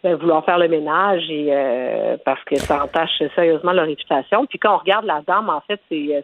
[0.04, 4.46] ben, vouloir faire le ménage et euh, parce que ça entache sérieusement leur réputation.
[4.46, 6.24] Puis quand on regarde la dame, en fait, c'est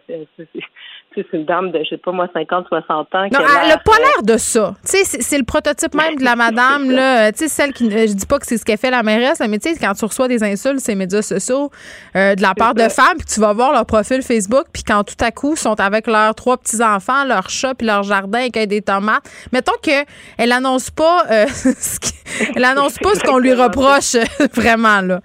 [1.30, 3.22] c'est une dame de, je sais pas moi, 50, 60 ans.
[3.32, 4.74] Non, elle n'a pas l'air de ça.
[4.84, 7.32] Tu sais, c'est le prototype même de la madame, là.
[7.32, 9.58] Tu sais, celle qui, je dis pas que c'est ce qu'elle fait la mairesse, mais
[9.58, 11.70] tu sais, quand tu reçois des insultes ces médias sociaux
[12.14, 15.04] euh, de la part de femmes, puis tu vas voir leur profil Facebook, puis quand
[15.04, 18.82] tout à coup, sont avec leurs trois petits-enfants, leur chat, puis leur jardin avec des
[18.82, 21.46] tomates, mettons qu'elle annonce pas, euh,
[22.56, 24.16] elle annonce pas ce qu'on lui reproche
[24.54, 25.20] vraiment, là.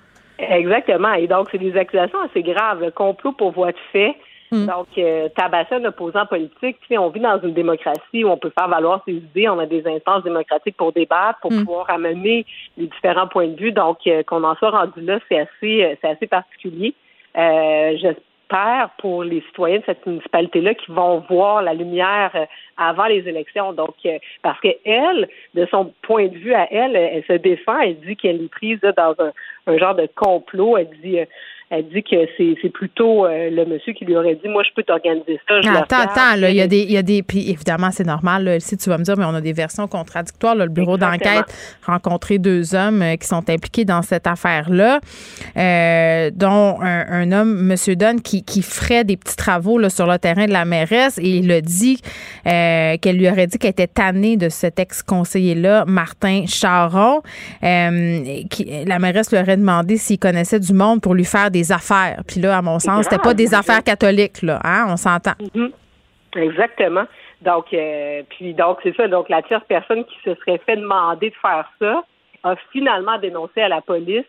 [0.49, 1.13] Exactement.
[1.13, 2.91] Et donc, c'est des accusations assez graves.
[2.95, 4.15] Complot pour voie de fait,
[4.51, 4.65] Mm.
[4.65, 8.67] Donc, euh, tabasser un opposant politique, on vit dans une démocratie où on peut faire
[8.67, 11.59] valoir ses idées, on a des instances démocratiques pour débattre, pour mm.
[11.59, 12.45] pouvoir amener
[12.77, 13.71] les différents points de vue.
[13.71, 16.93] Donc, euh, qu'on en soit rendu là, c'est assez, euh, c'est assez particulier.
[17.37, 22.31] Euh, j'espère pour les citoyens de cette municipalité-là qui vont voir la lumière
[22.75, 23.71] avant les élections.
[23.71, 23.95] Donc,
[24.41, 28.17] parce que elle, de son point de vue à elle, elle se défend, elle dit
[28.17, 29.31] qu'elle est prise dans un,
[29.67, 30.75] un genre de complot.
[30.75, 31.19] Elle dit
[31.71, 34.83] elle dit que c'est plutôt euh, le monsieur qui lui aurait dit Moi, je peux
[34.83, 35.61] t'organiser ça.
[35.61, 36.81] Je attends, attends, là, il y a des.
[36.81, 38.43] Il y a des puis évidemment, c'est normal.
[38.43, 40.53] Là, si tu vas me dire, mais on a des versions contradictoires.
[40.53, 41.45] le bureau d'enquête
[41.85, 44.99] rencontré deux hommes euh, qui sont impliqués dans cette affaire-là,
[45.55, 47.95] euh, dont un, homme, M.
[47.95, 51.37] Dunn, qui, qui ferait des petits travaux là, sur le terrain de la mairesse et
[51.37, 52.01] il a dit
[52.43, 57.21] qu'elle lui aurait dit qu'elle était tannée de cet ex-conseiller-là, Martin Charon.
[57.61, 62.21] Qui, la mairesse lui aurait demandé s'il connaissait du monde pour lui faire des affaires.
[62.25, 64.85] Puis là, à mon sens, c'était pas des affaires catholiques, là, hein?
[64.89, 65.33] On s'entend.
[65.39, 65.71] Mm-hmm.
[66.35, 67.03] Exactement.
[67.41, 69.07] Donc, euh, puis donc, c'est ça.
[69.07, 72.03] Donc, la tierce personne qui se serait fait demander de faire ça
[72.43, 74.25] a finalement dénoncé à la police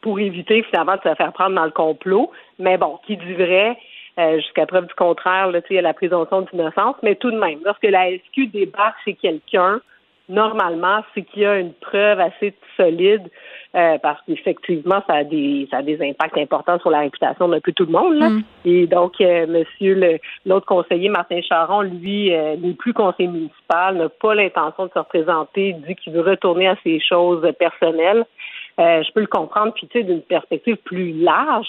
[0.00, 2.30] pour éviter finalement de se faire prendre dans le complot.
[2.58, 3.76] Mais bon, qui dit vrai,
[4.18, 6.96] euh, jusqu'à preuve du contraire, là, il y a la présomption d'innocence.
[7.02, 9.80] Mais tout de même, lorsque la SQ débarque chez quelqu'un,
[10.28, 13.28] normalement, c'est qu'il y a une preuve assez solide
[13.74, 17.60] euh, parce qu'effectivement, ça a des ça a des impacts importants sur la réputation d'un
[17.60, 18.14] peu tout le monde.
[18.14, 18.30] Là.
[18.30, 18.42] Mm.
[18.64, 24.08] Et donc, euh, monsieur l'autre conseiller, Martin Charon, lui, euh, n'est plus conseiller municipal, n'a
[24.08, 28.24] pas l'intention de se représenter, dit qu'il veut retourner à ses choses personnelles.
[28.78, 31.68] je peux le comprendre, puis tu sais, d'une perspective plus large.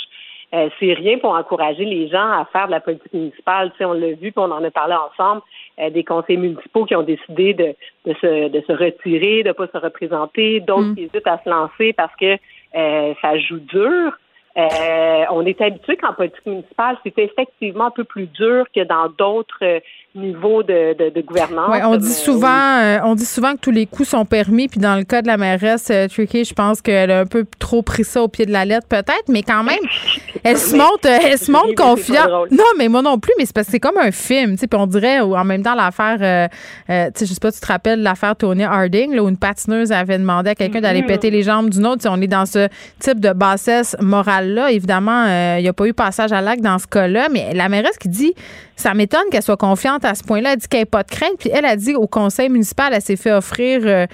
[0.51, 3.71] C'est rien pour encourager les gens à faire de la politique municipale.
[3.71, 5.41] Tu sais, on l'a vu, puis on en a parlé ensemble.
[5.79, 7.73] Euh, des conseils municipaux qui ont décidé de,
[8.05, 10.95] de, se, de se retirer, de ne pas se représenter, d'autres mm.
[10.95, 12.37] qui hésitent à se lancer parce que
[12.75, 14.11] euh, ça joue dur.
[14.57, 19.07] Euh, on est habitué qu'en politique municipale, c'est effectivement un peu plus dur que dans
[19.07, 19.81] d'autres
[20.15, 21.69] niveau de, de, gouvernance.
[21.83, 24.67] on dit euh, souvent, euh, on dit souvent que tous les coups sont permis.
[24.67, 27.45] Puis dans le cas de la mairesse euh, Tricky, je pense qu'elle a un peu
[27.59, 29.77] trop pris ça au pied de la lettre, peut-être, mais quand même,
[30.43, 32.49] elle se montre, elle se montre confiante.
[32.51, 34.67] Non, mais moi non plus, mais c'est parce que c'est comme un film, tu sais.
[34.67, 37.67] Puis on dirait, ou en même temps, l'affaire, tu sais, je sais pas, tu te
[37.67, 41.07] rappelles l'affaire Tony Harding, là, où une patineuse avait demandé à quelqu'un d'aller mm-hmm.
[41.07, 42.07] péter les jambes d'une autre.
[42.09, 42.67] on est dans ce
[42.99, 44.71] type de bassesse morale-là.
[44.71, 45.25] Évidemment,
[45.57, 48.09] il n'y a pas eu passage à l'acte dans ce cas-là, mais la mairesse qui
[48.09, 48.33] dit,
[48.79, 50.53] ça m'étonne qu'elle soit confiante à ce point-là.
[50.53, 51.33] Elle dit qu'elle n'a pas de crainte.
[51.37, 54.05] Puis elle a dit au conseil municipal, elle s'est fait offrir, euh,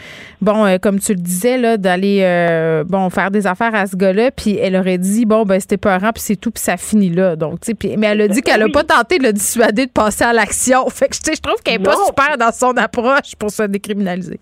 [0.41, 3.95] bon, euh, comme tu le disais, là, d'aller, euh, bon, faire des affaires à ce
[3.95, 4.31] gars-là.
[4.31, 7.35] Puis elle aurait dit, bon, ben, c'était peurant, puis c'est tout, puis ça finit là.
[7.35, 9.91] Donc, tu sais, mais elle a dit qu'elle n'a pas tenté de le dissuader de
[9.91, 10.89] passer à l'action.
[10.89, 13.63] Fait que, tu sais, je trouve qu'elle n'est pas super dans son approche pour se
[13.63, 14.39] décriminaliser.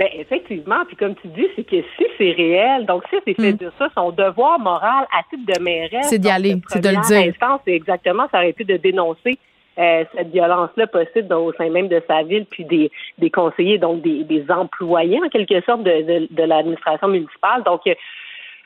[0.00, 3.52] Ben effectivement, puis comme tu dis, c'est que si c'est réel, donc si c'est fait
[3.52, 3.56] mm.
[3.56, 7.06] de ça, son devoir moral à titre de mairesse, c'est d'y aller, c'est de le
[7.06, 7.34] dire.
[7.66, 9.36] c'est exactement, ça aurait été de dénoncer
[9.78, 14.00] euh, cette violence-là possible au sein même de sa ville, puis des, des conseillers, donc
[14.00, 17.62] des, des employés en quelque sorte de, de, de l'administration municipale.
[17.64, 17.94] Donc euh,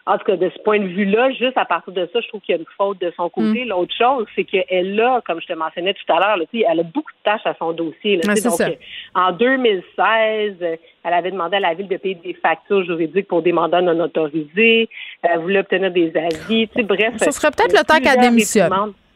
[0.07, 2.43] en tout cas, de ce point de vue-là, juste à partir de ça, je trouve
[2.43, 3.65] qu'il y a une faute de son côté.
[3.65, 3.69] Mm.
[3.69, 7.11] L'autre chose, c'est qu'elle a, comme je te mentionnais tout à l'heure, elle a beaucoup
[7.11, 8.19] de tâches à son dossier.
[8.19, 8.61] donc,
[9.15, 13.53] en 2016, elle avait demandé à la ville de payer des factures juridiques pour des
[13.53, 14.91] mandats non autorisés.
[15.23, 16.69] Elle voulait obtenir des avis.
[16.85, 17.15] bref.
[17.19, 18.73] Ce serait peut-être le temps qu'elle démissionne.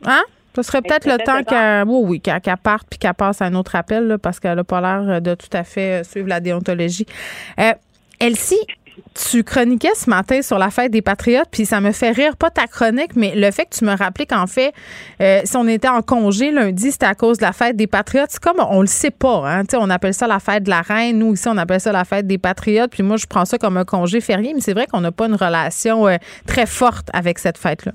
[0.07, 0.23] Hein?
[0.57, 2.21] Ce serait peut-être le temps qu'elle oui,
[2.63, 5.51] parte puis qu'elle passe à un autre appel parce qu'elle n'a pas l'air de tout
[5.53, 7.07] à fait suivre la déontologie.
[7.61, 7.73] Euh,
[8.21, 8.59] Elsie,
[9.15, 12.51] tu chroniquais ce matin sur la fête des Patriotes, puis ça me fait rire, pas
[12.51, 14.73] ta chronique, mais le fait que tu me rappelais qu'en fait,
[15.21, 18.31] euh, si on était en congé lundi, c'était à cause de la fête des Patriotes.
[18.31, 19.63] C'est comme on le sait pas, hein.
[19.75, 21.19] on appelle ça la fête de la reine.
[21.19, 22.91] Nous, ici, on appelle ça la fête des Patriotes.
[22.91, 25.27] Puis moi, je prends ça comme un congé férié, mais c'est vrai qu'on n'a pas
[25.27, 26.17] une relation euh,
[26.47, 27.93] très forte avec cette fête-là.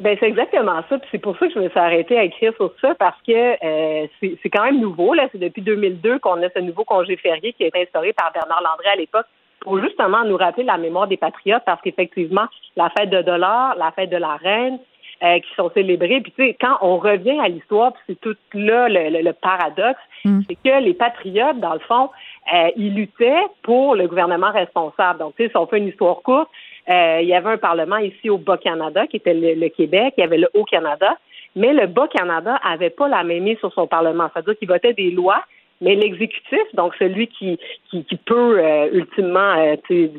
[0.00, 0.98] Ben c'est exactement ça.
[1.12, 4.06] c'est pour ça que je me suis arrêtée à écrire sur ça parce que euh,
[4.20, 5.14] c'est quand même nouveau.
[5.14, 8.32] Là, c'est depuis 2002 qu'on a ce nouveau congé férié qui a été instauré par
[8.32, 9.26] Bernard Landré à l'époque
[9.62, 13.90] pour justement nous rappeler la mémoire des patriotes parce qu'effectivement, la fête de dollars, la
[13.92, 14.78] fête de la reine,
[15.22, 16.20] euh, qui sont célébrées.
[16.20, 20.40] Puis tu sais, quand on revient à l'histoire, c'est tout là le, paradoxe, mm.
[20.48, 22.10] c'est que les patriotes, dans le fond,
[22.52, 25.20] euh, ils luttaient pour le gouvernement responsable.
[25.20, 26.50] Donc, tu sais, si on fait une histoire courte,
[26.88, 30.24] euh, il y avait un parlement ici au Bas-Canada, qui était le, Québec, il y
[30.24, 31.16] avait le Haut-Canada,
[31.54, 34.28] mais le Bas-Canada avait pas la même mise sur son parlement.
[34.32, 35.44] C'est-à-dire qu'il votait des lois,
[35.82, 37.58] mais l'exécutif, donc celui qui,
[37.90, 39.76] qui, peut euh, ultimement euh,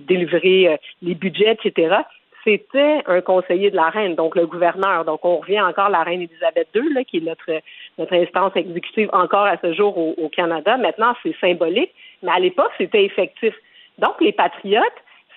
[0.08, 1.96] délivrer les budgets, etc.,
[2.44, 5.06] c'était un conseiller de la reine, donc le gouverneur.
[5.06, 7.62] Donc, on revient encore à la reine Elisabeth II, là, qui est notre,
[7.98, 10.76] notre instance exécutive encore à ce jour au, au Canada.
[10.78, 11.92] Maintenant, c'est symbolique,
[12.22, 13.54] mais à l'époque, c'était effectif.
[13.98, 14.84] Donc, les patriotes,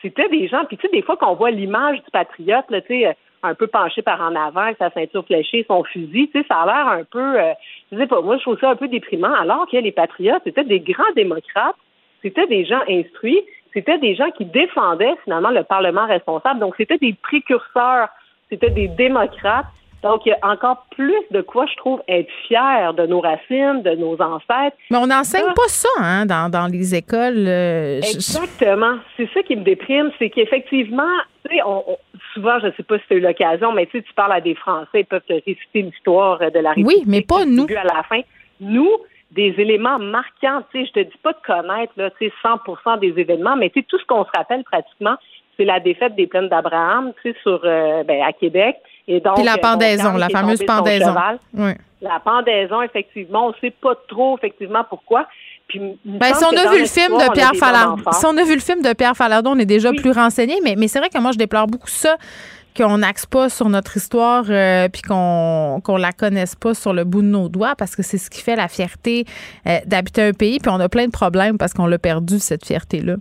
[0.03, 2.89] c'était des gens, puis tu sais, des fois qu'on voit l'image du patriote, là, tu
[2.89, 3.17] sais,
[3.47, 6.89] un peu penché par en avant, avec sa ceinture fléchée, son fusil, ça a l'air
[6.89, 7.53] un peu, euh,
[7.93, 10.65] je sais pas, moi, je trouve ça un peu déprimant, alors que les patriotes, c'était
[10.65, 11.77] des grands démocrates,
[12.23, 13.43] c'était des gens instruits,
[13.73, 18.09] c'était des gens qui défendaient finalement le Parlement responsable, donc c'était des précurseurs,
[18.51, 19.67] c'était des démocrates
[20.07, 23.83] donc, il y a encore plus de quoi, je trouve, être fier de nos racines,
[23.83, 24.77] de nos ancêtres.
[24.91, 27.47] Mais on n'enseigne pas ça hein, dans, dans les écoles.
[27.49, 28.99] Euh, Exactement.
[29.17, 31.03] C'est ça qui me déprime, c'est qu'effectivement,
[31.49, 31.63] tu sais,
[32.35, 34.33] souvent, je ne sais pas si tu as eu l'occasion, mais tu sais, tu parles
[34.33, 36.99] à des Français, ils peuvent te réciter l'histoire de la République.
[36.99, 37.67] Oui, mais pas nous.
[37.77, 38.21] À la fin,
[38.61, 38.91] nous,
[39.33, 43.01] des éléments marquants, tu sais, je te dis pas de connaître là, tu sais, 100%
[43.01, 45.17] des événements, mais tu sais, tout ce qu'on se rappelle pratiquement,
[45.57, 48.77] c'est la défaite des plaines d'Abraham, tu sais, sur, euh, ben, à Québec.
[49.09, 51.15] Et donc, Puis la pendaison, la fameuse pendaison.
[51.55, 51.73] Oui.
[52.03, 55.27] La pendaison, effectivement, on ne sait pas trop, effectivement, pourquoi.
[55.69, 58.55] Puis, ben, si on a vu le film de Pierre Falardeau, si on a vu
[58.55, 60.57] le film de Pierre Falardeau, on est déjà plus renseigné.
[60.63, 62.17] Mais, mais c'est vrai que moi, je déplore beaucoup ça
[62.77, 67.05] qu'on n'axe pas sur notre histoire euh, puis qu'on qu'on la connaisse pas sur le
[67.05, 69.25] bout de nos doigts parce que c'est ce qui fait la fierté
[69.67, 72.67] euh, d'habiter un pays puis on a plein de problèmes parce qu'on l'a perdu cette
[72.67, 73.17] fierté là.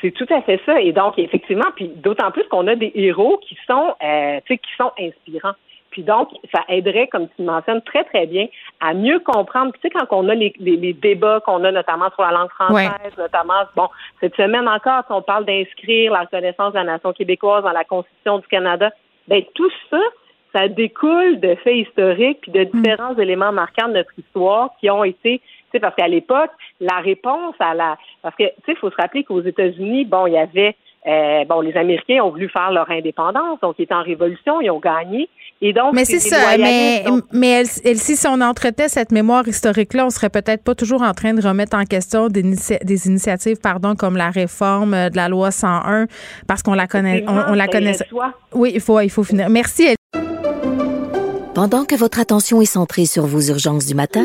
[0.00, 0.80] C'est tout à fait ça.
[0.80, 4.92] Et donc, effectivement, puis d'autant plus qu'on a des héros qui sont, euh, qui sont
[4.98, 5.54] inspirants.
[5.90, 8.46] Puis donc, ça aiderait, comme tu mentionnes très, très bien,
[8.80, 9.72] à mieux comprendre.
[9.74, 12.90] tu sais, quand on a les, les, débats qu'on a notamment sur la langue française,
[13.18, 13.88] notamment, bon,
[14.20, 18.38] cette semaine encore, on parle d'inscrire la reconnaissance de la nation québécoise dans la Constitution
[18.38, 18.90] du Canada,
[19.26, 19.98] ben tout ça,
[20.52, 22.70] ça découle de faits historiques puis de mm.
[22.70, 25.40] différents éléments marquants de notre histoire qui ont été
[25.72, 28.96] sais, parce qu'à l'époque, la réponse à la, parce que tu sais, il faut se
[28.96, 30.76] rappeler qu'aux États-Unis, bon, il y avait,
[31.06, 34.70] euh, bon, les Américains ont voulu faire leur indépendance, donc ils étaient en révolution, ils
[34.70, 35.28] ont gagné.
[35.62, 40.10] Et donc, mais c'est ça, mais, mais elle, si on entretenait cette mémoire historique-là, on
[40.10, 44.16] serait peut-être pas toujours en train de remettre en question des, des initiatives, pardon, comme
[44.16, 46.06] la réforme de la loi 101,
[46.48, 47.96] parce qu'on la connaît, on, la connaît.
[48.52, 49.50] Oui, il faut, il faut finir.
[49.50, 49.94] Merci.
[51.54, 54.24] Pendant que votre attention est centrée sur vos urgences du matin,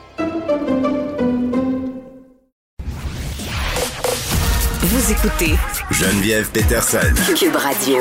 [4.83, 5.53] Vous écoutez
[5.91, 6.97] Geneviève Peterson.
[7.37, 7.99] Cube Radio.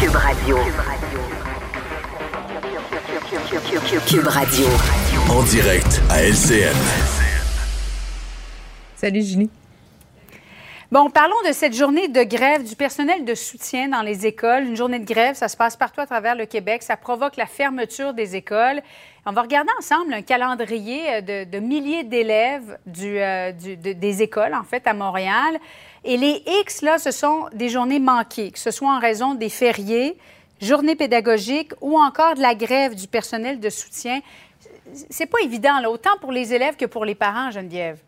[0.00, 0.56] Cube Radio.
[4.08, 4.66] Cube Radio.
[5.28, 6.74] En direct à LCN.
[8.96, 9.50] Salut Julie.
[10.90, 14.64] Bon, parlons de cette journée de grève du personnel de soutien dans les écoles.
[14.64, 16.82] Une journée de grève, ça se passe partout à travers le Québec.
[16.82, 18.80] Ça provoque la fermeture des écoles.
[19.24, 24.84] On va regarder ensemble un calendrier euh, de, milliers d'élèves euh, des écoles, en fait,
[24.88, 25.58] à Montréal.
[26.04, 29.48] Et les X, là, ce sont des journées manquées, que ce soit en raison des
[29.48, 30.16] fériés,
[30.60, 34.20] journées pédagogiques ou encore de la grève du personnel de soutien.
[35.08, 37.98] C'est pas évident, là, autant pour les élèves que pour les parents, Geneviève.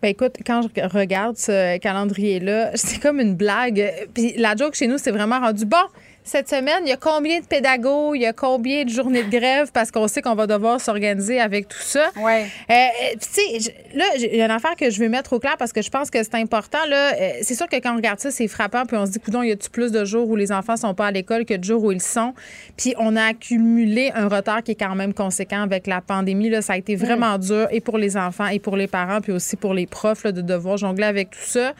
[0.00, 3.92] Ben écoute, quand je regarde ce calendrier-là, c'est comme une blague.
[4.14, 5.86] Puis la joke chez nous, c'est vraiment rendu bon
[6.24, 9.30] cette semaine, il y a combien de pédagogues, il y a combien de journées de
[9.30, 9.70] grève?
[9.72, 12.10] Parce qu'on sait qu'on va devoir s'organiser avec tout ça.
[12.16, 12.46] Ouais.
[12.70, 15.40] Euh, euh tu sais, là, il y a une affaire que je veux mettre au
[15.40, 16.78] clair parce que je pense que c'est important.
[16.88, 19.20] Là, euh, c'est sûr que quand on regarde ça, c'est frappant, puis on se dit,
[19.20, 21.64] coudon, y a-tu plus de jours où les enfants sont pas à l'école que de
[21.64, 22.34] jours où ils sont?
[22.76, 26.50] Puis on a accumulé un retard qui est quand même conséquent avec la pandémie.
[26.50, 29.32] Là, ça a été vraiment dur et pour les enfants et pour les parents, puis
[29.32, 31.72] aussi pour les profs là, de devoir jongler avec tout ça.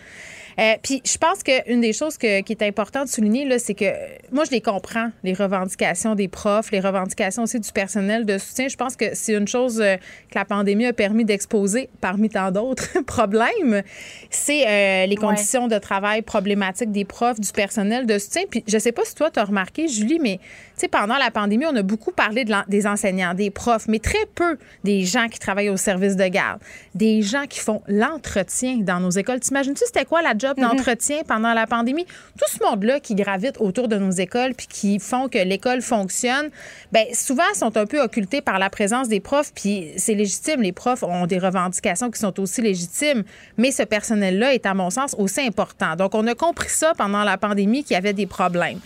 [0.59, 3.87] Euh, puis je pense qu'une des choses qui est importante de souligner, là, c'est que
[4.31, 8.69] moi, je les comprends, les revendications des profs, les revendications aussi du personnel de soutien.
[8.69, 9.97] Je pense que c'est une chose euh,
[10.31, 13.83] que la pandémie a permis d'exposer parmi tant d'autres problèmes.
[14.31, 18.43] C'est euh, les conditions de travail problématiques des profs, du personnel de soutien.
[18.51, 20.41] Puis je sais pas si toi, tu as remarqué, Julie, mais
[20.89, 24.59] pendant la pandémie, on a beaucoup parlé de des enseignants, des profs, mais très peu
[24.85, 26.61] des gens qui travaillent au service de garde,
[26.95, 29.41] des gens qui font l'entretien dans nos écoles.
[29.41, 30.69] T'imagines-tu c'était quoi la job mhm.
[30.69, 32.05] d'entretien pendant la pandémie?
[32.05, 36.51] Tout ce monde-là qui gravite autour de nos écoles puis qui font que l'école fonctionne,
[36.93, 40.63] bien, souvent sont un peu occultés par la présence des profs, puis c'est légitime.
[40.63, 43.23] Les profs ont des revendications qui sont aussi légitimes,
[43.57, 45.97] mais ce personnel-là est, à mon sens, aussi important.
[45.97, 48.81] Donc, on a compris ça pendant la pandémie qu'il y avait des problèmes.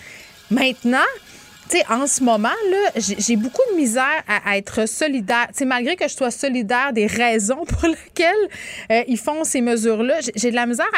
[0.51, 0.99] Maintenant,
[1.69, 5.49] tu sais, en ce moment, là, j'ai beaucoup de misère à, être solidaire.
[5.49, 8.35] Tu sais, malgré que je sois solidaire des raisons pour lesquelles
[8.91, 10.91] euh, ils font ces mesures-là, j'ai de la misère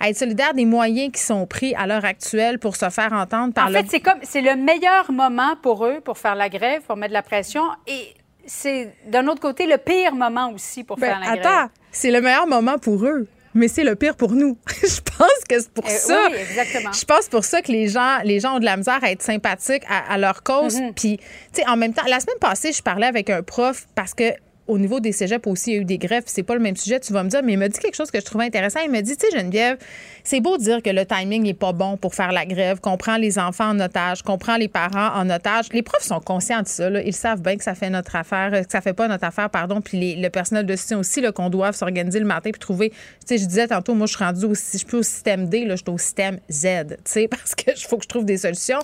[0.00, 3.54] à, être solidaire des moyens qui sont pris à l'heure actuelle pour se faire entendre
[3.54, 6.82] par En fait, c'est comme, c'est le meilleur moment pour eux pour faire la grève,
[6.82, 8.14] pour mettre de la pression et
[8.46, 11.46] c'est d'un autre côté le pire moment aussi pour ben, faire la grève.
[11.46, 14.58] Attends, c'est le meilleur moment pour eux mais c'est le pire pour nous.
[14.82, 16.28] je pense que c'est pour euh, ça.
[16.30, 16.92] Oui, exactement.
[16.92, 19.22] Je pense pour ça que les gens, les gens ont de la misère à être
[19.22, 20.76] sympathiques à, leur cause.
[20.76, 20.94] Mm-hmm.
[20.94, 21.24] Puis, tu
[21.60, 24.32] sais, en même temps, la semaine passée, je parlais avec un prof parce que
[24.66, 26.24] au niveau des cégeps aussi, il y a eu des grèves.
[26.26, 28.10] C'est pas le même sujet, tu vas me dire, mais il m'a dit quelque chose
[28.10, 28.80] que je trouvais intéressant.
[28.84, 29.76] Il m'a dit, tu sais, Geneviève,
[30.22, 33.16] c'est beau dire que le timing n'est pas bon pour faire la grève, qu'on prend
[33.16, 35.66] les enfants en otage, qu'on prend les parents en otage.
[35.72, 36.88] Les profs sont conscients de ça.
[37.02, 39.80] Ils savent bien que ça fait notre affaire, que ça fait pas notre affaire, pardon.
[39.80, 42.90] Puis le personnel de soutien aussi, qu'on doit s'organiser le matin puis trouver.
[42.90, 42.96] Tu
[43.26, 45.64] sais, je disais tantôt, moi, je suis rendue au, je suis plus au système D,
[45.64, 48.38] là, je suis au système Z, tu sais, parce que faut que je trouve des
[48.38, 48.78] solutions.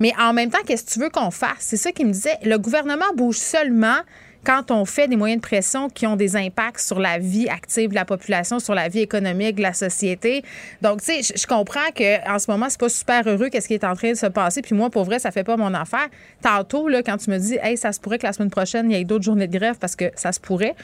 [0.00, 1.58] Mais en même temps, qu'est-ce que tu veux qu'on fasse?
[1.60, 2.38] C'est ça qu'il me disait.
[2.44, 3.98] Le gouvernement bouge seulement
[4.44, 7.90] quand on fait des moyens de pression qui ont des impacts sur la vie active
[7.90, 10.42] de la population, sur la vie économique de la société.
[10.80, 13.84] Donc, tu sais, je comprends qu'en ce moment, c'est pas super heureux qu'est-ce qui est
[13.84, 14.62] en train de se passer.
[14.62, 16.08] Puis moi, pour vrai, ça fait pas mon affaire.
[16.42, 18.96] Tantôt, là, quand tu me dis, hey, ça se pourrait que la semaine prochaine, il
[18.96, 20.74] y ait d'autres journées de grève parce que ça se pourrait,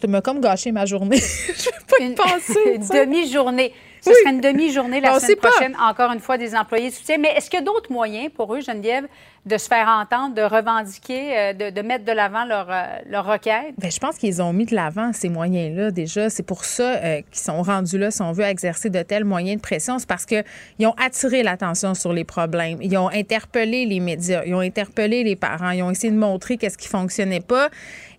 [0.00, 1.18] tu m'as comme gâché ma journée.
[1.20, 2.74] je vais pas y penser.
[2.74, 3.72] Une demi-journée.
[4.00, 7.18] Ce serait une demi-journée la semaine prochaine, encore une fois, des employés de soutien.
[7.18, 9.06] Mais est-ce qu'il y a d'autres moyens pour eux, Geneviève,
[9.46, 13.72] de se faire entendre, de revendiquer, euh, de, mettre de l'avant leur, euh, leur requête?
[13.78, 16.28] Bien, je pense qu'ils ont mis de l'avant ces moyens-là déjà.
[16.28, 19.56] C'est pour ça euh, qu'ils sont rendus là, si on veut exercer de tels moyens
[19.56, 19.98] de pression.
[19.98, 20.44] C'est parce qu'ils
[20.86, 22.78] ont attiré l'attention sur les problèmes.
[22.82, 26.58] Ils ont interpellé les médias, ils ont interpellé les parents, ils ont essayé de montrer
[26.58, 27.70] qu'est-ce qui fonctionnait pas.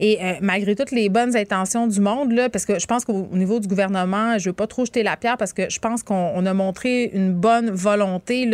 [0.03, 3.59] Et malgré toutes les bonnes intentions du monde, là, parce que je pense qu'au niveau
[3.59, 6.53] du gouvernement, je veux pas trop jeter la pierre parce que je pense qu'on a
[6.55, 8.47] montré une bonne volonté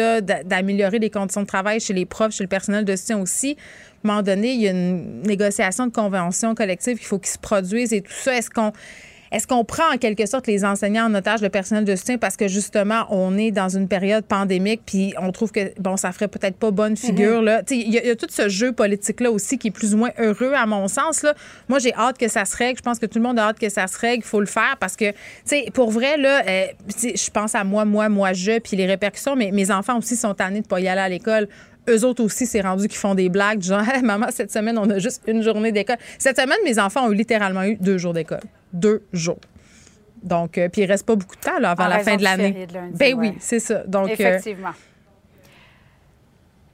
[0.43, 3.57] d'améliorer les conditions de travail chez les profs, chez le personnel de soutien aussi.
[4.03, 7.31] À un moment donné, il y a une négociation de convention collective qu'il faut qu'il
[7.31, 8.35] se produise et tout ça.
[8.35, 8.71] Est-ce qu'on
[9.31, 12.37] est-ce qu'on prend en quelque sorte les enseignants en otage, le personnel de soutien, parce
[12.37, 16.27] que justement, on est dans une période pandémique, puis on trouve que, bon, ça ferait
[16.27, 17.61] peut-être pas bonne figure, là.
[17.69, 20.65] Il y, a tout ce jeu politique-là aussi qui est plus ou moins heureux, à
[20.65, 21.33] mon sens, là.
[21.67, 22.77] Moi, j'ai hâte que ça se règle.
[22.77, 24.23] Je pense que tout le monde a hâte que ça se règle.
[24.23, 26.65] Il faut le faire parce que, tu sais, pour vrai, là, euh,
[27.03, 30.33] je pense à moi, moi, moi, je, puis les répercussions, mais mes enfants aussi sont
[30.33, 31.47] tannés de pas y aller à l'école
[31.89, 34.99] eux autres aussi, c'est rendu qu'ils font des blagues, genre, maman, cette semaine, on a
[34.99, 35.97] juste une journée d'école.
[36.17, 38.41] Cette semaine, mes enfants ont littéralement eu deux jours d'école
[38.73, 39.39] deux jours.
[40.23, 42.67] Donc, euh, puis il reste pas beaucoup de temps là, avant la fin de l'année.
[42.93, 43.83] Ben oui, c'est ça.
[43.85, 44.71] Donc, euh, Effectivement.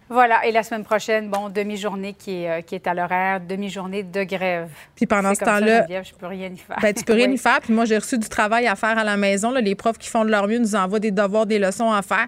[0.09, 4.03] Voilà, et la semaine prochaine, bon, demi-journée qui est, euh, qui est à l'horaire, demi-journée
[4.03, 4.69] de grève.
[4.95, 6.77] Puis pendant ce temps-là, je peux rien y faire.
[6.81, 7.59] Ben, tu peux rien y faire.
[7.61, 9.49] Puis moi, j'ai reçu du travail à faire à la maison.
[9.49, 9.61] Là.
[9.61, 12.27] Les profs qui font de leur mieux nous envoient des devoirs, des leçons à faire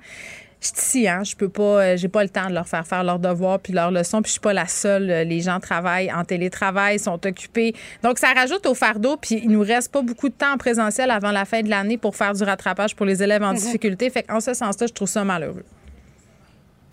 [0.62, 2.86] je suis ici, hein, je peux pas, euh, j'ai pas le temps de leur faire
[2.88, 5.10] faire leurs devoirs puis leurs leçons, puis je suis pas la seule.
[5.10, 7.76] Euh, les gens travaillent en télétravail, sont occupés.
[8.04, 11.12] Donc, ça rajoute au fardeau, puis il nous reste pas beaucoup de temps en présentiel
[11.12, 13.58] avant la fin de l'année pour faire du rattrapage pour les élèves en mhm.
[13.58, 14.10] difficulté.
[14.10, 15.64] Fait qu'en ce sens-là, je trouve ça malheureux.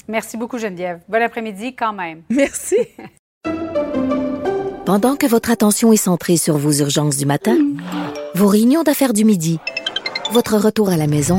[0.08, 1.00] Merci beaucoup, Geneviève.
[1.08, 2.22] Bon après-midi quand même.
[2.30, 2.76] Merci.
[4.84, 7.56] Pendant que votre attention est centrée sur vos urgences du matin,
[8.34, 9.60] vos réunions d'affaires du midi,
[10.32, 11.38] votre retour à la maison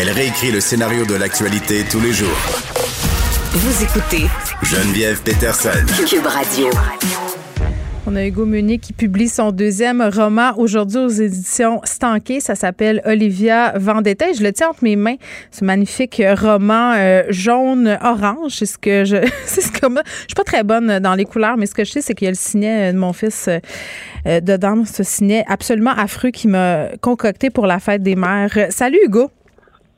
[0.00, 2.38] Elle réécrit le scénario de l'actualité tous les jours.
[3.52, 4.28] Vous écoutez
[4.62, 5.68] Geneviève Peterson.
[6.08, 6.70] Cube Radio.
[8.06, 12.40] On a Hugo Meunier qui publie son deuxième roman aujourd'hui aux éditions Stanké.
[12.40, 14.32] Ça s'appelle Olivia Vendetta.
[14.32, 15.16] je le tiens entre mes mains,
[15.50, 18.52] ce magnifique roman euh, jaune-orange.
[18.52, 19.16] C'est ce que je.
[19.44, 21.90] c'est ce que je suis pas très bonne dans les couleurs, mais ce que je
[21.90, 24.82] sais, c'est qu'il y a le signet de mon fils euh, dedans.
[24.86, 28.56] Ce signet absolument affreux qui m'a concocté pour la fête des mères.
[28.70, 29.30] Salut Hugo.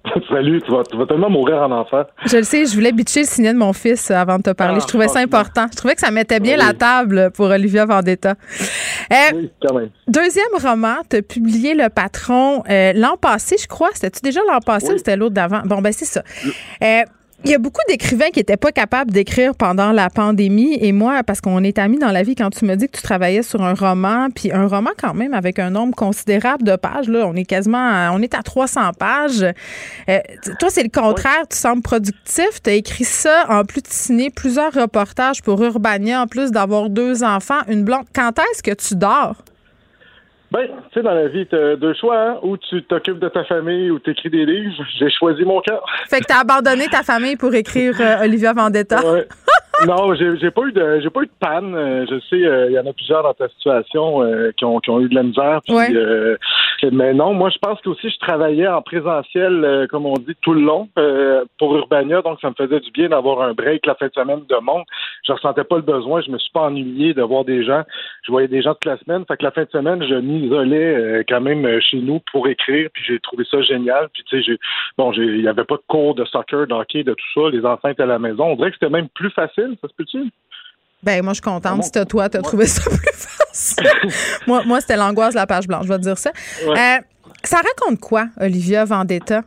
[0.29, 2.07] Salut, tu vas, tellement mourir en enfer.
[2.27, 4.81] Je le sais, je voulais bitcher le signet de mon fils avant de te parler.
[4.81, 5.67] je trouvais ça important.
[5.71, 8.35] Je trouvais que ça mettait bien la table pour Olivia Vendetta.
[9.13, 9.91] Euh, oui, quand même.
[10.09, 13.91] Deuxième roman, tu as publié Le Patron euh, l'an passé, je crois.
[13.95, 15.63] C'était-tu déjà l'an passé ou c'était l'autre d'avant?
[15.65, 16.23] Bon, ben c'est ça.
[16.83, 17.03] Euh,
[17.45, 20.79] il y a beaucoup d'écrivains qui n'étaient pas capables d'écrire pendant la pandémie.
[20.81, 23.03] Et moi, parce qu'on est amis dans la vie, quand tu me dis que tu
[23.03, 27.09] travaillais sur un roman, puis un roman quand même avec un nombre considérable de pages,
[27.09, 29.45] là, on est quasiment, à, on est à 300 pages.
[30.09, 30.19] Euh,
[30.61, 31.43] toi, c'est le contraire.
[31.51, 32.63] Tu sembles productif.
[32.63, 36.91] Tu as écrit ça en plus de signer plusieurs reportages pour Urbania, en plus d'avoir
[36.91, 38.05] deux enfants, une blonde.
[38.15, 39.37] Quand est-ce que tu dors?
[40.53, 42.39] Ben, tu sais, dans la vie, t'as deux choix, hein?
[42.43, 44.85] Ou tu t'occupes de ta famille ou t'écris des livres.
[44.99, 45.83] J'ai choisi mon cœur.
[46.11, 49.01] Fait que t'as abandonné ta famille pour écrire euh, Olivia Vendetta.
[49.03, 49.27] Ouais.
[49.87, 51.75] non, j'ai pas eu de j'ai pas eu de panne.
[51.75, 54.23] Euh, je sais, il euh, y en a plusieurs dans ta situation
[54.57, 55.61] qui, ont, qui ont eu de la misère.
[56.93, 60.55] mais non, moi je pense que aussi je travaillais en présentiel, comme on dit, tout
[60.55, 60.89] le long
[61.59, 64.43] pour Urbania, donc ça me faisait du bien d'avoir un break la fin de semaine
[64.49, 64.85] de monde.
[65.27, 67.83] Je ressentais pas le besoin, je me suis pas ennuyé de voir des gens.
[68.25, 69.25] Je voyais des gens toute la semaine.
[69.27, 72.21] Fait que la fin de semaine, je mis isolé euh, quand même euh, chez nous
[72.33, 74.09] pour écrire, puis j'ai trouvé ça génial.
[74.13, 74.59] Puis tu sais,
[74.99, 77.51] bon, il n'y avait pas de cours de soccer, d'hockey, de tout ça.
[77.51, 78.45] Les enfants étaient à la maison.
[78.45, 80.31] On dirait que c'était même plus facile, ça se peut-tu?
[81.03, 81.81] Ben, moi, je suis contente.
[81.81, 83.87] Ah si toi, tu as trouvé ça plus facile.
[84.47, 86.31] moi, moi c'était l'angoisse de la page blanche, je vais te dire ça.
[86.65, 86.99] Euh,
[87.43, 89.43] ça raconte quoi, Olivia Vendetta?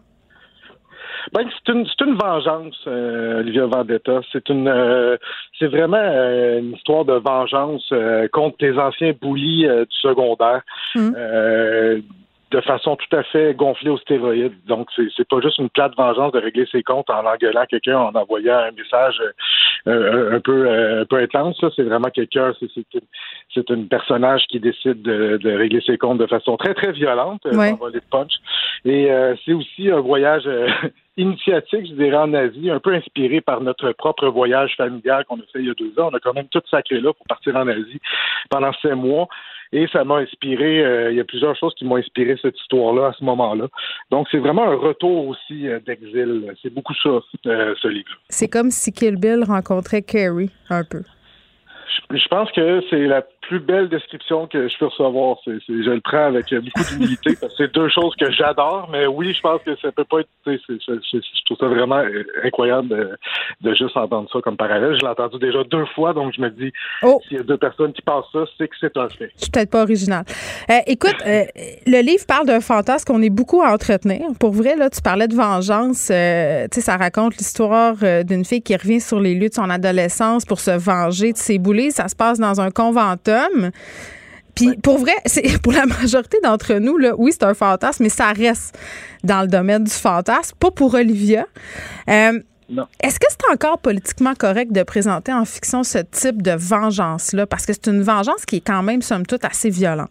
[1.33, 4.21] Ben, c'est une, c'est une vengeance, euh, Olivia Vendetta.
[4.31, 5.17] C'est une, euh,
[5.57, 7.91] c'est vraiment euh, une histoire de vengeance
[8.31, 10.61] contre tes anciens boulis du secondaire.
[10.95, 11.11] Mmh
[12.55, 14.55] de façon tout à fait gonflée aux stéroïdes.
[14.65, 18.15] Donc, c'est, pas juste une plate vengeance de régler ses comptes en engueulant quelqu'un, en
[18.15, 19.21] envoyant un message
[19.87, 21.63] euh, un peu euh, un peu intense.
[21.75, 23.01] C'est vraiment quelqu'un, c'est, c'est, une,
[23.53, 27.41] c'est une personnage qui décide de, de, régler ses comptes de façon très, très violente,
[27.45, 27.73] euh, ouais.
[27.91, 28.31] de punch.
[28.85, 29.09] Et
[29.43, 30.47] c'est aussi un voyage
[31.17, 35.45] initiatique, je dirais, en Asie, un peu inspiré par notre propre voyage familial qu'on a
[35.51, 36.09] fait il y a deux ans.
[36.11, 37.99] On a quand même tout sacré là pour partir en Asie
[38.49, 39.27] pendant sept mois.
[39.75, 43.07] Et ça m'a inspiré, euh, il y a plusieurs choses qui m'ont inspiré cette histoire-là
[43.07, 43.67] à ce moment-là.
[44.09, 46.53] Donc, c'est vraiment un retour aussi euh, d'exil.
[46.63, 47.09] C'est beaucoup ça,
[47.47, 48.07] euh, ce livre.
[48.29, 51.01] C'est comme si Kill Bill rencontrait Carrie, un peu.
[52.09, 55.37] je pense que c'est la plus belle description que je peux recevoir.
[55.45, 59.07] C'est, je le prends avec beaucoup d'humilité parce que c'est deux choses que j'adore, mais
[59.07, 60.29] oui, je pense que ça peut pas être.
[60.45, 63.17] je trouve ça vraiment euh, incroyable
[63.61, 64.95] de, juste entendre ça comme parallèle.
[64.95, 66.71] Je l'ai entendu déjà deux fois, donc je me dis,
[67.03, 67.19] oh.
[67.27, 69.31] s'il y a deux personnes qui passent ça, c'est que c'est un fait.
[69.35, 70.23] Je suis peut-être pas original.
[70.69, 71.43] Euh, écoute, euh,
[71.85, 74.21] le livre parle d'un fantasme qu'on est beaucoup à entretenir.
[74.39, 76.07] Pour vrai, là, tu parlais de vengeance.
[76.07, 80.45] tu sais, ça raconte l'histoire d'une fille qui revient sur les lieux de son adolescence
[80.45, 81.91] pour se venger de ses boulets.
[81.91, 82.71] Ça se passe dans un
[84.55, 88.09] puis pour vrai, c'est pour la majorité d'entre nous, là, oui, c'est un fantasme, mais
[88.09, 88.77] ça reste
[89.23, 91.45] dans le domaine du fantasme, pas pour Olivia.
[92.09, 92.39] Euh,
[93.01, 97.45] est-ce que c'est encore politiquement correct de présenter en fiction ce type de vengeance-là?
[97.45, 100.09] Parce que c'est une vengeance qui est quand même, somme toute, assez violente.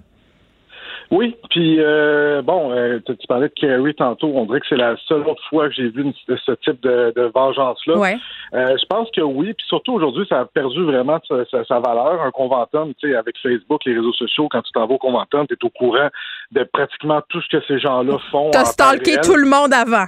[1.14, 4.32] Oui, puis euh, bon, euh, tu, parlais de Carrie tantôt.
[4.34, 7.96] On dirait que c'est la seule autre fois que j'ai vu ce type de, vengeance-là.
[7.96, 8.16] Ouais.
[8.52, 12.20] Euh, je pense que oui, puis surtout aujourd'hui, ça a perdu vraiment sa, valeur.
[12.20, 15.46] Un conventum, tu sais, avec Facebook, les réseaux sociaux, quand tu t'en vas au conventum,
[15.46, 16.08] tu es au courant
[16.50, 18.50] de pratiquement tout ce que ces gens-là font.
[18.50, 20.06] T'as stalké tout le monde avant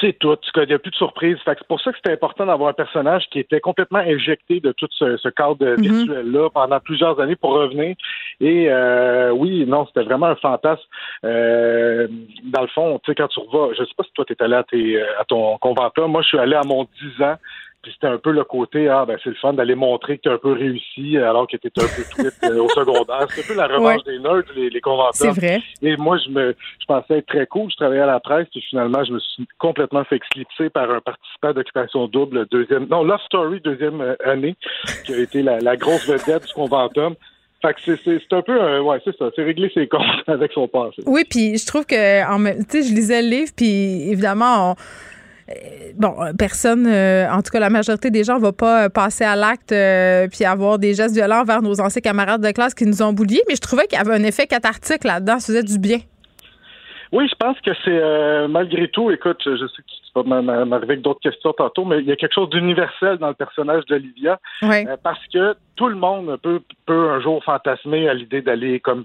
[0.00, 1.36] tu sais tout, tu connais plus de surprises.
[1.44, 4.88] c'est pour ça que c'était important d'avoir un personnage qui était complètement injecté de tout
[4.90, 5.80] ce, cadre mhm.
[5.80, 7.94] virtuel-là pendant plusieurs années pour revenir.
[8.40, 10.82] Et euh, oui, non, c'était vraiment un fantasme.
[11.24, 12.08] Euh,
[12.44, 14.42] dans le fond, tu sais, quand tu revas, je sais pas si toi tu es
[14.42, 17.36] allé à, tes, à ton conventum, moi je suis allé à mon 10 ans.
[17.82, 20.28] Puis c'était un peu le côté, ah, ben c'est le fun d'aller montrer que tu
[20.28, 23.26] as un peu réussi alors que tu étais un peu tweet euh, au secondaire.
[23.30, 24.80] C'est un peu la revanche des nerds, les, les
[25.12, 25.62] C'est vrai.
[25.80, 27.70] Et moi, je me je pensais être très cool.
[27.70, 31.00] Je travaillais à la presse, puis finalement, je me suis complètement fait éclipser par un
[31.00, 34.56] participant d'occupation double, deuxième, non, Love Story, deuxième euh, année,
[35.06, 37.14] qui a été la, la grosse vedette du conventum.
[37.62, 40.68] Fait que c'est un peu, un, ouais, c'est ça, c'est régler ses comptes avec son
[40.68, 41.02] passé.
[41.06, 41.94] Oui, puis je trouve que,
[42.64, 44.74] tu sais, je lisais le livre, puis évidemment, on
[45.96, 49.24] bon, personne, euh, en tout cas la majorité des gens ne va pas euh, passer
[49.24, 49.74] à l'acte
[50.32, 53.42] puis avoir des gestes violents vers nos anciens camarades de classe qui nous ont bouliés,
[53.48, 55.98] mais je trouvais qu'il y avait un effet cathartique là-dedans, ça faisait du bien.
[57.12, 61.20] Oui, je pense que c'est malgré tout, écoute, je sais que pas m'arriver avec d'autres
[61.20, 64.38] questions tantôt, mais il y a quelque chose d'universel dans le personnage d'Olivia.
[65.02, 69.04] parce que tout le monde peut, peut un jour fantasmer à l'idée d'aller comme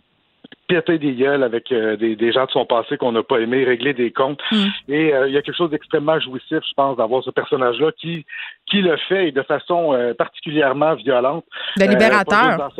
[0.68, 3.64] péter des gueules avec euh, des, des, gens de son passé qu'on n'a pas aimé,
[3.64, 4.42] régler des comptes.
[4.52, 4.66] Mm.
[4.90, 8.26] Et euh, il y a quelque chose d'extrêmement jouissif, je pense, d'avoir ce personnage-là qui
[8.68, 11.46] qui le fait et de façon euh, particulièrement violente.
[11.78, 12.72] De libérateur.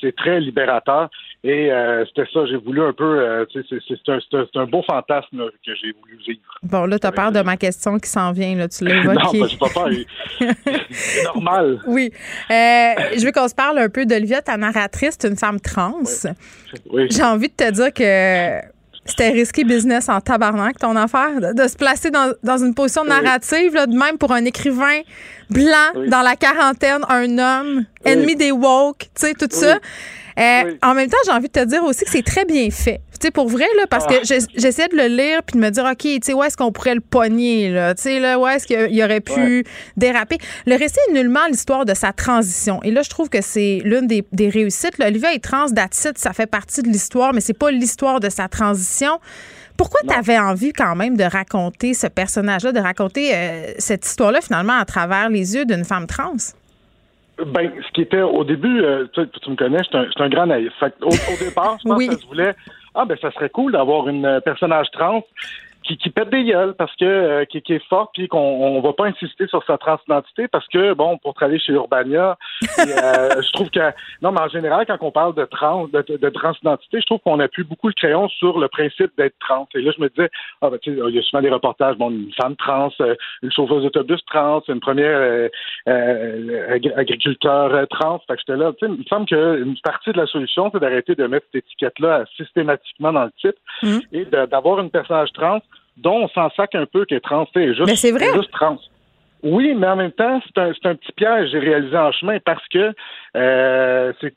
[0.00, 1.08] C'est très libérateur.
[1.44, 1.70] Et
[2.08, 4.18] c'était ça, j'ai voulu un peu, c'est un,
[4.56, 6.40] un, beau fantasme que j'ai voulu vivre.
[6.64, 9.38] Bon, là, tu as peur de ma question qui s'en vient, là, tu l'as évoqué.
[9.38, 9.88] non, ben, pas peur.
[10.90, 11.78] c'est normal.
[11.86, 12.10] Oui.
[12.50, 16.02] je veux qu'on se parle un peu d'Olivia, ta narratrice, une femme trans.
[16.90, 17.06] Oui.
[17.08, 18.68] J'ai envie de te dire que
[19.04, 23.86] c'était risqué business en tabarnak, ton affaire, de, se placer dans, une position narrative, là,
[23.86, 25.00] de même pour un écrivain
[25.48, 29.78] blanc dans la quarantaine, un homme, ennemi des woke, tu sais, tout ça.
[30.38, 33.00] Euh, en même temps, j'ai envie de te dire aussi que c'est très bien fait.
[33.20, 34.46] Tu sais, pour vrai, là, parce que ah.
[34.56, 36.94] j'essaie de le lire puis de me dire, OK, tu sais, où est-ce qu'on pourrait
[36.94, 37.94] le pogner, là?
[37.94, 39.64] Tu sais, là, où est-ce qu'il aurait pu
[39.96, 40.38] déraper?
[40.66, 42.80] Le récit est nullement l'histoire de sa transition.
[42.84, 44.94] Et là, je trouve que c'est l'une des, réussites.
[45.00, 48.48] Olivia est trans, d'Atsit, ça fait partie de l'histoire, mais c'est pas l'histoire de sa
[48.48, 49.18] transition.
[49.76, 54.40] Pourquoi tu avais envie quand même de raconter ce personnage-là, de raconter euh, cette histoire-là
[54.40, 56.34] finalement à travers les yeux d'une femme trans?
[57.38, 60.72] Ben, ce qui était au début, euh, tu, me connais, je suis un, grand naïf.
[60.82, 62.54] au, départ, je pense que ça se voulait.
[63.00, 65.22] Ah, ben, ça serait cool d'avoir une euh, personnage trans
[65.88, 68.80] qui, qui pète des gueules parce que euh, qui, qui, est fort puis qu'on on
[68.82, 72.66] va pas insister sur sa transidentité parce que bon pour travailler chez Urbania euh,
[73.42, 73.80] je trouve que
[74.20, 77.40] non mais en général quand on parle de trans de, de transidentité je trouve qu'on
[77.40, 80.28] appuie beaucoup le crayon sur le principe d'être trans et là je me disais
[80.60, 83.14] ah ben tu sais il y a souvent des reportages bon une femme trans euh,
[83.42, 85.48] une chauffeuse d'autobus trans une première
[86.96, 90.26] agriculteur trans fait que j'étais là tu sais il me semble qu'une partie de la
[90.26, 93.98] solution c'est d'arrêter de mettre cette étiquette là systématiquement dans le titre mmh.
[94.12, 95.60] et d'avoir une personnage trans
[95.98, 97.46] dont on s'en sac un peu est trans.
[97.54, 98.32] Juste, mais c'est vrai.
[98.34, 98.78] Juste trans.
[99.42, 102.66] Oui, mais en même temps, c'est un, un, petit piège j'ai réalisé en chemin parce
[102.68, 102.92] que
[103.36, 104.34] euh, c'est,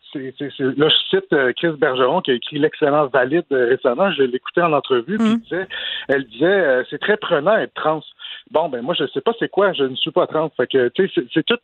[0.59, 4.11] là, je cite euh, Chris Bergeron qui a écrit l'excellence valide euh, récemment.
[4.11, 5.37] Je l'écoutais en entrevue, puis mm.
[5.39, 5.67] disait,
[6.07, 8.03] elle disait euh, c'est très prenant être trans.
[8.51, 10.51] Bon, ben moi, je sais pas c'est quoi, je ne suis pas trans.
[10.55, 11.57] Fait que tu sais, c'est, tout.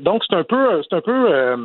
[0.00, 1.56] donc c'est un peu, c'est un peu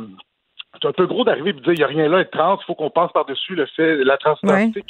[0.80, 2.58] c'est un peu gros d'arriver et de dire il n'y a rien là être trans,
[2.60, 4.82] il faut qu'on passe par-dessus le fait la transidentité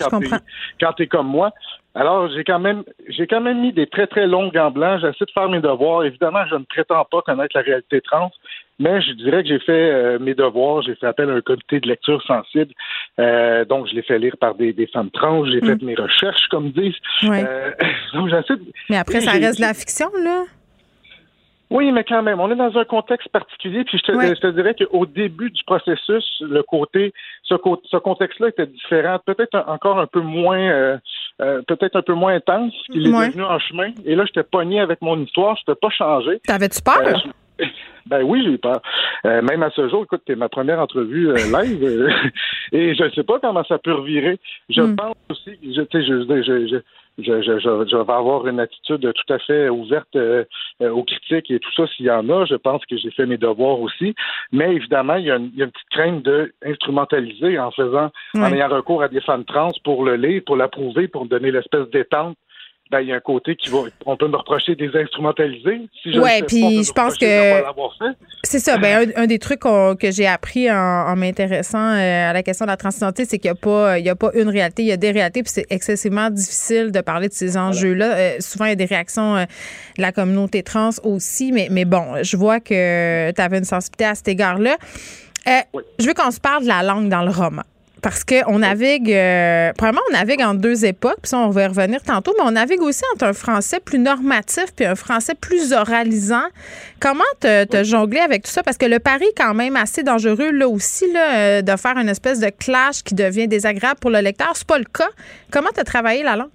[0.81, 1.53] quand tu es comme moi.
[1.97, 5.27] Alors, j'ai quand même j'ai quand même mis des très très longs gants blancs, j'essaie
[5.27, 6.05] de faire mes devoirs.
[6.05, 8.33] Évidemment, je ne prétends pas connaître la réalité trans,
[8.81, 11.79] mais je dirais que j'ai fait euh, mes devoirs, j'ai fait appel à un comité
[11.79, 12.73] de lecture sensible.
[13.21, 15.67] Euh, donc je l'ai fait lire par des, des femmes trans, j'ai mm.
[15.67, 16.95] fait mes recherches, comme disent.
[17.23, 17.71] Euh,
[18.15, 20.45] donc j'essaie Mais après, ça reste de la fiction, là.
[21.71, 23.85] Oui, mais quand même, on est dans un contexte particulier.
[23.85, 27.13] Puis je te, je te dirais qu'au début du processus, le côté,
[27.43, 27.55] ce,
[27.91, 30.99] ce contexte-là était différent, peut-être encore un peu moins, euh,
[31.41, 33.91] euh, peut-être un peu moins intense qu'il est devenu en chemin.
[34.05, 36.41] Et là, j'étais pogné avec mon histoire, je n'étais pas changé.
[36.47, 37.01] T'avais-tu peur?
[37.61, 37.65] Euh,
[38.07, 38.83] ben oui, j'ai eu peur.
[39.25, 42.11] même à ce jour, écoute, c'est ma première entrevue live
[42.73, 44.39] et je ne sais pas comment ça peut revirer.
[44.69, 44.97] Je hmm.
[44.97, 46.77] pense aussi, je, je, je,
[47.19, 50.45] je, je, je, je, vais avoir une attitude tout à fait ouverte euh,
[50.83, 52.45] euh, aux critiques et tout ça s'il y en a.
[52.45, 54.15] Je pense que j'ai fait mes devoirs aussi.
[54.53, 57.71] Mais évidemment, il y a une, il y a une petite crainte de instrumentaliser en
[57.71, 61.51] faisant, en ayant recours à des femmes trans pour le lire, pour l'approuver, pour donner
[61.51, 62.37] l'espèce d'étente
[62.95, 63.79] ben, il y a un côté qui va.
[64.07, 65.89] On peut me reprocher des instrumentalisés.
[66.03, 67.27] Si je ouais, puis je pense que.
[68.45, 68.79] C'est ça.
[68.79, 72.77] Ben, un, des trucs que j'ai appris en, m'intéressant euh, à la question de la
[72.77, 74.97] transidentité, c'est qu'il n'y a, pas, il y a pas une réalité, il y a
[74.97, 78.17] des réalités, puis c'est excessivement difficile de parler de ces enjeux-là.
[78.17, 79.45] Euh, souvent, il y a des réactions euh,
[79.97, 84.05] de la communauté trans aussi, mais, mais bon, je vois que tu avais une sensibilité
[84.05, 84.77] à cet égard-là.
[85.47, 87.63] Je veux qu'on se parle de la langue dans le roman
[88.05, 91.67] parce qu'on navigue, euh, probablement on navigue en deux époques, puis ça, on va y
[91.67, 95.73] revenir tantôt, mais on navigue aussi entre un français plus normatif puis un français plus
[95.73, 96.45] oralisant.
[97.01, 98.63] Comment te, te jongler avec tout ça?
[98.63, 101.97] Parce que le pari est quand même assez dangereux, là aussi, là, euh, de faire
[101.97, 104.53] une espèce de clash qui devient désagréable pour le lecteur.
[104.53, 105.09] C'est pas le cas.
[105.51, 106.51] Comment tu as travaillé la langue?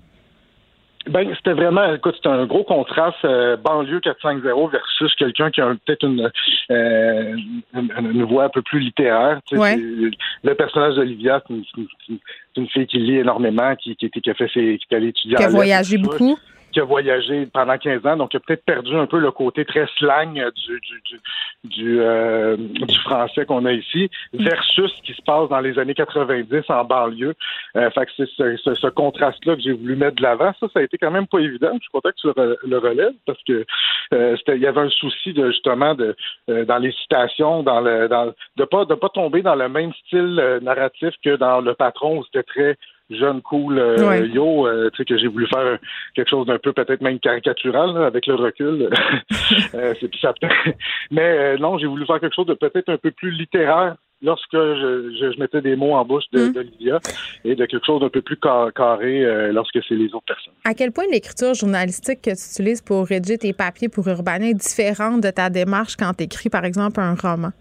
[1.09, 5.73] Ben, c'était vraiment, écoute, c'était un gros contraste euh, banlieue 450 versus quelqu'un qui a
[5.85, 6.31] peut-être une,
[6.71, 7.35] euh,
[7.73, 9.39] une, voix un peu plus littéraire.
[9.51, 12.19] Le personnage d'Olivia, c'est une,
[12.57, 15.35] une, fille qui lit énormément, qui, qui, qui a fait ses, qui est allée étudier.
[15.35, 16.37] Qui a voyagé beaucoup
[16.71, 19.65] qui a voyagé pendant 15 ans, donc il a peut-être perdu un peu le côté
[19.65, 21.19] très slang du, du,
[21.63, 25.93] du, euh, du, français qu'on a ici, versus ce qui se passe dans les années
[25.93, 27.35] 90 en banlieue.
[27.75, 30.53] Euh, fait que c'est ce, ce, contraste-là que j'ai voulu mettre de l'avant.
[30.59, 31.71] Ça, ça a été quand même pas évident.
[31.73, 33.65] Je suis content que tu le, relèves parce que
[34.13, 36.15] euh, il y avait un souci de justement de
[36.49, 39.91] euh, dans les citations, dans le dans de pas de pas tomber dans le même
[40.05, 42.77] style narratif que dans le patron où c'était très
[43.09, 43.77] jeune cool
[44.33, 45.77] yo, tu sais que j'ai voulu faire
[46.15, 48.89] quelque chose d'un peu peut-être même caricatural avec le recul.
[49.71, 50.33] c'est ça.
[51.11, 55.31] Mais non, j'ai voulu faire quelque chose de peut-être un peu plus littéraire lorsque je,
[55.33, 56.99] je, mettais des mots en bouche de, mm.
[57.45, 60.53] et de quelque chose d'un peu plus carré euh, lorsque c'est les autres personnes.
[60.65, 64.53] À quel point l'écriture journalistique que tu utilises pour rédiger tes papiers pour Urbania est
[64.53, 67.51] différente de ta démarche quand tu écris, par exemple, un roman?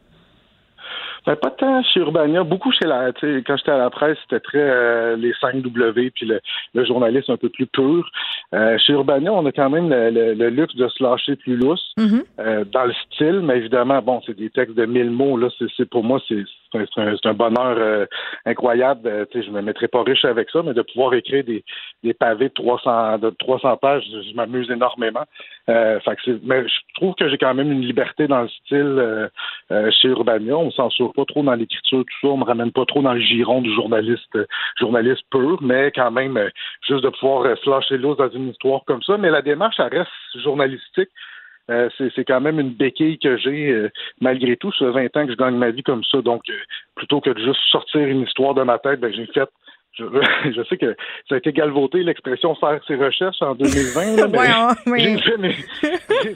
[1.29, 3.13] Ben, pas tant chez Urbania, beaucoup chez la.
[3.13, 6.41] Quand j'étais à la presse, c'était très euh, les 5 W puis le,
[6.73, 8.11] le, journalisme un peu plus pur.
[8.55, 12.25] Euh, chez Urbania, on a quand même le, luxe de se lâcher plus lousse mm-hmm.
[12.41, 15.37] euh, dans le style, mais évidemment, bon, c'est des textes de 1000 mots.
[15.37, 18.07] Là, c'est pour moi, c'est c'est un, bonheur euh,
[18.45, 19.09] incroyable.
[19.09, 21.65] Euh, je me mettrai pas riche avec ça, mais de pouvoir écrire des,
[22.03, 25.25] des pavés de 300, de 300 pages, je, m'amuse énormément.
[25.69, 25.99] Euh,
[26.45, 29.29] mais je trouve que j'ai quand même une liberté dans le style
[29.71, 30.57] euh, chez Urbania.
[30.57, 32.29] On censure pas trop dans l'écriture, tout ça.
[32.29, 34.39] On me ramène pas trop dans le giron du journaliste,
[34.79, 36.39] journaliste pur, mais quand même,
[36.87, 39.17] juste de pouvoir se lâcher l'os dans une histoire comme ça.
[39.19, 41.11] Mais la démarche, elle reste journalistique.
[41.71, 43.91] Euh, c'est quand même une béquille que j'ai, euh,
[44.21, 46.23] malgré tout, ce 20 ans que je gagne ma vie comme ça.
[46.23, 46.55] Donc, euh,
[46.95, 49.49] plutôt que de juste sortir une histoire de ma tête, ben, j'ai fait
[49.93, 50.05] je,
[50.57, 50.97] je, sais que
[51.29, 54.29] ça a été galvauté l'expression faire ses recherches en 2020,
[54.87, 55.53] mais j'ai fait, mes,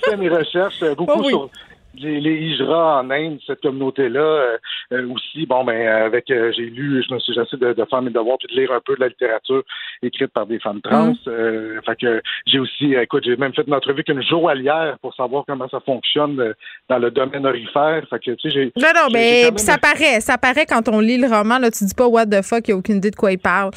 [0.04, 1.50] fait mes recherches beaucoup oh sur
[1.94, 4.58] les, les Hijra en Inde, cette communauté-là, euh,
[4.92, 8.02] euh, aussi, bon, ben, avec, euh, j'ai lu, je me suis, j'essaie de, de, faire
[8.02, 9.62] mes devoirs puis de lire un peu de la littérature
[10.02, 11.12] écrite par des femmes trans.
[11.12, 11.80] Mm.
[11.84, 15.68] fait que j'ai aussi, écoute, j'ai même fait une entrevue qu'une joaillière pour savoir comment
[15.68, 16.54] ça fonctionne
[16.88, 18.04] dans le domaine orifère.
[18.08, 18.72] Fait que, tu sais, j'ai.
[18.76, 21.94] Non, non, mais ça paraît, ça paraît quand on lit le roman, là, tu dis
[21.94, 23.70] pas what the fuck, il n'y a aucune idée de quoi il parle.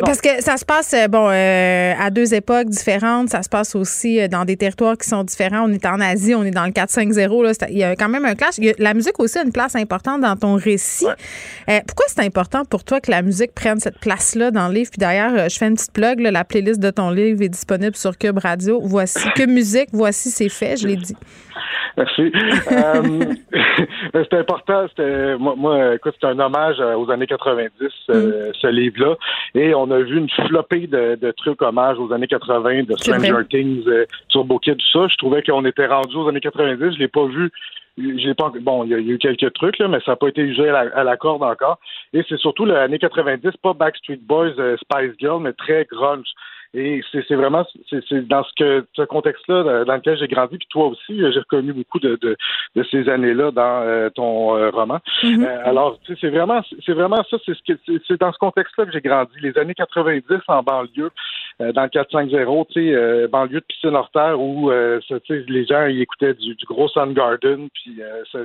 [0.00, 3.28] parce que ça se passe, bon, à deux époques différentes.
[3.28, 5.68] Ça se passe aussi dans des territoires qui sont différents.
[5.68, 8.34] On est en Asie, on est dans le 4-5 il y a quand même un
[8.34, 8.56] clash.
[8.78, 11.06] la musique aussi a une place importante dans ton récit.
[11.68, 14.90] Euh, pourquoi c'est important pour toi que la musique prenne cette place-là dans le livre?
[14.90, 16.20] Puis d'ailleurs, euh, je fais une petite plug.
[16.20, 18.80] la playlist de ton livre est disponible sur Cube Radio.
[18.82, 21.16] Voici que musique, voici c'est fait, je l'ai dit.
[21.96, 22.32] Merci.
[22.72, 23.34] Euh,
[24.14, 24.86] c'était important.
[24.88, 27.90] C'était moi, écoute, c'est un hommage aux années 90, mm.
[28.08, 29.16] ce livre-là.
[29.54, 33.84] Et on a vu une flopée de, trucs hommages aux années 80, de Stranger Things,
[34.28, 35.06] Turbo Kid, tout ça.
[35.08, 36.94] Je trouvais qu'on était rendu aux années 90.
[36.94, 37.50] Je l'ai pas vu
[37.98, 40.40] j'ai pas bon, il y, a eu quelques trucs là, mais ça n'a pas été
[40.40, 41.78] usé à la, corde encore.
[42.14, 46.26] Et c'est surtout l'année 90, pas Backstreet Boys, Spice Girl, mais très grunge.
[46.74, 50.86] Et c'est vraiment c'est dans ce que ce contexte-là dans lequel j'ai grandi, puis toi
[50.86, 52.34] aussi, j'ai reconnu beaucoup de, de,
[52.74, 54.98] de ces années-là dans euh, ton euh, roman.
[55.22, 55.44] Mm-hmm.
[55.44, 57.78] Euh, alors, c'est vraiment c'est vraiment ça, c'est ce que
[58.08, 59.32] c'est dans ce contexte-là que j'ai grandi.
[59.42, 61.10] Les années 90 en banlieue,
[61.60, 66.34] dans le 450, tu sais, banlieue de piscine hors terre où les gens ils écoutaient
[66.34, 68.00] du, du gros Soundgarden, puis
[68.32, 68.38] ça,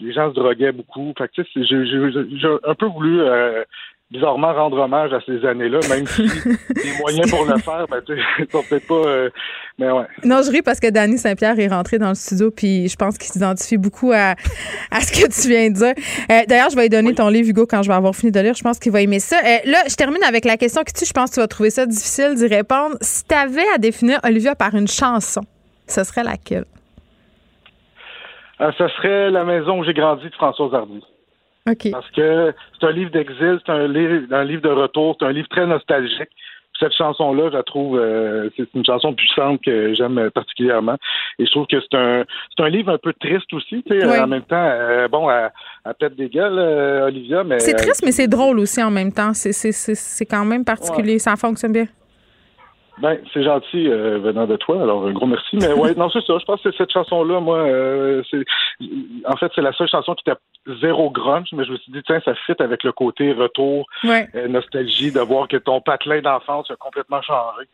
[0.00, 1.12] les gens se droguaient beaucoup.
[1.18, 3.20] Fait que, j'ai un peu voulu
[4.14, 6.22] bizarrement rendre hommage à ces années-là, même si
[6.84, 8.94] les moyens pour le faire, ben, peut-être pas.
[8.94, 9.30] Euh,
[9.76, 10.04] mais ouais.
[10.24, 13.18] Non, je ris parce que Danny Saint-Pierre est rentré dans le studio, puis je pense
[13.18, 14.36] qu'il s'identifie beaucoup à,
[14.92, 15.94] à, ce que tu viens de dire.
[16.30, 18.38] Euh, d'ailleurs, je vais lui donner ton livre, Hugo, quand je vais avoir fini de
[18.38, 18.54] lire.
[18.54, 19.36] Je pense qu'il va aimer ça.
[19.36, 21.70] Euh, là, je termine avec la question que tu, je pense que tu vas trouver
[21.70, 22.94] ça difficile d'y répondre.
[23.00, 25.42] Si tu avais à définir Olivia par une chanson,
[25.88, 26.64] ce serait laquelle?
[28.60, 31.02] ce serait La maison où j'ai grandi de François Hardy.
[31.64, 35.32] Parce que c'est un livre d'exil, c'est un livre, un livre de retour, c'est un
[35.32, 36.28] livre très nostalgique.
[36.78, 40.96] Cette chanson-là, je la trouve, euh, c'est une chanson puissante que j'aime particulièrement.
[41.38, 42.24] Et je trouve que c'est un,
[42.54, 45.52] c'est un livre un peu triste aussi, tu sais, en même temps, euh, bon, à,
[45.84, 47.60] à tête des gueules, euh, Olivia, mais...
[47.60, 49.32] C'est triste, mais c'est drôle aussi en même temps.
[49.34, 51.20] C'est, c'est, c'est, quand même particulier.
[51.20, 51.86] Ça fonctionne bien.
[52.98, 55.56] Ben, c'est gentil euh, venant de toi, alors un gros merci.
[55.56, 56.38] Mais ouais, non, c'est ça.
[56.38, 58.44] Je pense que cette chanson-là, moi, euh, c'est
[59.26, 60.38] en fait, c'est la seule chanson qui était
[60.80, 64.48] zéro grunge, mais je me suis dit, tiens, ça fit avec le côté retour, euh,
[64.48, 67.66] nostalgie, de voir que ton patelin d'enfance a complètement changé.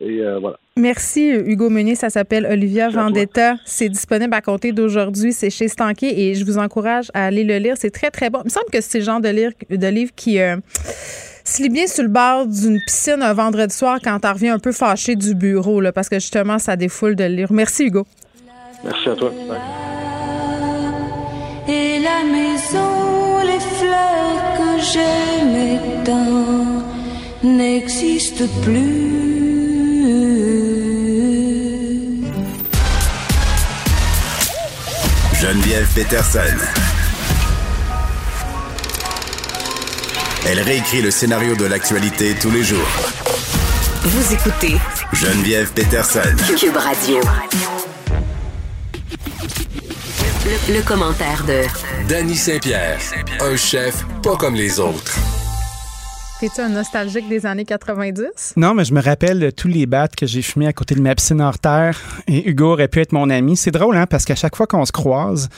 [0.00, 0.58] Et voilà.
[0.76, 1.96] Merci, Hugo Meunier.
[1.96, 3.56] Ça s'appelle Olivia Vendetta.
[3.64, 5.32] C'est disponible à compter d'aujourd'hui.
[5.32, 7.74] C'est chez Stanké et je vous encourage à aller le lire.
[7.76, 8.38] C'est très, très bon.
[8.42, 10.38] Il me semble que c'est le genre de, lire, de livre qui
[11.48, 14.58] se lit bien sur le bord d'une piscine un vendredi soir quand tu reviens un
[14.58, 17.52] peu fâché du bureau, là, parce que justement, ça défoule de lire.
[17.52, 18.06] Merci, Hugo.
[18.84, 19.32] Merci à toi.
[21.66, 26.84] Et la maison, les fleurs que j'aimais tant
[27.42, 29.28] n'existent plus.
[35.40, 36.87] Geneviève Peterson.
[40.50, 42.88] Elle réécrit le scénario de l'actualité tous les jours.
[44.02, 44.78] Vous écoutez
[45.12, 46.22] Geneviève Peterson.
[46.58, 47.20] Cube Radio.
[50.70, 51.64] Le, commentaire de
[52.08, 52.98] Danny Saint-Pierre,
[53.42, 55.18] un chef pas comme les autres.
[56.40, 58.52] T'es-tu un nostalgique des années 90?
[58.56, 61.00] Non, mais je me rappelle de tous les battes que j'ai fumés à côté de
[61.00, 61.98] ma piscine hors terre.
[62.28, 63.56] Et Hugo aurait pu être mon ami.
[63.56, 65.48] C'est drôle, hein, parce qu'à chaque fois qu'on se croise,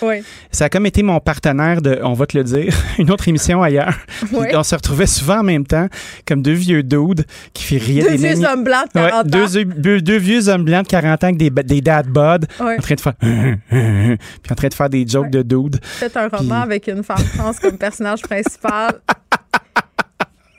[0.51, 3.63] ça a comme été mon partenaire de, on va te le dire, une autre émission
[3.63, 3.95] ailleurs.
[4.33, 5.87] On se retrouvait souvent en même temps,
[6.27, 10.01] comme deux vieux dudes qui fait rire deux vieux hommes blancs de 40 ans.
[10.01, 13.01] Deux, vieux hommes blancs de 40 ans avec des, des dad bod, en train de
[13.01, 15.79] faire puis en train de faire des jokes de dudes.
[15.99, 19.01] C'est un roman avec une femme trans comme personnage principal.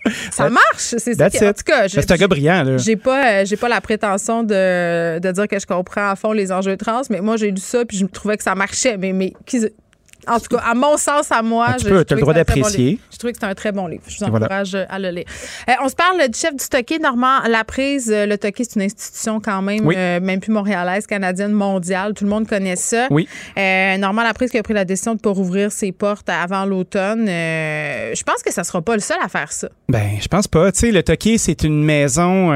[0.32, 1.28] Ça marche, c'est ça.
[1.28, 2.78] en tout cas, c'est un gars brillant.
[2.78, 6.32] J'ai pas, euh, j'ai pas la prétention de, de, dire que je comprends à fond
[6.32, 8.98] les enjeux trans, mais moi j'ai lu ça puis je trouvais que ça marchait.
[8.98, 9.34] Mais, mais
[10.28, 13.00] en tout cas, à mon sens, à moi, tu as le droit d'apprécier.
[13.12, 14.04] je trouve que c'est un très bon livre.
[14.08, 15.26] Je vous encourage à le lire.
[15.70, 18.12] Euh, on se parle du chef du Toqué, Normand Laprise.
[18.12, 22.14] Euh, le Toqué, c'est une institution quand même, euh, même plus montréalaise, canadienne, mondiale.
[22.14, 23.08] Tout le monde connaît ça.
[23.10, 23.28] Oui.
[23.58, 27.28] Normand Laprise qui a pris la décision de ne pas rouvrir ses portes avant l'automne.
[27.28, 29.70] je pense que ça ne sera pas le seul à faire ça.
[29.90, 30.72] Ben, je pense pas.
[30.72, 32.50] Tu sais, le Toqué, c'est une maison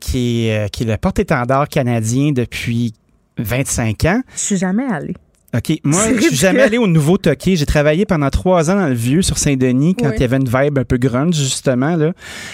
[0.00, 2.94] qui, est, qui est le porte-étendard canadien depuis
[3.38, 4.22] 25 ans.
[4.34, 5.14] Je suis jamais allée.
[5.52, 5.80] OK.
[5.82, 7.56] Moi, je suis jamais allé au nouveau Toqué.
[7.56, 10.48] J'ai travaillé pendant trois ans dans le vieux sur Saint-Denis quand il y avait une
[10.48, 12.12] vibe un peu grunge, justement, là,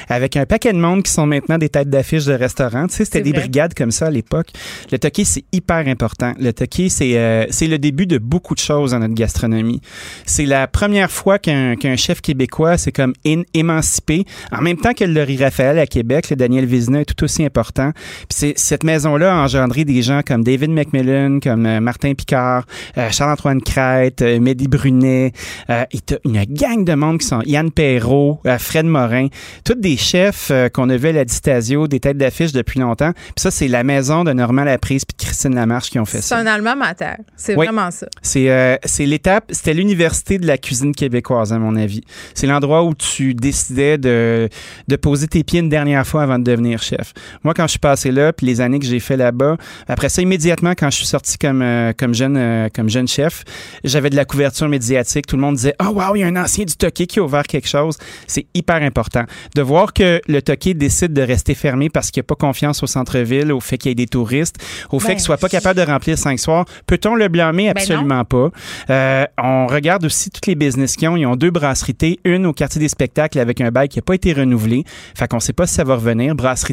[0.08, 2.86] avec un paquet de monde qui sont maintenant des têtes d'affiche de restaurants.
[2.86, 4.48] Tu sais, c'était des brigades comme ça à l'époque.
[4.90, 6.32] Le Toqué, c'est hyper important.
[6.38, 9.80] Le Toqué, c'est euh, c'est le début de beaucoup de choses dans notre gastronomie.
[10.24, 13.12] C'est la première fois qu'un qu'un chef québécois s'est comme
[13.54, 14.24] émancipé.
[14.52, 17.44] En même temps que le Laurie Raphaël à Québec, le Daniel Vizina est tout aussi
[17.44, 17.92] important.
[18.28, 22.64] Puis cette maison-là a engendré des gens comme David McMillan, comme euh, Martin Picard,
[22.96, 25.32] Charles-Antoine Crête, euh, Mehdi Brunet,
[25.70, 25.84] euh,
[26.24, 29.28] une gang de monde qui sont Yann Perrault, Fred Morin,
[29.64, 33.12] tous des chefs qu'on a vu à la Distasio, des têtes d'affiche depuis longtemps.
[33.12, 36.36] Puis ça, c'est la maison de Normand Laprise puis Christine Lamarche qui ont fait ça.
[36.36, 37.16] C'est un allemand mater.
[37.36, 38.06] C'est vraiment ça.
[38.22, 42.02] C'est c'est l'étape, c'était l'université de la cuisine québécoise, à mon avis.
[42.34, 44.48] C'est l'endroit où tu décidais de,
[44.88, 47.12] de poser tes pieds une dernière fois avant de devenir chef.
[47.42, 49.56] Moi, quand je suis passé là, puis les années que j'ai fait là-bas,
[49.88, 51.64] après ça, immédiatement, quand je suis sorti comme,
[51.98, 53.44] comme jeune, comme jeune chef,
[53.82, 55.26] j'avais de la couverture médiatique.
[55.26, 57.22] Tout le monde disait Oh, wow, il y a un ancien du Toqué qui a
[57.22, 57.96] ouvert quelque chose.
[58.26, 59.24] C'est hyper important.
[59.54, 62.86] De voir que le Toqué décide de rester fermé parce qu'il n'a pas confiance au
[62.86, 64.56] centre-ville, au fait qu'il y ait des touristes,
[64.90, 67.64] au fait ben, qu'il soit pas capable de remplir cinq soirs, peut-on le blâmer?
[67.64, 68.50] Ben Absolument pas.
[68.90, 71.16] Euh, on regarde aussi toutes les business qu'ils ont.
[71.16, 74.14] Ils ont deux brasseries, une au quartier des spectacles avec un bail qui n'a pas
[74.14, 74.84] été renouvelé.
[75.16, 76.34] Fait qu'on sait pas si ça va revenir.
[76.34, 76.66] Brasserie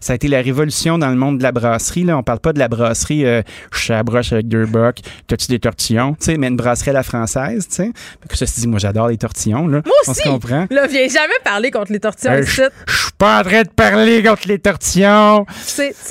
[0.00, 2.04] ça a été la révolution dans le monde de la brasserie.
[2.04, 5.00] Là, on parle pas de la brasserie euh, je broche avec deux bucks.
[5.48, 6.14] Des tortillons?
[6.14, 7.92] Tu sais, mais une brasserie à la française, tu sais.
[8.28, 9.82] Que ça se dit, moi, j'adore les tortillons, là.
[9.84, 10.10] Moi aussi!
[10.10, 10.66] On se comprend.
[10.70, 14.22] Là, viens jamais parler contre les tortillons euh, Je suis pas en train de parler
[14.22, 15.46] contre les tortillons.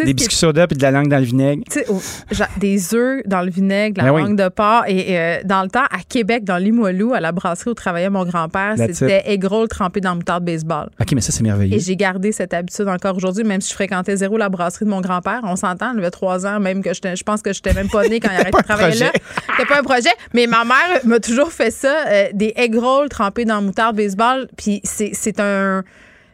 [0.03, 1.63] des biscuits soda puis de la langue dans le vinaigre.
[1.69, 4.83] Tu sais, des œufs dans le vinaigre, la ben langue de porc.
[4.87, 8.25] Et euh, dans le temps, à Québec, dans Limoilou, à la brasserie où travaillait mon
[8.25, 10.89] grand-père, c'était egg roll trempé dans le moutarde baseball.
[10.99, 11.75] OK, mais ça, c'est merveilleux.
[11.75, 14.89] Et j'ai gardé cette habitude encore aujourd'hui, même si je fréquentais zéro la brasserie de
[14.89, 15.41] mon grand-père.
[15.43, 18.19] On s'entend, il avait trois ans, même que je pense que j'étais même pas née
[18.19, 19.11] quand il arrêté de travailler là.
[19.51, 20.09] C'était pas un projet.
[20.33, 24.47] Mais ma mère m'a toujours fait ça, euh, des egg rolls trempés dans moutarde baseball.
[24.57, 25.83] Puis c'est un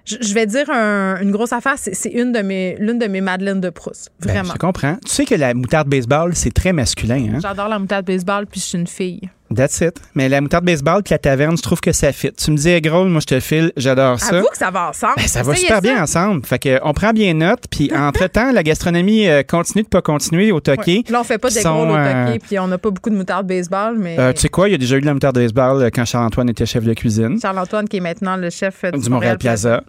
[0.05, 3.69] je vais dire une grosse affaire, c'est une de mes l'une de mes madeleines de
[3.69, 4.53] Proust, ben, vraiment.
[4.53, 4.97] je comprends.
[5.05, 7.35] Tu sais que la moutarde baseball, c'est très masculin.
[7.35, 7.39] Hein?
[7.41, 9.29] J'adore la moutarde baseball, puis je suis une fille.
[9.55, 9.99] That's it.
[10.13, 12.31] Mais la moutarde baseball puis la taverne, je trouve que ça fit.
[12.31, 14.37] Tu me dis, gros, moi, je te file, j'adore ça.
[14.37, 15.13] Avoue que ça va ensemble.
[15.17, 16.45] Ben, ça va super bien ensemble.
[16.45, 17.63] Fait que, on prend bien note.
[17.69, 21.03] Puis, entre-temps, la gastronomie euh, continue de pas continuer au Toqué.
[21.09, 23.15] Là, on fait pas des gros au euh, Toqué, puis on n'a pas beaucoup de
[23.15, 23.97] moutarde baseball.
[23.97, 24.19] Mais...
[24.19, 26.49] Euh, tu sais quoi, il y a déjà eu de la moutarde baseball quand Charles-Antoine
[26.49, 27.39] était chef de cuisine.
[27.41, 29.81] Charles-Antoine, qui est maintenant le chef du, du Montréal, Plaza.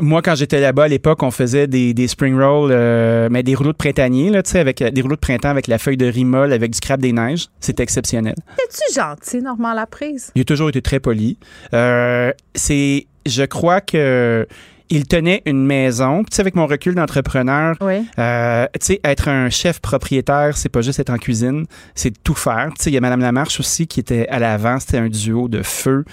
[0.00, 3.72] moi, quand j'étais là-bas à l'époque, on faisait des, des spring rolls, mais des rouleaux
[3.72, 6.52] de printanier, là, tu sais, avec des rouleaux de printemps avec la feuille de rimol,
[6.52, 7.48] avec du crabe des neiges.
[7.60, 8.34] C'était exceptionnel.
[8.58, 9.42] Es-tu gentil?
[9.42, 10.30] Normand Laprise?
[10.34, 11.38] Il a toujours été très poli.
[11.72, 14.46] Euh, c'est, je crois que
[14.94, 16.22] il tenait une maison.
[16.22, 20.82] Tu sais, avec mon recul d'entrepreneur, euh, tu sais, être un chef propriétaire, c'est pas
[20.82, 22.68] juste être en cuisine, c'est tout faire.
[22.76, 25.48] Tu sais, il y a Madame Lamarche aussi qui était à l'avant, c'était un duo
[25.48, 26.04] de feu.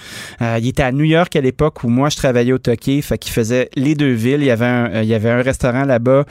[0.41, 3.17] Euh, il était à New York à l'époque où moi je travaillais au Toqué, fait
[3.17, 4.41] qu'il faisait les deux villes.
[4.41, 6.25] Il y avait un, euh, il y avait un restaurant là-bas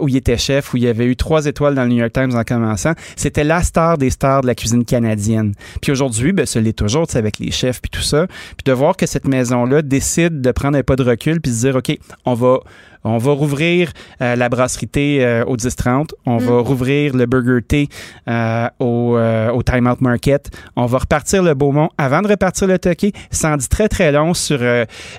[0.00, 2.12] où il était chef, où il y avait eu trois étoiles dans le New York
[2.12, 2.92] Times en commençant.
[3.16, 5.54] C'était la star des stars de la cuisine canadienne.
[5.80, 8.26] Puis aujourd'hui, ben, ce l'est toujours, tu sais, avec les chefs puis tout ça.
[8.28, 11.71] Puis de voir que cette maison-là décide de prendre un pas de recul puis dire,
[11.76, 12.60] OK, on va
[13.04, 16.10] on va rouvrir euh, la brasserie thé euh, au 10-30.
[16.26, 16.60] On va mm.
[16.60, 17.88] rouvrir le Burger Thé
[18.28, 20.50] euh, au, au Time Out Market.
[20.76, 23.12] On va repartir le Beaumont avant de repartir le Toqué.
[23.30, 24.58] Ça en dit très, très long sur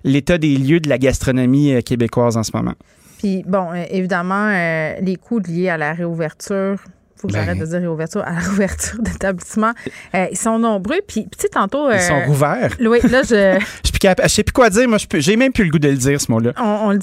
[0.04, 2.74] l'état des lieux de la gastronomie québécoise en ce moment.
[3.20, 6.78] Puis, bon, évidemment, les coûts liés à la réouverture
[7.24, 7.66] faut que j'arrête ben.
[7.66, 9.74] de dire réouverture à la réouverture d'établissement.
[10.14, 11.00] Euh, ils sont nombreux.
[11.08, 11.92] Puis, tu sais, tantôt.
[11.92, 12.76] ils sont rouverts.
[12.80, 13.60] Oui, là, je.
[13.84, 14.88] je sais plus quoi dire.
[14.88, 16.52] Moi, j'ai même plus le goût de le dire, ce mot-là.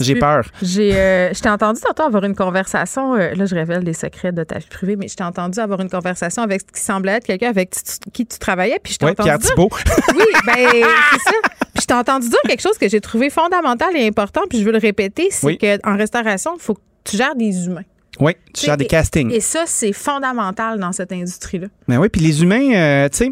[0.00, 0.44] J'ai peur.
[0.62, 3.14] J'ai, je t'ai entendu tantôt avoir une conversation.
[3.14, 5.90] là, je révèle des secrets de ta vie privée, mais je t'ai entendu avoir une
[5.90, 7.74] conversation avec ce qui semblait être quelqu'un avec
[8.12, 8.78] qui tu travaillais.
[8.82, 9.28] Puis je t'ai entendu.
[9.28, 9.70] Pierre Thibault.
[10.14, 11.36] Oui, ben, c'est ça.
[11.72, 14.64] Puis je t'ai entendu dire quelque chose que j'ai trouvé fondamental et important, puis je
[14.64, 17.84] veux le répéter c'est qu'en restauration, il faut que tu gères des humains.
[18.18, 19.32] Oui, tu gères des castings.
[19.32, 21.68] Et ça, c'est fondamental dans cette industrie-là.
[21.86, 23.30] Mais ben oui, puis les humains, euh, tu sais,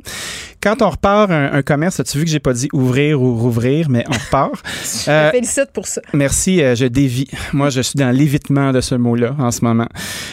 [0.62, 4.04] quand on repart un, commerce, as-tu vu que j'ai pas dit ouvrir ou rouvrir, mais
[4.08, 4.52] on repart?
[5.04, 6.00] je euh, félicite pour ça.
[6.12, 7.28] Merci, euh, je dévie.
[7.52, 9.88] Moi, je suis dans l'évitement de ce mot-là en ce moment.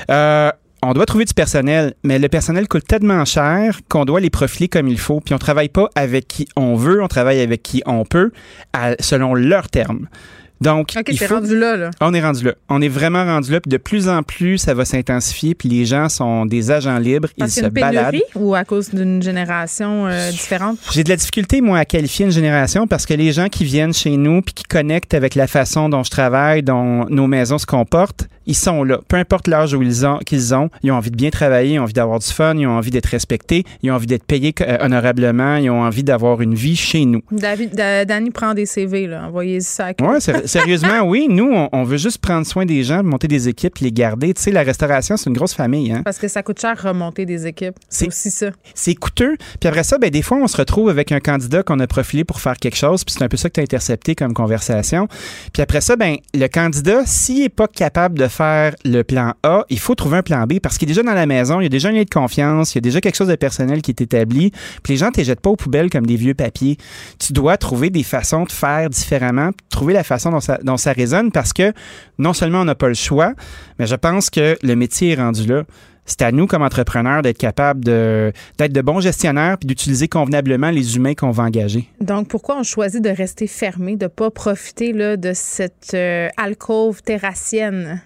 [0.07, 4.67] on doit trouver du personnel, mais le personnel coûte tellement cher qu'on doit les profiler
[4.69, 5.19] comme il faut.
[5.19, 8.31] Puis on travaille pas avec qui on veut, on travaille avec qui on peut,
[8.99, 10.07] selon leurs termes.
[10.61, 11.35] Donc, il faut...
[11.35, 12.53] rendu là, là, On est rendu là.
[12.69, 13.59] On est vraiment rendu là.
[13.59, 15.55] Puis de plus en plus, ça va s'intensifier.
[15.55, 17.29] Puis les gens sont des agents libres.
[17.37, 18.15] Parce ils se baladent.
[18.35, 20.77] ou à cause d'une génération euh, différente?
[20.91, 23.93] J'ai de la difficulté, moi, à qualifier une génération parce que les gens qui viennent
[23.93, 27.65] chez nous puis qui connectent avec la façon dont je travaille, dont nos maisons se
[27.65, 28.99] comportent, ils sont là.
[29.07, 31.79] Peu importe l'âge où ils ont, qu'ils ont, ils ont envie de bien travailler, ils
[31.79, 34.53] ont envie d'avoir du fun, ils ont envie d'être respectés, ils ont envie d'être payés
[34.61, 37.21] euh, honorablement, ils ont envie d'avoir une vie chez nous.
[37.31, 39.25] David, Danny prend des CV, là.
[39.27, 39.91] Envoyez ça.
[40.01, 41.27] Ouais, sérieusement, oui.
[41.29, 44.33] Nous, on, veut juste prendre soin des gens, monter des équipes, les garder.
[44.33, 45.91] Tu sais, la restauration, c'est une grosse famille.
[45.91, 46.01] Hein?
[46.03, 47.75] Parce que ça coûte cher remonter des équipes.
[47.89, 48.47] C'est aussi ça.
[48.73, 49.37] C'est coûteux.
[49.59, 52.23] Puis après ça, ben, des fois, on se retrouve avec un candidat qu'on a profilé
[52.23, 55.07] pour faire quelque chose, puis c'est un peu ça que tu as intercepté comme conversation.
[55.53, 59.65] Puis après ça, ben, le candidat, s'il n'est pas capable de faire le plan A,
[59.69, 61.65] il faut trouver un plan B parce qu'il est déjà dans la maison, il y
[61.67, 63.91] a déjà un lien de confiance, il y a déjà quelque chose de personnel qui
[63.91, 64.51] est établi.
[64.83, 66.77] Puis les gens ne te jettent pas aux poubelles comme des vieux papiers.
[67.19, 71.31] Tu dois trouver des façons de faire différemment, trouver la façon dont ça, dont résonne
[71.31, 71.73] parce que
[72.19, 73.33] non seulement on n'a pas le choix,
[73.79, 75.63] mais je pense que le métier est rendu là
[76.05, 80.95] c'est à nous comme entrepreneurs d'être capables d'être de bons gestionnaires puis d'utiliser convenablement les
[80.95, 81.89] humains qu'on va engager.
[81.99, 87.01] Donc pourquoi on choisit de rester fermé, de pas profiter là, de cette euh, alcôve
[87.01, 88.01] terrassienne?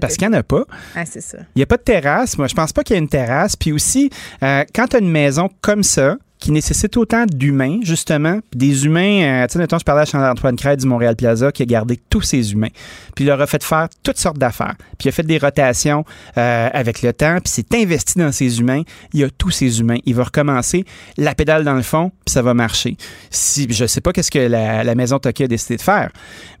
[0.00, 0.64] Parce qu'il n'y en a pas.
[0.94, 1.38] Ah, c'est ça.
[1.54, 2.36] Il n'y a pas de terrasse.
[2.38, 3.56] Moi, je pense pas qu'il y ait une terrasse.
[3.56, 4.10] Puis aussi,
[4.42, 8.40] euh, quand tu as une maison comme ça, qui nécessite autant d'humains, justement.
[8.52, 11.66] Des humains, euh, tu sais, je parlais à Charles-Antoine Crête du Montréal Plaza qui a
[11.66, 12.70] gardé tous ses humains.
[13.14, 14.74] Puis il leur a fait faire toutes sortes d'affaires.
[14.98, 16.04] Puis il a fait des rotations
[16.36, 18.82] euh, avec le temps, puis s'est investi dans ses humains.
[19.12, 19.98] Il a tous ses humains.
[20.04, 20.84] Il va recommencer
[21.16, 22.96] la pédale dans le fond, puis ça va marcher.
[23.30, 26.10] Si, je sais pas qu'est-ce que la, la maison Toki a décidé de faire,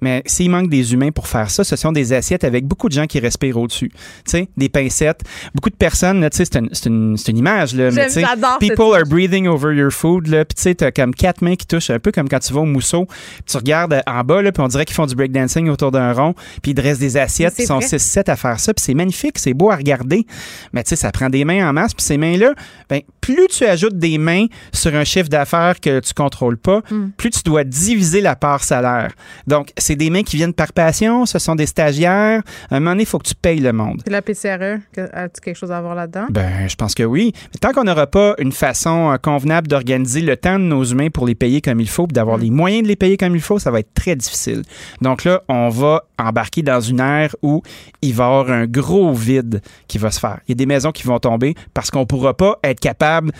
[0.00, 2.94] mais s'il manque des humains pour faire ça, ce sont des assiettes avec beaucoup de
[2.94, 3.90] gens qui respirent au-dessus.
[3.90, 5.22] Tu sais, des pincettes.
[5.54, 8.24] Beaucoup de personnes, tu sais, c'est une, une, une, image, là, mais tu sais,
[8.60, 11.66] people are breathing over your food, là, puis tu sais, t'as comme quatre mains qui
[11.66, 13.06] touchent, un peu comme quand tu vas au mousseau,
[13.46, 16.34] tu regardes en bas, là, puis on dirait qu'ils font du breakdancing autour d'un rond,
[16.62, 19.54] puis ils dressent des assiettes, ils sont 6-7 à faire ça, puis c'est magnifique, c'est
[19.54, 20.26] beau à regarder,
[20.72, 22.54] mais tu sais, ça prend des mains en masse, puis ces mains-là,
[22.88, 27.10] ben, plus tu ajoutes des mains sur un chiffre d'affaires que tu contrôles pas, hmm.
[27.16, 29.12] plus tu dois diviser la part salaire.
[29.46, 32.42] Donc, c'est des mains qui viennent par passion, ce sont des stagiaires.
[32.70, 34.02] À un moment donné, il faut que tu payes le monde.
[34.06, 34.80] La PCRE,
[35.12, 36.26] as-tu quelque chose à voir là-dedans?
[36.30, 37.32] Ben, je pense que oui.
[37.52, 41.08] Mais tant qu'on n'aura pas une façon euh, convenable d'organiser le temps de nos humains
[41.10, 42.42] pour les payer comme il faut, d'avoir hmm.
[42.42, 44.62] les moyens de les payer comme il faut, ça va être très difficile.
[45.00, 47.62] Donc là, on va embarquer dans une ère où
[48.00, 50.40] il va y avoir un gros vide qui va se faire.
[50.46, 53.32] Il y a des maisons qui vont tomber parce qu'on ne pourra pas être capable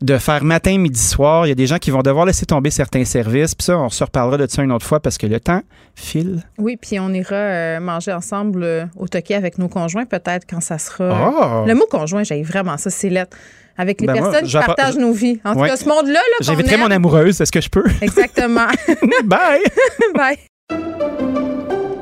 [0.00, 1.46] de faire matin, midi, soir.
[1.46, 3.54] Il y a des gens qui vont devoir laisser tomber certains services.
[3.54, 5.62] Puis ça, on se reparlera de ça une autre fois parce que le temps
[5.94, 6.42] file.
[6.58, 10.60] Oui, puis on ira euh, manger ensemble euh, au Toki avec nos conjoints peut-être quand
[10.60, 11.10] ça sera.
[11.10, 11.64] Ah!
[11.66, 13.36] Le mot conjoint, j'ai vraiment ça, c'est lettre
[13.80, 15.40] avec les ben, personnes qui partagent nos vies.
[15.42, 17.40] En tout cas, ce monde-là, là, J'inviterai mon amoureuse.
[17.40, 17.84] Est-ce que je peux?
[18.02, 18.66] Exactement.
[19.24, 19.62] Bye!
[20.14, 20.38] Bye!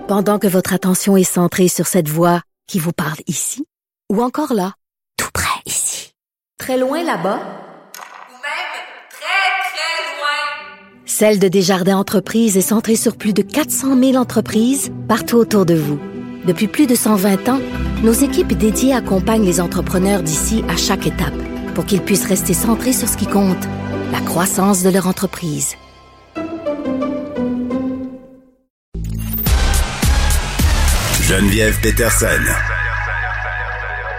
[0.09, 3.65] Pendant que votre attention est centrée sur cette voix qui vous parle ici,
[4.13, 4.73] ou encore là,
[5.17, 6.11] tout près ici,
[6.59, 8.75] très loin là-bas, ou même
[9.11, 14.91] très, très loin, Celle de Desjardins Entreprises est centrée sur plus de 400 000 entreprises
[15.07, 16.01] partout autour de vous.
[16.45, 17.61] Depuis plus de 120 ans,
[18.03, 21.35] nos équipes dédiées accompagnent les entrepreneurs d'ici à chaque étape
[21.79, 23.69] pour qu'ils puissent rester centrés sur ce qui compte,
[24.11, 25.77] la croissance de leur entreprise.
[31.23, 32.27] Geneviève Peterson,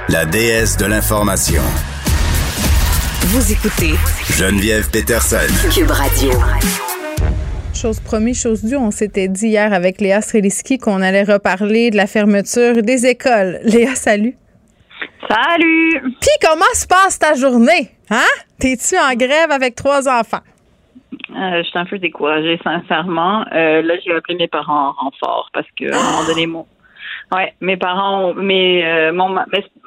[0.07, 1.61] la déesse de l'information.
[3.23, 3.91] Vous écoutez
[4.37, 6.31] Geneviève Peterson, Cube Radio.
[7.73, 11.97] Chose promis, chose due, on s'était dit hier avec Léa Streliski qu'on allait reparler de
[11.97, 13.59] la fermeture des écoles.
[13.63, 14.37] Léa, salut.
[15.27, 16.01] Salut!
[16.19, 17.91] Puis comment se passe ta journée?
[18.09, 18.25] Hein?
[18.59, 20.41] T'es-tu en grève avec trois enfants?
[21.35, 23.45] Euh, je suis un peu découragée, sincèrement.
[23.53, 26.65] Euh, là, j'ai appelé mes parents en renfort parce qu'à un moment donné, mon,
[27.31, 29.29] Ouais, mes parents, mais euh, mon,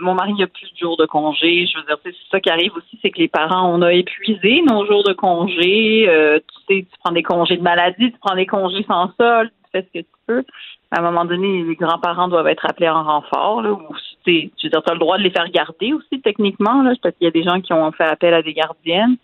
[0.01, 1.67] mon mari a plus de jours de congé.
[1.67, 4.63] Je veux dire, c'est ça qui arrive aussi, c'est que les parents, on a épuisé
[4.69, 6.07] nos jours de congé.
[6.07, 9.71] Tu sais, tu prends des congés de maladie, tu prends des congés sans sol, tu
[9.73, 10.45] fais ce que tu peux.
[10.93, 13.63] À un moment donné, les grands-parents doivent être appelés en renfort.
[13.63, 13.81] Là, ou
[14.25, 16.83] tu as le droit de les faire garder aussi techniquement.
[16.83, 19.17] Là, parce qu'il y a des gens qui ont fait appel à des gardiennes.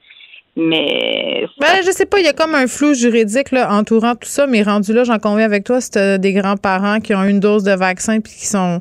[0.57, 1.47] Mais.
[1.61, 4.47] Ben, je sais pas, il y a comme un flou juridique là, entourant tout ça,
[4.47, 7.73] mais rendu là, j'en conviens avec toi, c'est des grands-parents qui ont une dose de
[7.73, 8.81] vaccin puis qui sont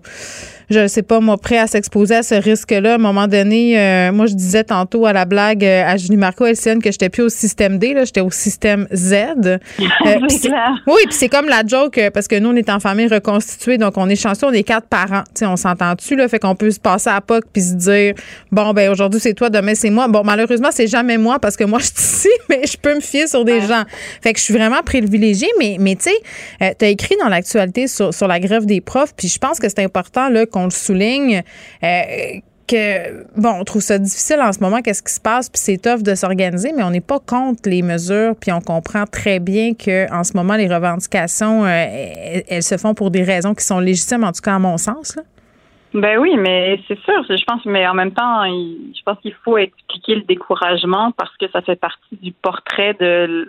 [0.69, 2.93] je ne sais pas, moi, prêt à s'exposer à ce risque-là.
[2.93, 6.17] À un moment donné, euh, moi, je disais tantôt à la blague euh, à Julie
[6.17, 9.13] Marco LCN que j'étais plus au système D, là, j'étais au système Z.
[9.13, 13.77] Euh, oui, puis c'est comme la joke, parce que nous, on est en famille reconstituée,
[13.77, 15.23] donc on est chanceux, on est quatre parents.
[15.33, 18.13] sais, on s'entend-tu, là, fait qu'on peut se passer à POC puis se dire,
[18.51, 20.09] bon, ben aujourd'hui, c'est toi, demain, c'est moi.
[20.09, 23.01] Bon, malheureusement, c'est jamais moi parce que moi, je suis ici, mais je peux me
[23.01, 23.83] fier sur des gens.
[24.21, 27.87] Fait que je suis vraiment privilégiée, mais, mais tu sais, tu as écrit dans l'actualité
[27.87, 30.71] sur, sur la grève des profs, puis je pense que c'est important, là, qu'on le
[30.71, 31.43] souligne.
[31.83, 35.57] Euh, que, bon, on trouve ça difficile en ce moment, qu'est-ce qui se passe, puis
[35.59, 39.39] c'est tough de s'organiser, mais on n'est pas contre les mesures, puis on comprend très
[39.39, 43.63] bien que en ce moment, les revendications, euh, elles, se font pour des raisons qui
[43.63, 45.17] sont légitimes, en tout cas à mon sens.
[45.93, 49.57] Ben oui, mais c'est sûr, je pense, mais en même temps, je pense qu'il faut
[49.57, 53.47] expliquer le découragement parce que ça fait partie du portrait de,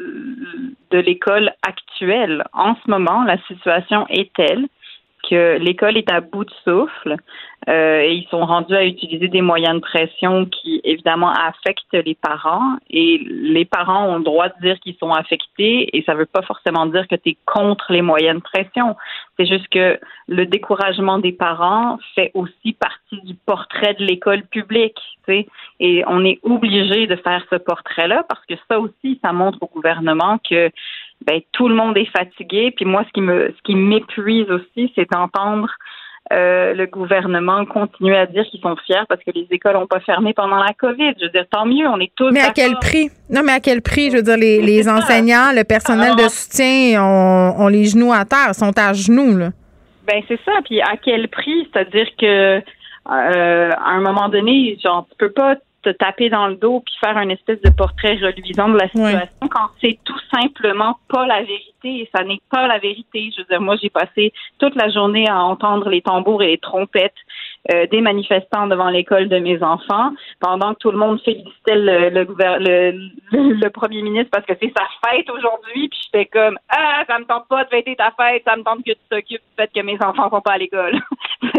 [0.92, 2.44] de l'école actuelle.
[2.52, 4.68] En ce moment, la situation est telle
[5.28, 7.16] que l'école est à bout de souffle
[7.68, 12.14] euh, et ils sont rendus à utiliser des moyens de pression qui évidemment affectent les
[12.14, 16.18] parents et les parents ont le droit de dire qu'ils sont affectés et ça ne
[16.18, 18.96] veut pas forcément dire que tu es contre les moyens de pression.
[19.36, 19.98] C'est juste que
[20.28, 25.48] le découragement des parents fait aussi partie du portrait de l'école publique, tu sais,
[25.80, 29.66] et on est obligé de faire ce portrait-là parce que ça aussi ça montre au
[29.66, 30.70] gouvernement que
[31.26, 32.72] ben tout le monde est fatigué.
[32.74, 35.68] Puis moi, ce qui me, ce qui m'épuise aussi, c'est d'entendre
[36.30, 40.00] euh, le gouvernement continuer à dire qu'ils sont fiers parce que les écoles n'ont pas
[40.00, 41.14] fermé pendant la COVID.
[41.18, 42.30] Je veux dire, tant mieux, on est tous.
[42.30, 43.10] Mais à quel prix?
[43.30, 44.10] Non, mais à quel prix?
[44.10, 48.54] Je veux dire, les, les enseignants, le personnel de soutien ont, les genoux à terre,
[48.54, 49.50] sont à genoux, là.
[50.06, 50.52] Ben, c'est ça.
[50.64, 51.68] Puis à quel prix?
[51.72, 52.62] C'est-à-dire que
[53.10, 55.56] euh, à un moment donné, genre, tu peux pas
[55.92, 59.48] te taper dans le dos puis faire un espèce de portrait reluisant de la situation
[59.50, 63.30] quand c'est tout simplement pas la vérité et ça n'est pas la vérité.
[63.34, 66.58] Je veux dire, moi, j'ai passé toute la journée à entendre les tambours et les
[66.58, 67.14] trompettes
[67.70, 72.08] euh, des manifestants devant l'école de mes enfants, pendant que tout le monde félicitait le,
[72.08, 77.18] le, le, premier ministre parce que c'est sa fête aujourd'hui, puis j'étais comme ah ça
[77.18, 79.70] me tente pas de fêter ta fête, ça me tente que tu t'occupes du fait
[79.74, 80.98] que mes enfants sont pas à l'école.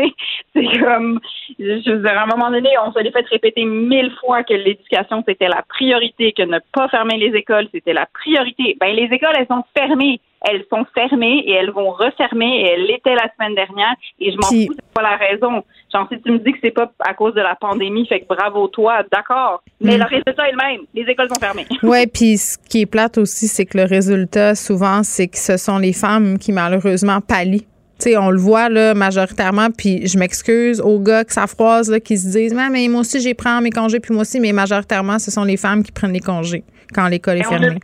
[0.56, 1.20] c'est comme
[1.60, 4.54] je veux dire, à un moment donné, on se l'est fait répéter mille fois que
[4.54, 8.76] l'éducation c'était la priorité, que ne pas fermer les écoles c'était la priorité.
[8.80, 12.86] Ben les écoles elles sont fermées elles sont fermées et elles vont refermer et elles
[12.86, 15.64] l'étaient la semaine dernière et je m'en fous, c'est pas la raison.
[15.94, 18.28] Genre, si tu me dis que c'est pas à cause de la pandémie, fait que
[18.28, 19.64] bravo toi, d'accord.
[19.82, 20.00] Mais mm.
[20.00, 20.82] le résultat est le même.
[20.94, 21.66] Les écoles sont fermées.
[21.84, 25.58] Oui, puis ce qui est plate aussi, c'est que le résultat, souvent, c'est que ce
[25.58, 27.66] sont les femmes qui malheureusement pallient.
[28.00, 31.90] Tu sais, on le voit là majoritairement, puis je m'excuse aux gars que ça froise
[31.90, 34.54] là, qui se disent mais moi aussi j'ai pris mes congés, puis moi aussi, mais
[34.54, 36.64] majoritairement, ce sont les femmes qui prennent les congés
[36.94, 37.80] quand l'école est fermée.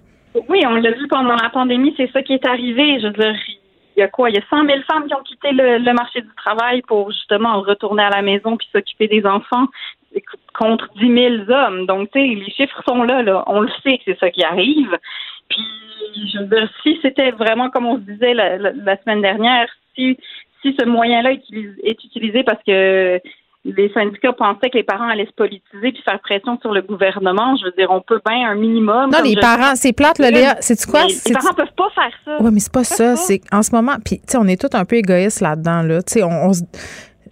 [0.50, 3.00] Oui, on l'a vu pendant la pandémie, c'est ça qui est arrivé.
[3.00, 3.36] Je veux dire,
[3.96, 4.30] il y a quoi?
[4.30, 7.62] Il y a 100 000 femmes qui ont quitté le, marché du travail pour justement
[7.62, 9.68] retourner à la maison puis s'occuper des enfants
[10.54, 11.86] contre 10 000 hommes.
[11.86, 13.44] Donc, tu sais, les chiffres sont là, là.
[13.48, 14.98] On le sait que c'est ça qui arrive.
[15.50, 15.66] Puis,
[16.34, 20.18] je veux dire, si c'était vraiment comme on se disait la, la semaine dernière, si,
[20.62, 23.22] si ce moyen-là est utilisé parce que
[23.66, 27.56] les syndicats pensaient que les parents allaient se politiser puis faire pression sur le gouvernement.
[27.58, 29.10] Je veux dire, on peut bien un minimum.
[29.12, 30.56] Non, les parents, c'est plate, là, Léa.
[30.60, 31.06] C'est quoi?
[31.06, 32.38] Les parents peuvent pas faire ça.
[32.40, 33.16] Oui, mais c'est pas ça.
[33.16, 36.04] C'est en ce moment, puis tu sais, on est tous un peu égoïstes là-dedans, là.
[36.04, 36.52] Tu sais, on, on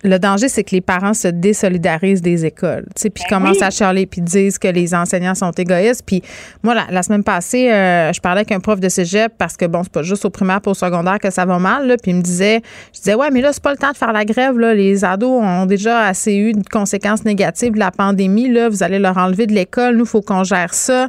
[0.03, 3.61] le danger, c'est que les parents se désolidarisent des écoles, tu sais, puis ben commencent
[3.61, 6.03] à charler, puis disent que les enseignants sont égoïstes.
[6.05, 6.21] Puis
[6.61, 9.83] moi, la, semaine passée, euh, je parlais avec un prof de cégep parce que, bon,
[9.83, 12.17] c'est pas juste au primaire pour au secondaire que ça va mal, là, puis il
[12.17, 12.61] me disait,
[12.93, 14.73] je disais, ouais, mais là, c'est pas le temps de faire la grève, là.
[14.73, 18.69] Les ados ont déjà assez eu de conséquences négatives de la pandémie, là.
[18.69, 19.95] Vous allez leur enlever de l'école.
[19.95, 21.07] Nous, il faut qu'on gère ça.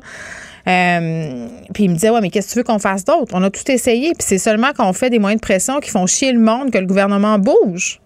[0.66, 3.32] Euh, puis il me disait, ouais, mais qu'est-ce que tu veux qu'on fasse d'autre?
[3.34, 6.06] On a tout essayé, puis c'est seulement qu'on fait des moyens de pression qui font
[6.06, 8.00] chier le monde que le gouvernement bouge.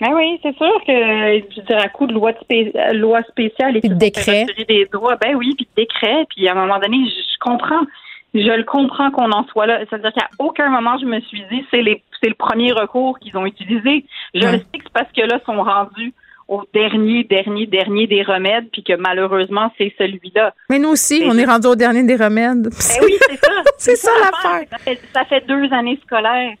[0.00, 2.32] Ben oui, c'est sûr que, je dirais, à coup de loi,
[2.92, 4.46] loi spéciale et puis de décret.
[4.66, 7.84] des droits, ben oui, puis de décret, puis à un moment donné, je, comprends.
[8.32, 9.80] Je le comprends qu'on en soit là.
[9.90, 13.36] C'est-à-dire qu'à aucun moment, je me suis dit, c'est les c'est le premier recours qu'ils
[13.36, 14.04] ont utilisé.
[14.34, 16.12] Je le sais que c'est parce que là, sont rendus
[16.48, 20.54] au dernier, dernier, dernier des remèdes, puis que malheureusement, c'est celui-là.
[20.68, 22.64] Mais nous aussi, on est rendu au dernier des remèdes.
[22.64, 23.52] Ben oui, c'est ça.
[23.78, 24.78] c'est ça l'affaire.
[24.84, 26.54] Ça ça fait deux années scolaires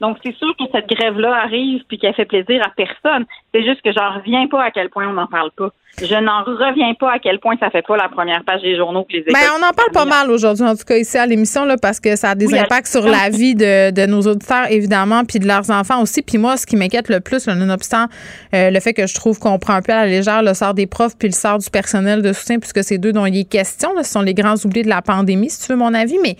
[0.00, 3.24] Donc, c'est sûr que cette grève-là arrive puis qu'elle fait plaisir à personne.
[3.52, 5.70] C'est juste que j'en reviens pas à quel point on n'en parle pas.
[6.02, 9.04] Je n'en reviens pas à quel point ça fait pas la première page des journaux
[9.04, 11.64] que les ben, on en parle pas mal aujourd'hui, en tout cas ici à l'émission,
[11.64, 15.24] là, parce que ça a des impacts sur la vie de, de, nos auditeurs, évidemment,
[15.24, 16.20] puis de leurs enfants aussi.
[16.20, 18.06] Puis moi, ce qui m'inquiète le plus, nonobstant
[18.54, 20.74] euh, le fait que je trouve qu'on prend un peu à la légère le sort
[20.74, 23.44] des profs puis le sort du personnel de soutien, puisque c'est deux dont il est
[23.44, 23.90] question.
[23.96, 26.18] ce sont les grands oubliés de la pandémie, si tu veux mon avis.
[26.22, 26.36] Mais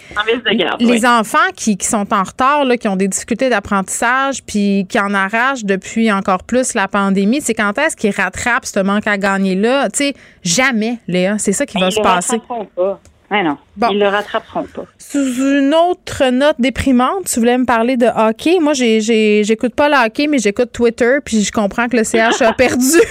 [0.80, 5.00] les enfants qui, qui, sont en retard, là, qui ont des difficultés d'apprentissage, puis qui
[5.00, 9.16] en arrachent depuis encore plus la pandémie, c'est quand est-ce qu'ils rattrapent ce manque à
[9.16, 9.45] gagner?
[9.54, 11.38] Là, tu sais, jamais, Léa.
[11.38, 12.40] C'est ça qui va se passer.
[12.74, 12.98] Pas.
[13.30, 13.58] non.
[13.90, 14.84] Ils le rattraperont pas.
[14.98, 18.58] Sous une autre note déprimante, tu voulais me parler de hockey.
[18.60, 22.52] Moi, j'écoute pas le hockey, mais j'écoute Twitter, puis je comprends que le CH a
[22.58, 22.82] perdu.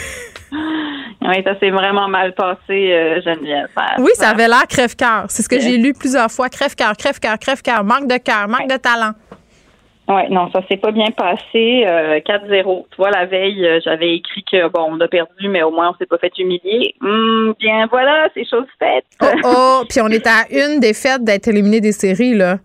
[1.28, 3.68] Oui, ça s'est vraiment mal passé, euh, Geneviève.
[3.98, 5.26] oui, ça avait l'air crève-cœur.
[5.30, 6.50] C'est ce que j'ai lu plusieurs fois.
[6.50, 7.84] Crève-cœur, crève-cœur, crève-cœur.
[7.84, 9.14] Manque de cœur, manque de talent.
[10.08, 11.84] Oui, non, ça s'est pas bien passé.
[11.84, 11.86] 4-0.
[11.86, 15.72] Euh, tu vois, la veille, euh, j'avais écrit que bon, on a perdu, mais au
[15.72, 16.94] moins on s'est pas fait humilier.
[17.02, 19.06] Hum, bien voilà, c'est chose faite.
[19.22, 22.58] Oh, oh, puis on est à une défaite d'être éliminé des séries, là.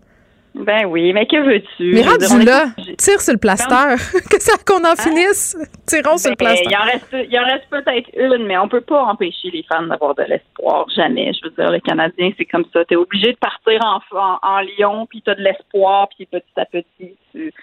[0.53, 1.93] Ben oui, mais que veux-tu?
[1.93, 2.65] Mais rendu là,
[2.97, 3.95] tire sur le plaster.
[4.29, 4.95] que ça qu'on en hein?
[4.97, 5.57] finisse?
[5.87, 6.67] Tirons sur le ben, plaster.
[6.69, 9.83] Il en reste, il en reste peut-être une, mais on peut pas empêcher les fans
[9.83, 10.87] d'avoir de l'espoir.
[10.93, 11.31] Jamais.
[11.33, 12.83] Je veux dire, le Canadien, c'est comme ça.
[12.85, 16.25] Tu es obligé de partir en, en, en Lyon, puis tu as de l'espoir, puis
[16.25, 17.53] petit à petit, tu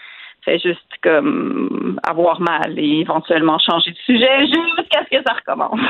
[0.44, 5.80] fait juste comme avoir mal et éventuellement changer de sujet jusqu'à ce que ça recommence.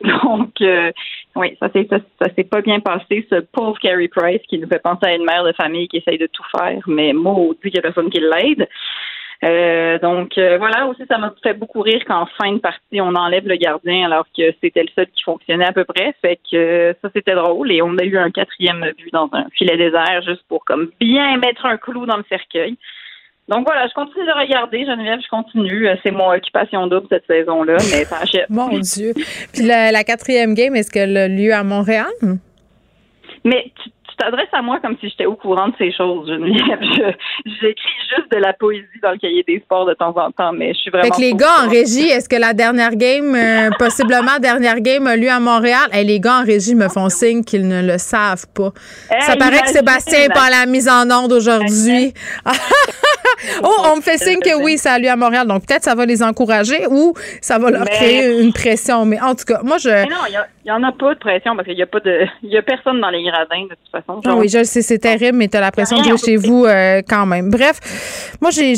[0.24, 0.90] Donc, euh,
[1.36, 1.98] oui, ça s'est ça,
[2.34, 3.26] s'est pas bien passé.
[3.30, 6.18] Ce pauvre Carrie Price qui nous fait penser à une mère de famille qui essaye
[6.18, 8.68] de tout faire, mais maudit qu'il y a personne qui l'aide.
[9.44, 13.14] Euh, donc euh, voilà aussi ça m'a fait beaucoup rire qu'en fin de partie on
[13.14, 16.92] enlève le gardien alors que c'était le seul qui fonctionnait à peu près fait que
[17.00, 20.42] ça c'était drôle et on a eu un quatrième but dans un filet désert juste
[20.48, 22.76] pour comme bien mettre un clou dans le cercueil
[23.48, 25.88] donc voilà, je continue de regarder, Geneviève, je continue.
[25.88, 28.46] Euh, c'est mon occupation double cette saison-là, mais ça achève.
[28.50, 29.14] Mon Dieu.
[29.52, 32.06] Puis la, quatrième game, est-ce qu'elle a lieu à Montréal?
[33.44, 36.80] Mais tu t'adresses à moi comme si j'étais au courant de ces choses, Geneviève.
[37.46, 40.74] J'écris juste de la poésie dans le cahier des sports de temps en temps, mais
[40.74, 41.04] je suis vraiment.
[41.04, 45.06] Fait que les gars en régie, est-ce que la dernière game, euh, possiblement dernière game,
[45.06, 45.88] a lieu à Montréal?
[45.92, 48.72] et les gars en régie me font signe qu'ils ne le savent pas.
[49.20, 52.12] Ça paraît que Sébastien est pas la mise en onde aujourd'hui.
[53.62, 55.46] oh, on me fait signe que oui, ça a lieu à Montréal.
[55.46, 59.04] Donc peut-être ça va les encourager ou ça va leur créer une pression.
[59.04, 59.88] Mais en tout cas, moi je.
[59.88, 60.16] non,
[60.68, 62.26] il n'y en a pas de pression parce qu'il n'y a pas de.
[62.42, 64.20] Il y a personne dans les gradins de toute façon.
[64.26, 66.66] Ah oui, je le sais, c'est terrible, mais tu as la pression de chez vous
[66.66, 67.50] euh, quand même.
[67.50, 67.80] Bref,
[68.40, 68.74] moi j'ai.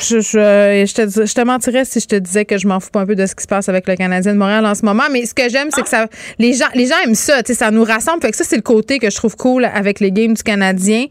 [0.00, 2.90] Je, je, je, te, je te mentirais si je te disais que je m'en fous
[2.90, 4.82] pas un peu de ce qui se passe avec le Canadien de Montréal en ce
[4.82, 5.02] moment.
[5.12, 6.06] Mais ce que j'aime, c'est que ça.
[6.38, 8.22] Les gens, les gens aiment ça, tu sais, ça nous rassemble.
[8.22, 11.04] Fait que ça, c'est le côté que je trouve cool avec les games du Canadien.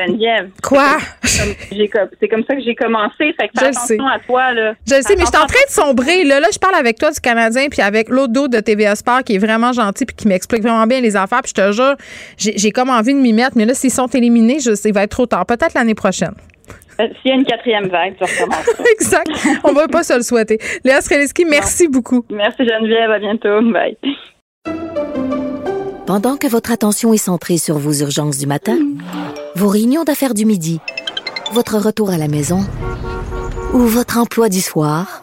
[0.00, 0.48] Geneviève.
[0.62, 0.96] Quoi?
[1.22, 3.34] C'est comme ça que j'ai commencé.
[3.38, 4.74] Fait que fais attention à toi, là.
[4.88, 6.24] Je le sais, mais je suis en train de sombrer.
[6.24, 9.11] Là, là, je parle avec toi du Canadien, puis avec l'autre dos de TVA Sport
[9.24, 11.42] qui est vraiment gentil, puis qui m'explique vraiment bien les affaires.
[11.42, 11.96] Puis je te jure,
[12.36, 15.10] j'ai comme envie de m'y mettre, mais là, s'ils sont éliminés, je il va être
[15.10, 15.46] trop tard.
[15.46, 16.34] Peut-être l'année prochaine.
[17.00, 18.68] Euh, s'il y a une quatrième vague, tu recommences.
[18.92, 19.30] exact.
[19.64, 20.58] On va pas se le souhaiter.
[20.84, 22.24] Léa Streliski, merci beaucoup.
[22.30, 23.10] Merci Geneviève.
[23.10, 23.60] À bientôt.
[23.72, 23.96] Bye.
[26.06, 28.76] Pendant que votre attention est centrée sur vos urgences du matin,
[29.54, 30.80] vos réunions d'affaires du midi,
[31.52, 32.60] votre retour à la maison
[33.72, 35.22] ou votre emploi du soir,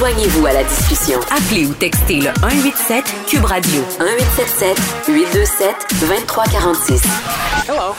[0.00, 1.20] Joignez-vous à la discussion.
[1.30, 7.02] Appelez ou textez le 187 Cube Radio 1877 827 2346.
[7.68, 7.94] Hello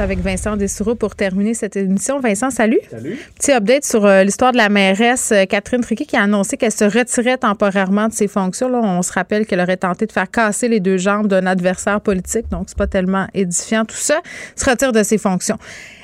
[0.00, 2.20] avec Vincent Dessoureau pour terminer cette émission.
[2.20, 2.78] Vincent, salut.
[2.90, 3.18] Salut.
[3.34, 6.72] Petit update sur euh, l'histoire de la mairesse euh, Catherine Triquet qui a annoncé qu'elle
[6.72, 8.68] se retirait temporairement de ses fonctions.
[8.68, 12.00] Là, on se rappelle qu'elle aurait tenté de faire casser les deux jambes d'un adversaire
[12.00, 14.20] politique, donc c'est pas tellement édifiant tout ça.
[14.56, 15.58] Se retire de ses fonctions.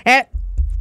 [0.08, 0.12] Euh,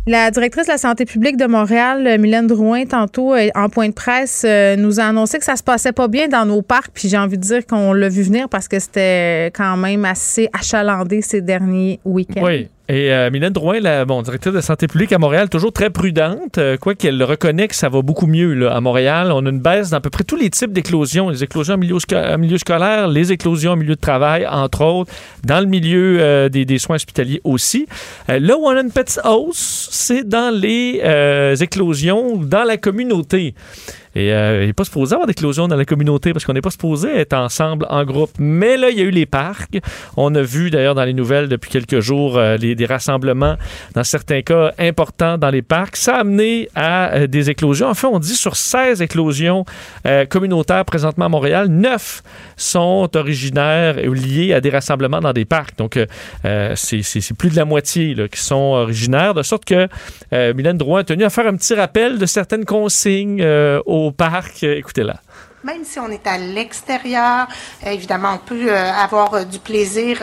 [0.07, 4.45] la directrice de la santé publique de Montréal, Mylène Drouin, tantôt en point de presse,
[4.77, 6.91] nous a annoncé que ça se passait pas bien dans nos parcs.
[6.93, 10.49] Puis j'ai envie de dire qu'on l'a vu venir parce que c'était quand même assez
[10.53, 12.43] achalandé ces derniers week-ends.
[12.43, 12.69] Oui.
[12.87, 16.77] Et euh, Mylène Drouin, la directrice de santé publique à Montréal, toujours très prudente, euh,
[16.77, 19.31] quoi reconnaît que ça va beaucoup mieux à Montréal.
[19.31, 21.77] On a une baisse dans à peu près tous les types d'éclosions, les éclosions en
[21.77, 25.11] milieu, scolaire, les éclosions en milieu de travail, entre autres,
[25.43, 27.87] dans le milieu euh, des, des, soins hospitaliers aussi.
[28.27, 31.01] là où on a une petite hausse, c'est dans les
[31.59, 33.55] éclosions dans la communauté.
[34.15, 36.71] Et euh, il n'est pas supposé avoir d'éclosion dans la communauté parce qu'on n'est pas
[36.71, 38.31] supposé être ensemble en groupe.
[38.39, 39.77] Mais là, il y a eu les parcs.
[40.15, 43.55] On a vu d'ailleurs dans les nouvelles depuis quelques jours euh, des rassemblements,
[43.93, 45.97] dans certains cas importants dans les parcs.
[45.97, 47.89] Ça a amené à euh, des éclosions.
[47.89, 49.65] Enfin, on dit sur 16 éclosions
[50.29, 52.23] communautaires présentement à Montréal, 9
[52.55, 55.77] sont originaires ou liés à des rassemblements dans des parcs.
[55.77, 55.99] Donc,
[56.75, 59.87] c'est plus de la moitié qui sont originaires, de sorte que
[60.31, 63.43] Mylène Drouin a tenu à faire un petit rappel de certaines consignes
[64.11, 64.63] parc.
[64.63, 65.19] Écoutez-la.
[65.65, 67.47] Même si on est à l'extérieur,
[67.83, 70.21] euh, évidemment, on peut euh, avoir euh, du plaisir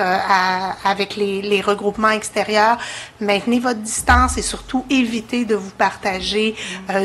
[0.85, 2.79] avec les, regroupements extérieurs.
[3.21, 6.55] Maintenez votre distance et surtout évitez de vous partager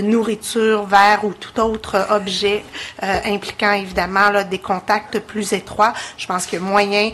[0.03, 2.63] nourriture, verre ou tout autre objet
[3.01, 5.93] impliquant évidemment des contacts plus étroits.
[6.17, 7.11] Je pense qu'il y a moyen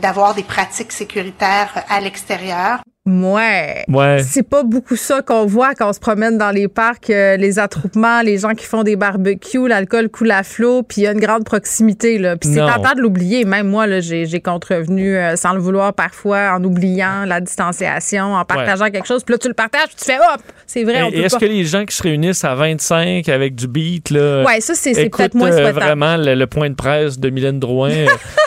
[0.00, 2.80] d'avoir des pratiques sécuritaires à l'extérieur.
[3.06, 3.84] Ouais.
[3.88, 4.22] ouais.
[4.22, 7.58] C'est pas beaucoup ça qu'on voit quand on se promène dans les parcs, euh, les
[7.58, 11.12] attroupements, les gens qui font des barbecues, l'alcool coule à flot, puis il y a
[11.12, 12.38] une grande proximité là.
[12.38, 13.44] Puis c'est tentant de l'oublier.
[13.44, 18.36] Même moi là, j'ai, j'ai contrevenu euh, sans le vouloir parfois en oubliant la distanciation,
[18.36, 19.22] en partageant quelque chose.
[19.22, 21.10] Puis là tu le partages, puis tu fais hop, c'est vrai.
[21.12, 24.62] Et, est-ce que les gens qui se réunissent à 25 avec du beat là, ouais,
[24.62, 28.06] ça c'est, c'est peut-être moins euh, vraiment le, point de presse de Mylène Drouin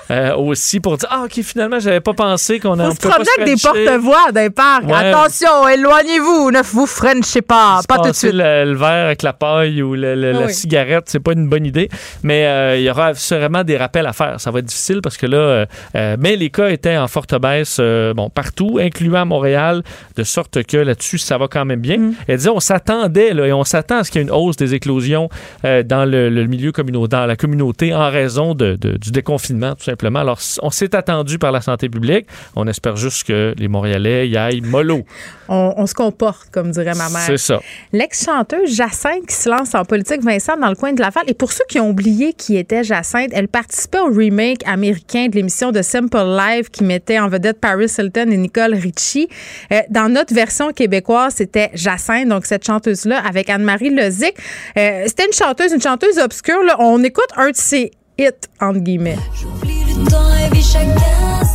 [0.37, 2.87] aussi pour dire ah ok finalement j'avais pas pensé qu'on a.
[2.87, 8.15] On se promenait avec des porte-voix Attention, éloignez-vous, ne vous frenchez pas, pas tout de
[8.15, 8.33] suite.
[8.33, 11.89] Le, verre avec la paille ou la cigarette, c'est pas une bonne idée,
[12.23, 14.39] mais euh, il y aura sûrement des rappels à faire.
[14.39, 15.65] Ça va être difficile parce que là, euh,
[15.95, 17.79] euh, mais les cas étaient en forte baisse,
[18.15, 19.83] bon, partout, incluant Montréal,
[20.15, 21.97] de sorte que là-dessus, ça va quand même bien.
[21.97, 22.13] Mm.
[22.27, 24.73] Elle disait, on s'attendait, et on s'attend à ce qu'il y ait une hausse des
[24.73, 25.29] éclosions
[25.63, 30.19] dans le, milieu communautaire, dans la communauté en raison de, du déconfinement, tout simplement.
[30.19, 32.27] Alors, on s'est attendu par la santé publique.
[32.55, 35.03] On espère juste que les Montréalais y aillent mollo.
[35.49, 37.21] On, se comporte, comme dirait ma mère.
[37.25, 37.61] C'est ça.
[37.93, 41.23] L'ex-chanteuse Jacinthe qui se lance en politique, Vincent, dans le coin de la Laval.
[41.27, 45.35] Et pour ceux qui ont oublié qui était Jacinthe, elle participait au remake américain de
[45.35, 49.29] l'émission de Simple Life qui mettait en vedette Paris Hilton et Nicole Richie.
[49.71, 54.33] Euh, dans notre version québécoise, c'était Jacinthe, donc cette chanteuse-là, avec Anne-Marie Lozic.
[54.77, 56.61] Euh, c'était une chanteuse, une chanteuse obscure.
[56.63, 56.75] Là.
[56.79, 59.17] On écoute un de ses hits, entre guillemets.
[59.33, 61.46] J'oublie le temps et chaque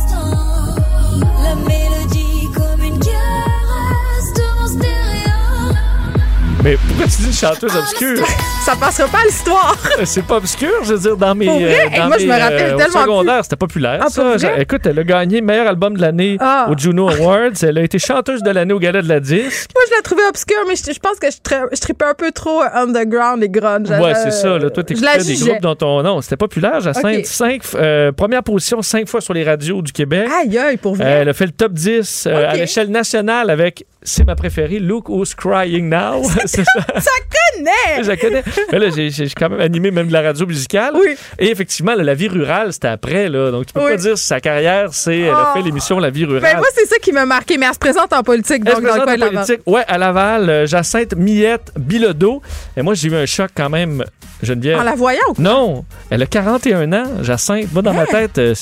[6.63, 8.25] Mais pourquoi tu dis une chanteuse obscure?
[8.63, 9.77] Ça passera pas à l'histoire.
[10.05, 11.49] C'est pas obscur, je veux dire, dans mes.
[11.49, 13.01] Euh, dans moi, je me rappelle euh, tellement.
[13.01, 14.37] secondaire, c'était populaire, ah, ça.
[14.57, 16.69] Écoute, elle a gagné meilleur album de l'année ah.
[16.71, 17.61] au Juno Awards.
[17.61, 19.69] Elle a été chanteuse de l'année au Gala de la Disque.
[19.75, 23.43] Moi, je la trouvais obscure, mais je, pense que je, tripais un peu trop underground
[23.43, 23.89] et grunge.
[23.89, 24.57] Ouais, c'est ça.
[24.57, 24.69] Là.
[24.69, 26.21] Toi, t'écoutais des groupes dont ton nom.
[26.21, 27.25] C'était populaire, Jacinthe.
[27.25, 30.29] Cinq, euh, première position cinq fois sur les radios du Québec.
[30.39, 31.05] Aïe, aïe, pour vrai?
[31.05, 35.33] elle a fait le top 10 à l'échelle nationale avec c'est ma préférée, Look Who's
[35.33, 36.23] Crying Now.
[36.45, 36.45] ça.
[36.45, 37.11] ça
[37.55, 38.03] connaît!
[38.03, 38.43] Je connais.
[38.71, 40.93] Mais là, j'ai quand même animé même de la radio musicale.
[40.95, 41.15] Oui.
[41.39, 43.29] Et effectivement, la vie rurale, c'était après.
[43.29, 43.51] Là.
[43.51, 45.19] Donc, tu peux pas dire sa carrière, c'est.
[45.19, 45.65] Elle a fait oh.
[45.65, 46.41] l'émission La vie rurale.
[46.41, 47.57] Ben, moi, c'est ça qui m'a marqué.
[47.57, 49.61] Mais elle se présente en politique, donc, dans le coin de politique.
[49.65, 52.41] Ouais, à Laval, euh, Jacinthe Millette Bilodeau.
[52.77, 54.03] Et moi, j'ai eu un choc quand même,
[54.43, 54.79] Geneviève?
[54.79, 55.21] En la voyant?
[55.37, 55.85] Non.
[56.09, 57.71] Elle a 41 ans, Jacinthe.
[57.71, 58.07] Moi, dans ma hein?
[58.09, 58.53] tête, euh,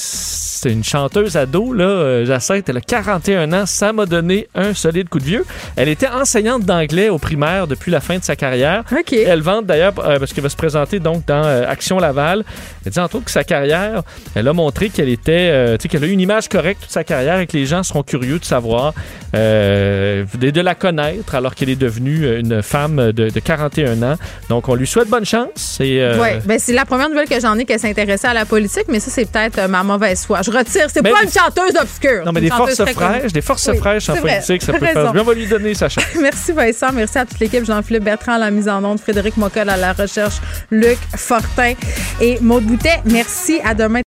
[0.61, 1.85] c'est une chanteuse ado, là.
[1.85, 3.65] Euh, Jacinthe, elle a 41 ans.
[3.65, 5.45] Ça m'a donné un solide coup de vieux.
[5.75, 8.83] Elle était enseignante d'anglais au primaire depuis la fin de sa carrière.
[9.11, 12.43] Elle vante d'ailleurs, euh, parce qu'elle va se présenter donc dans euh, Action Laval.
[12.85, 14.03] Elle dit entre autres que sa carrière,
[14.35, 17.39] elle a montré qu'elle était, tu sais, qu'elle a une image correcte toute sa carrière
[17.39, 18.93] et que les gens seront curieux de savoir,
[19.33, 24.15] de, la connaître alors qu'elle est devenue une femme de, 41 ans.
[24.49, 25.70] Donc, on lui souhaite bonne chance.
[25.79, 28.99] Oui, ben, c'est la première nouvelle que j'en ai qu'elle s'intéressait à la politique, mais
[28.99, 30.41] ça, c'est peut-être ma mauvaise foi.
[30.41, 32.25] Je retire, c'est pas une chanteuse obscure.
[32.25, 35.21] Non, mais des forces fraîches, des forces fraîches en politique, ça peut faire bien.
[35.21, 36.03] On va lui donner sa chance.
[36.21, 37.65] Merci Vincent, merci à toute l'équipe.
[37.65, 40.35] Jean-Philippe Bertrand à la mise en onde, Frédéric Mockel à la recherche,
[40.69, 41.73] Luc Fortin
[42.19, 43.01] et Maud Boutet.
[43.05, 43.99] Merci, à demain.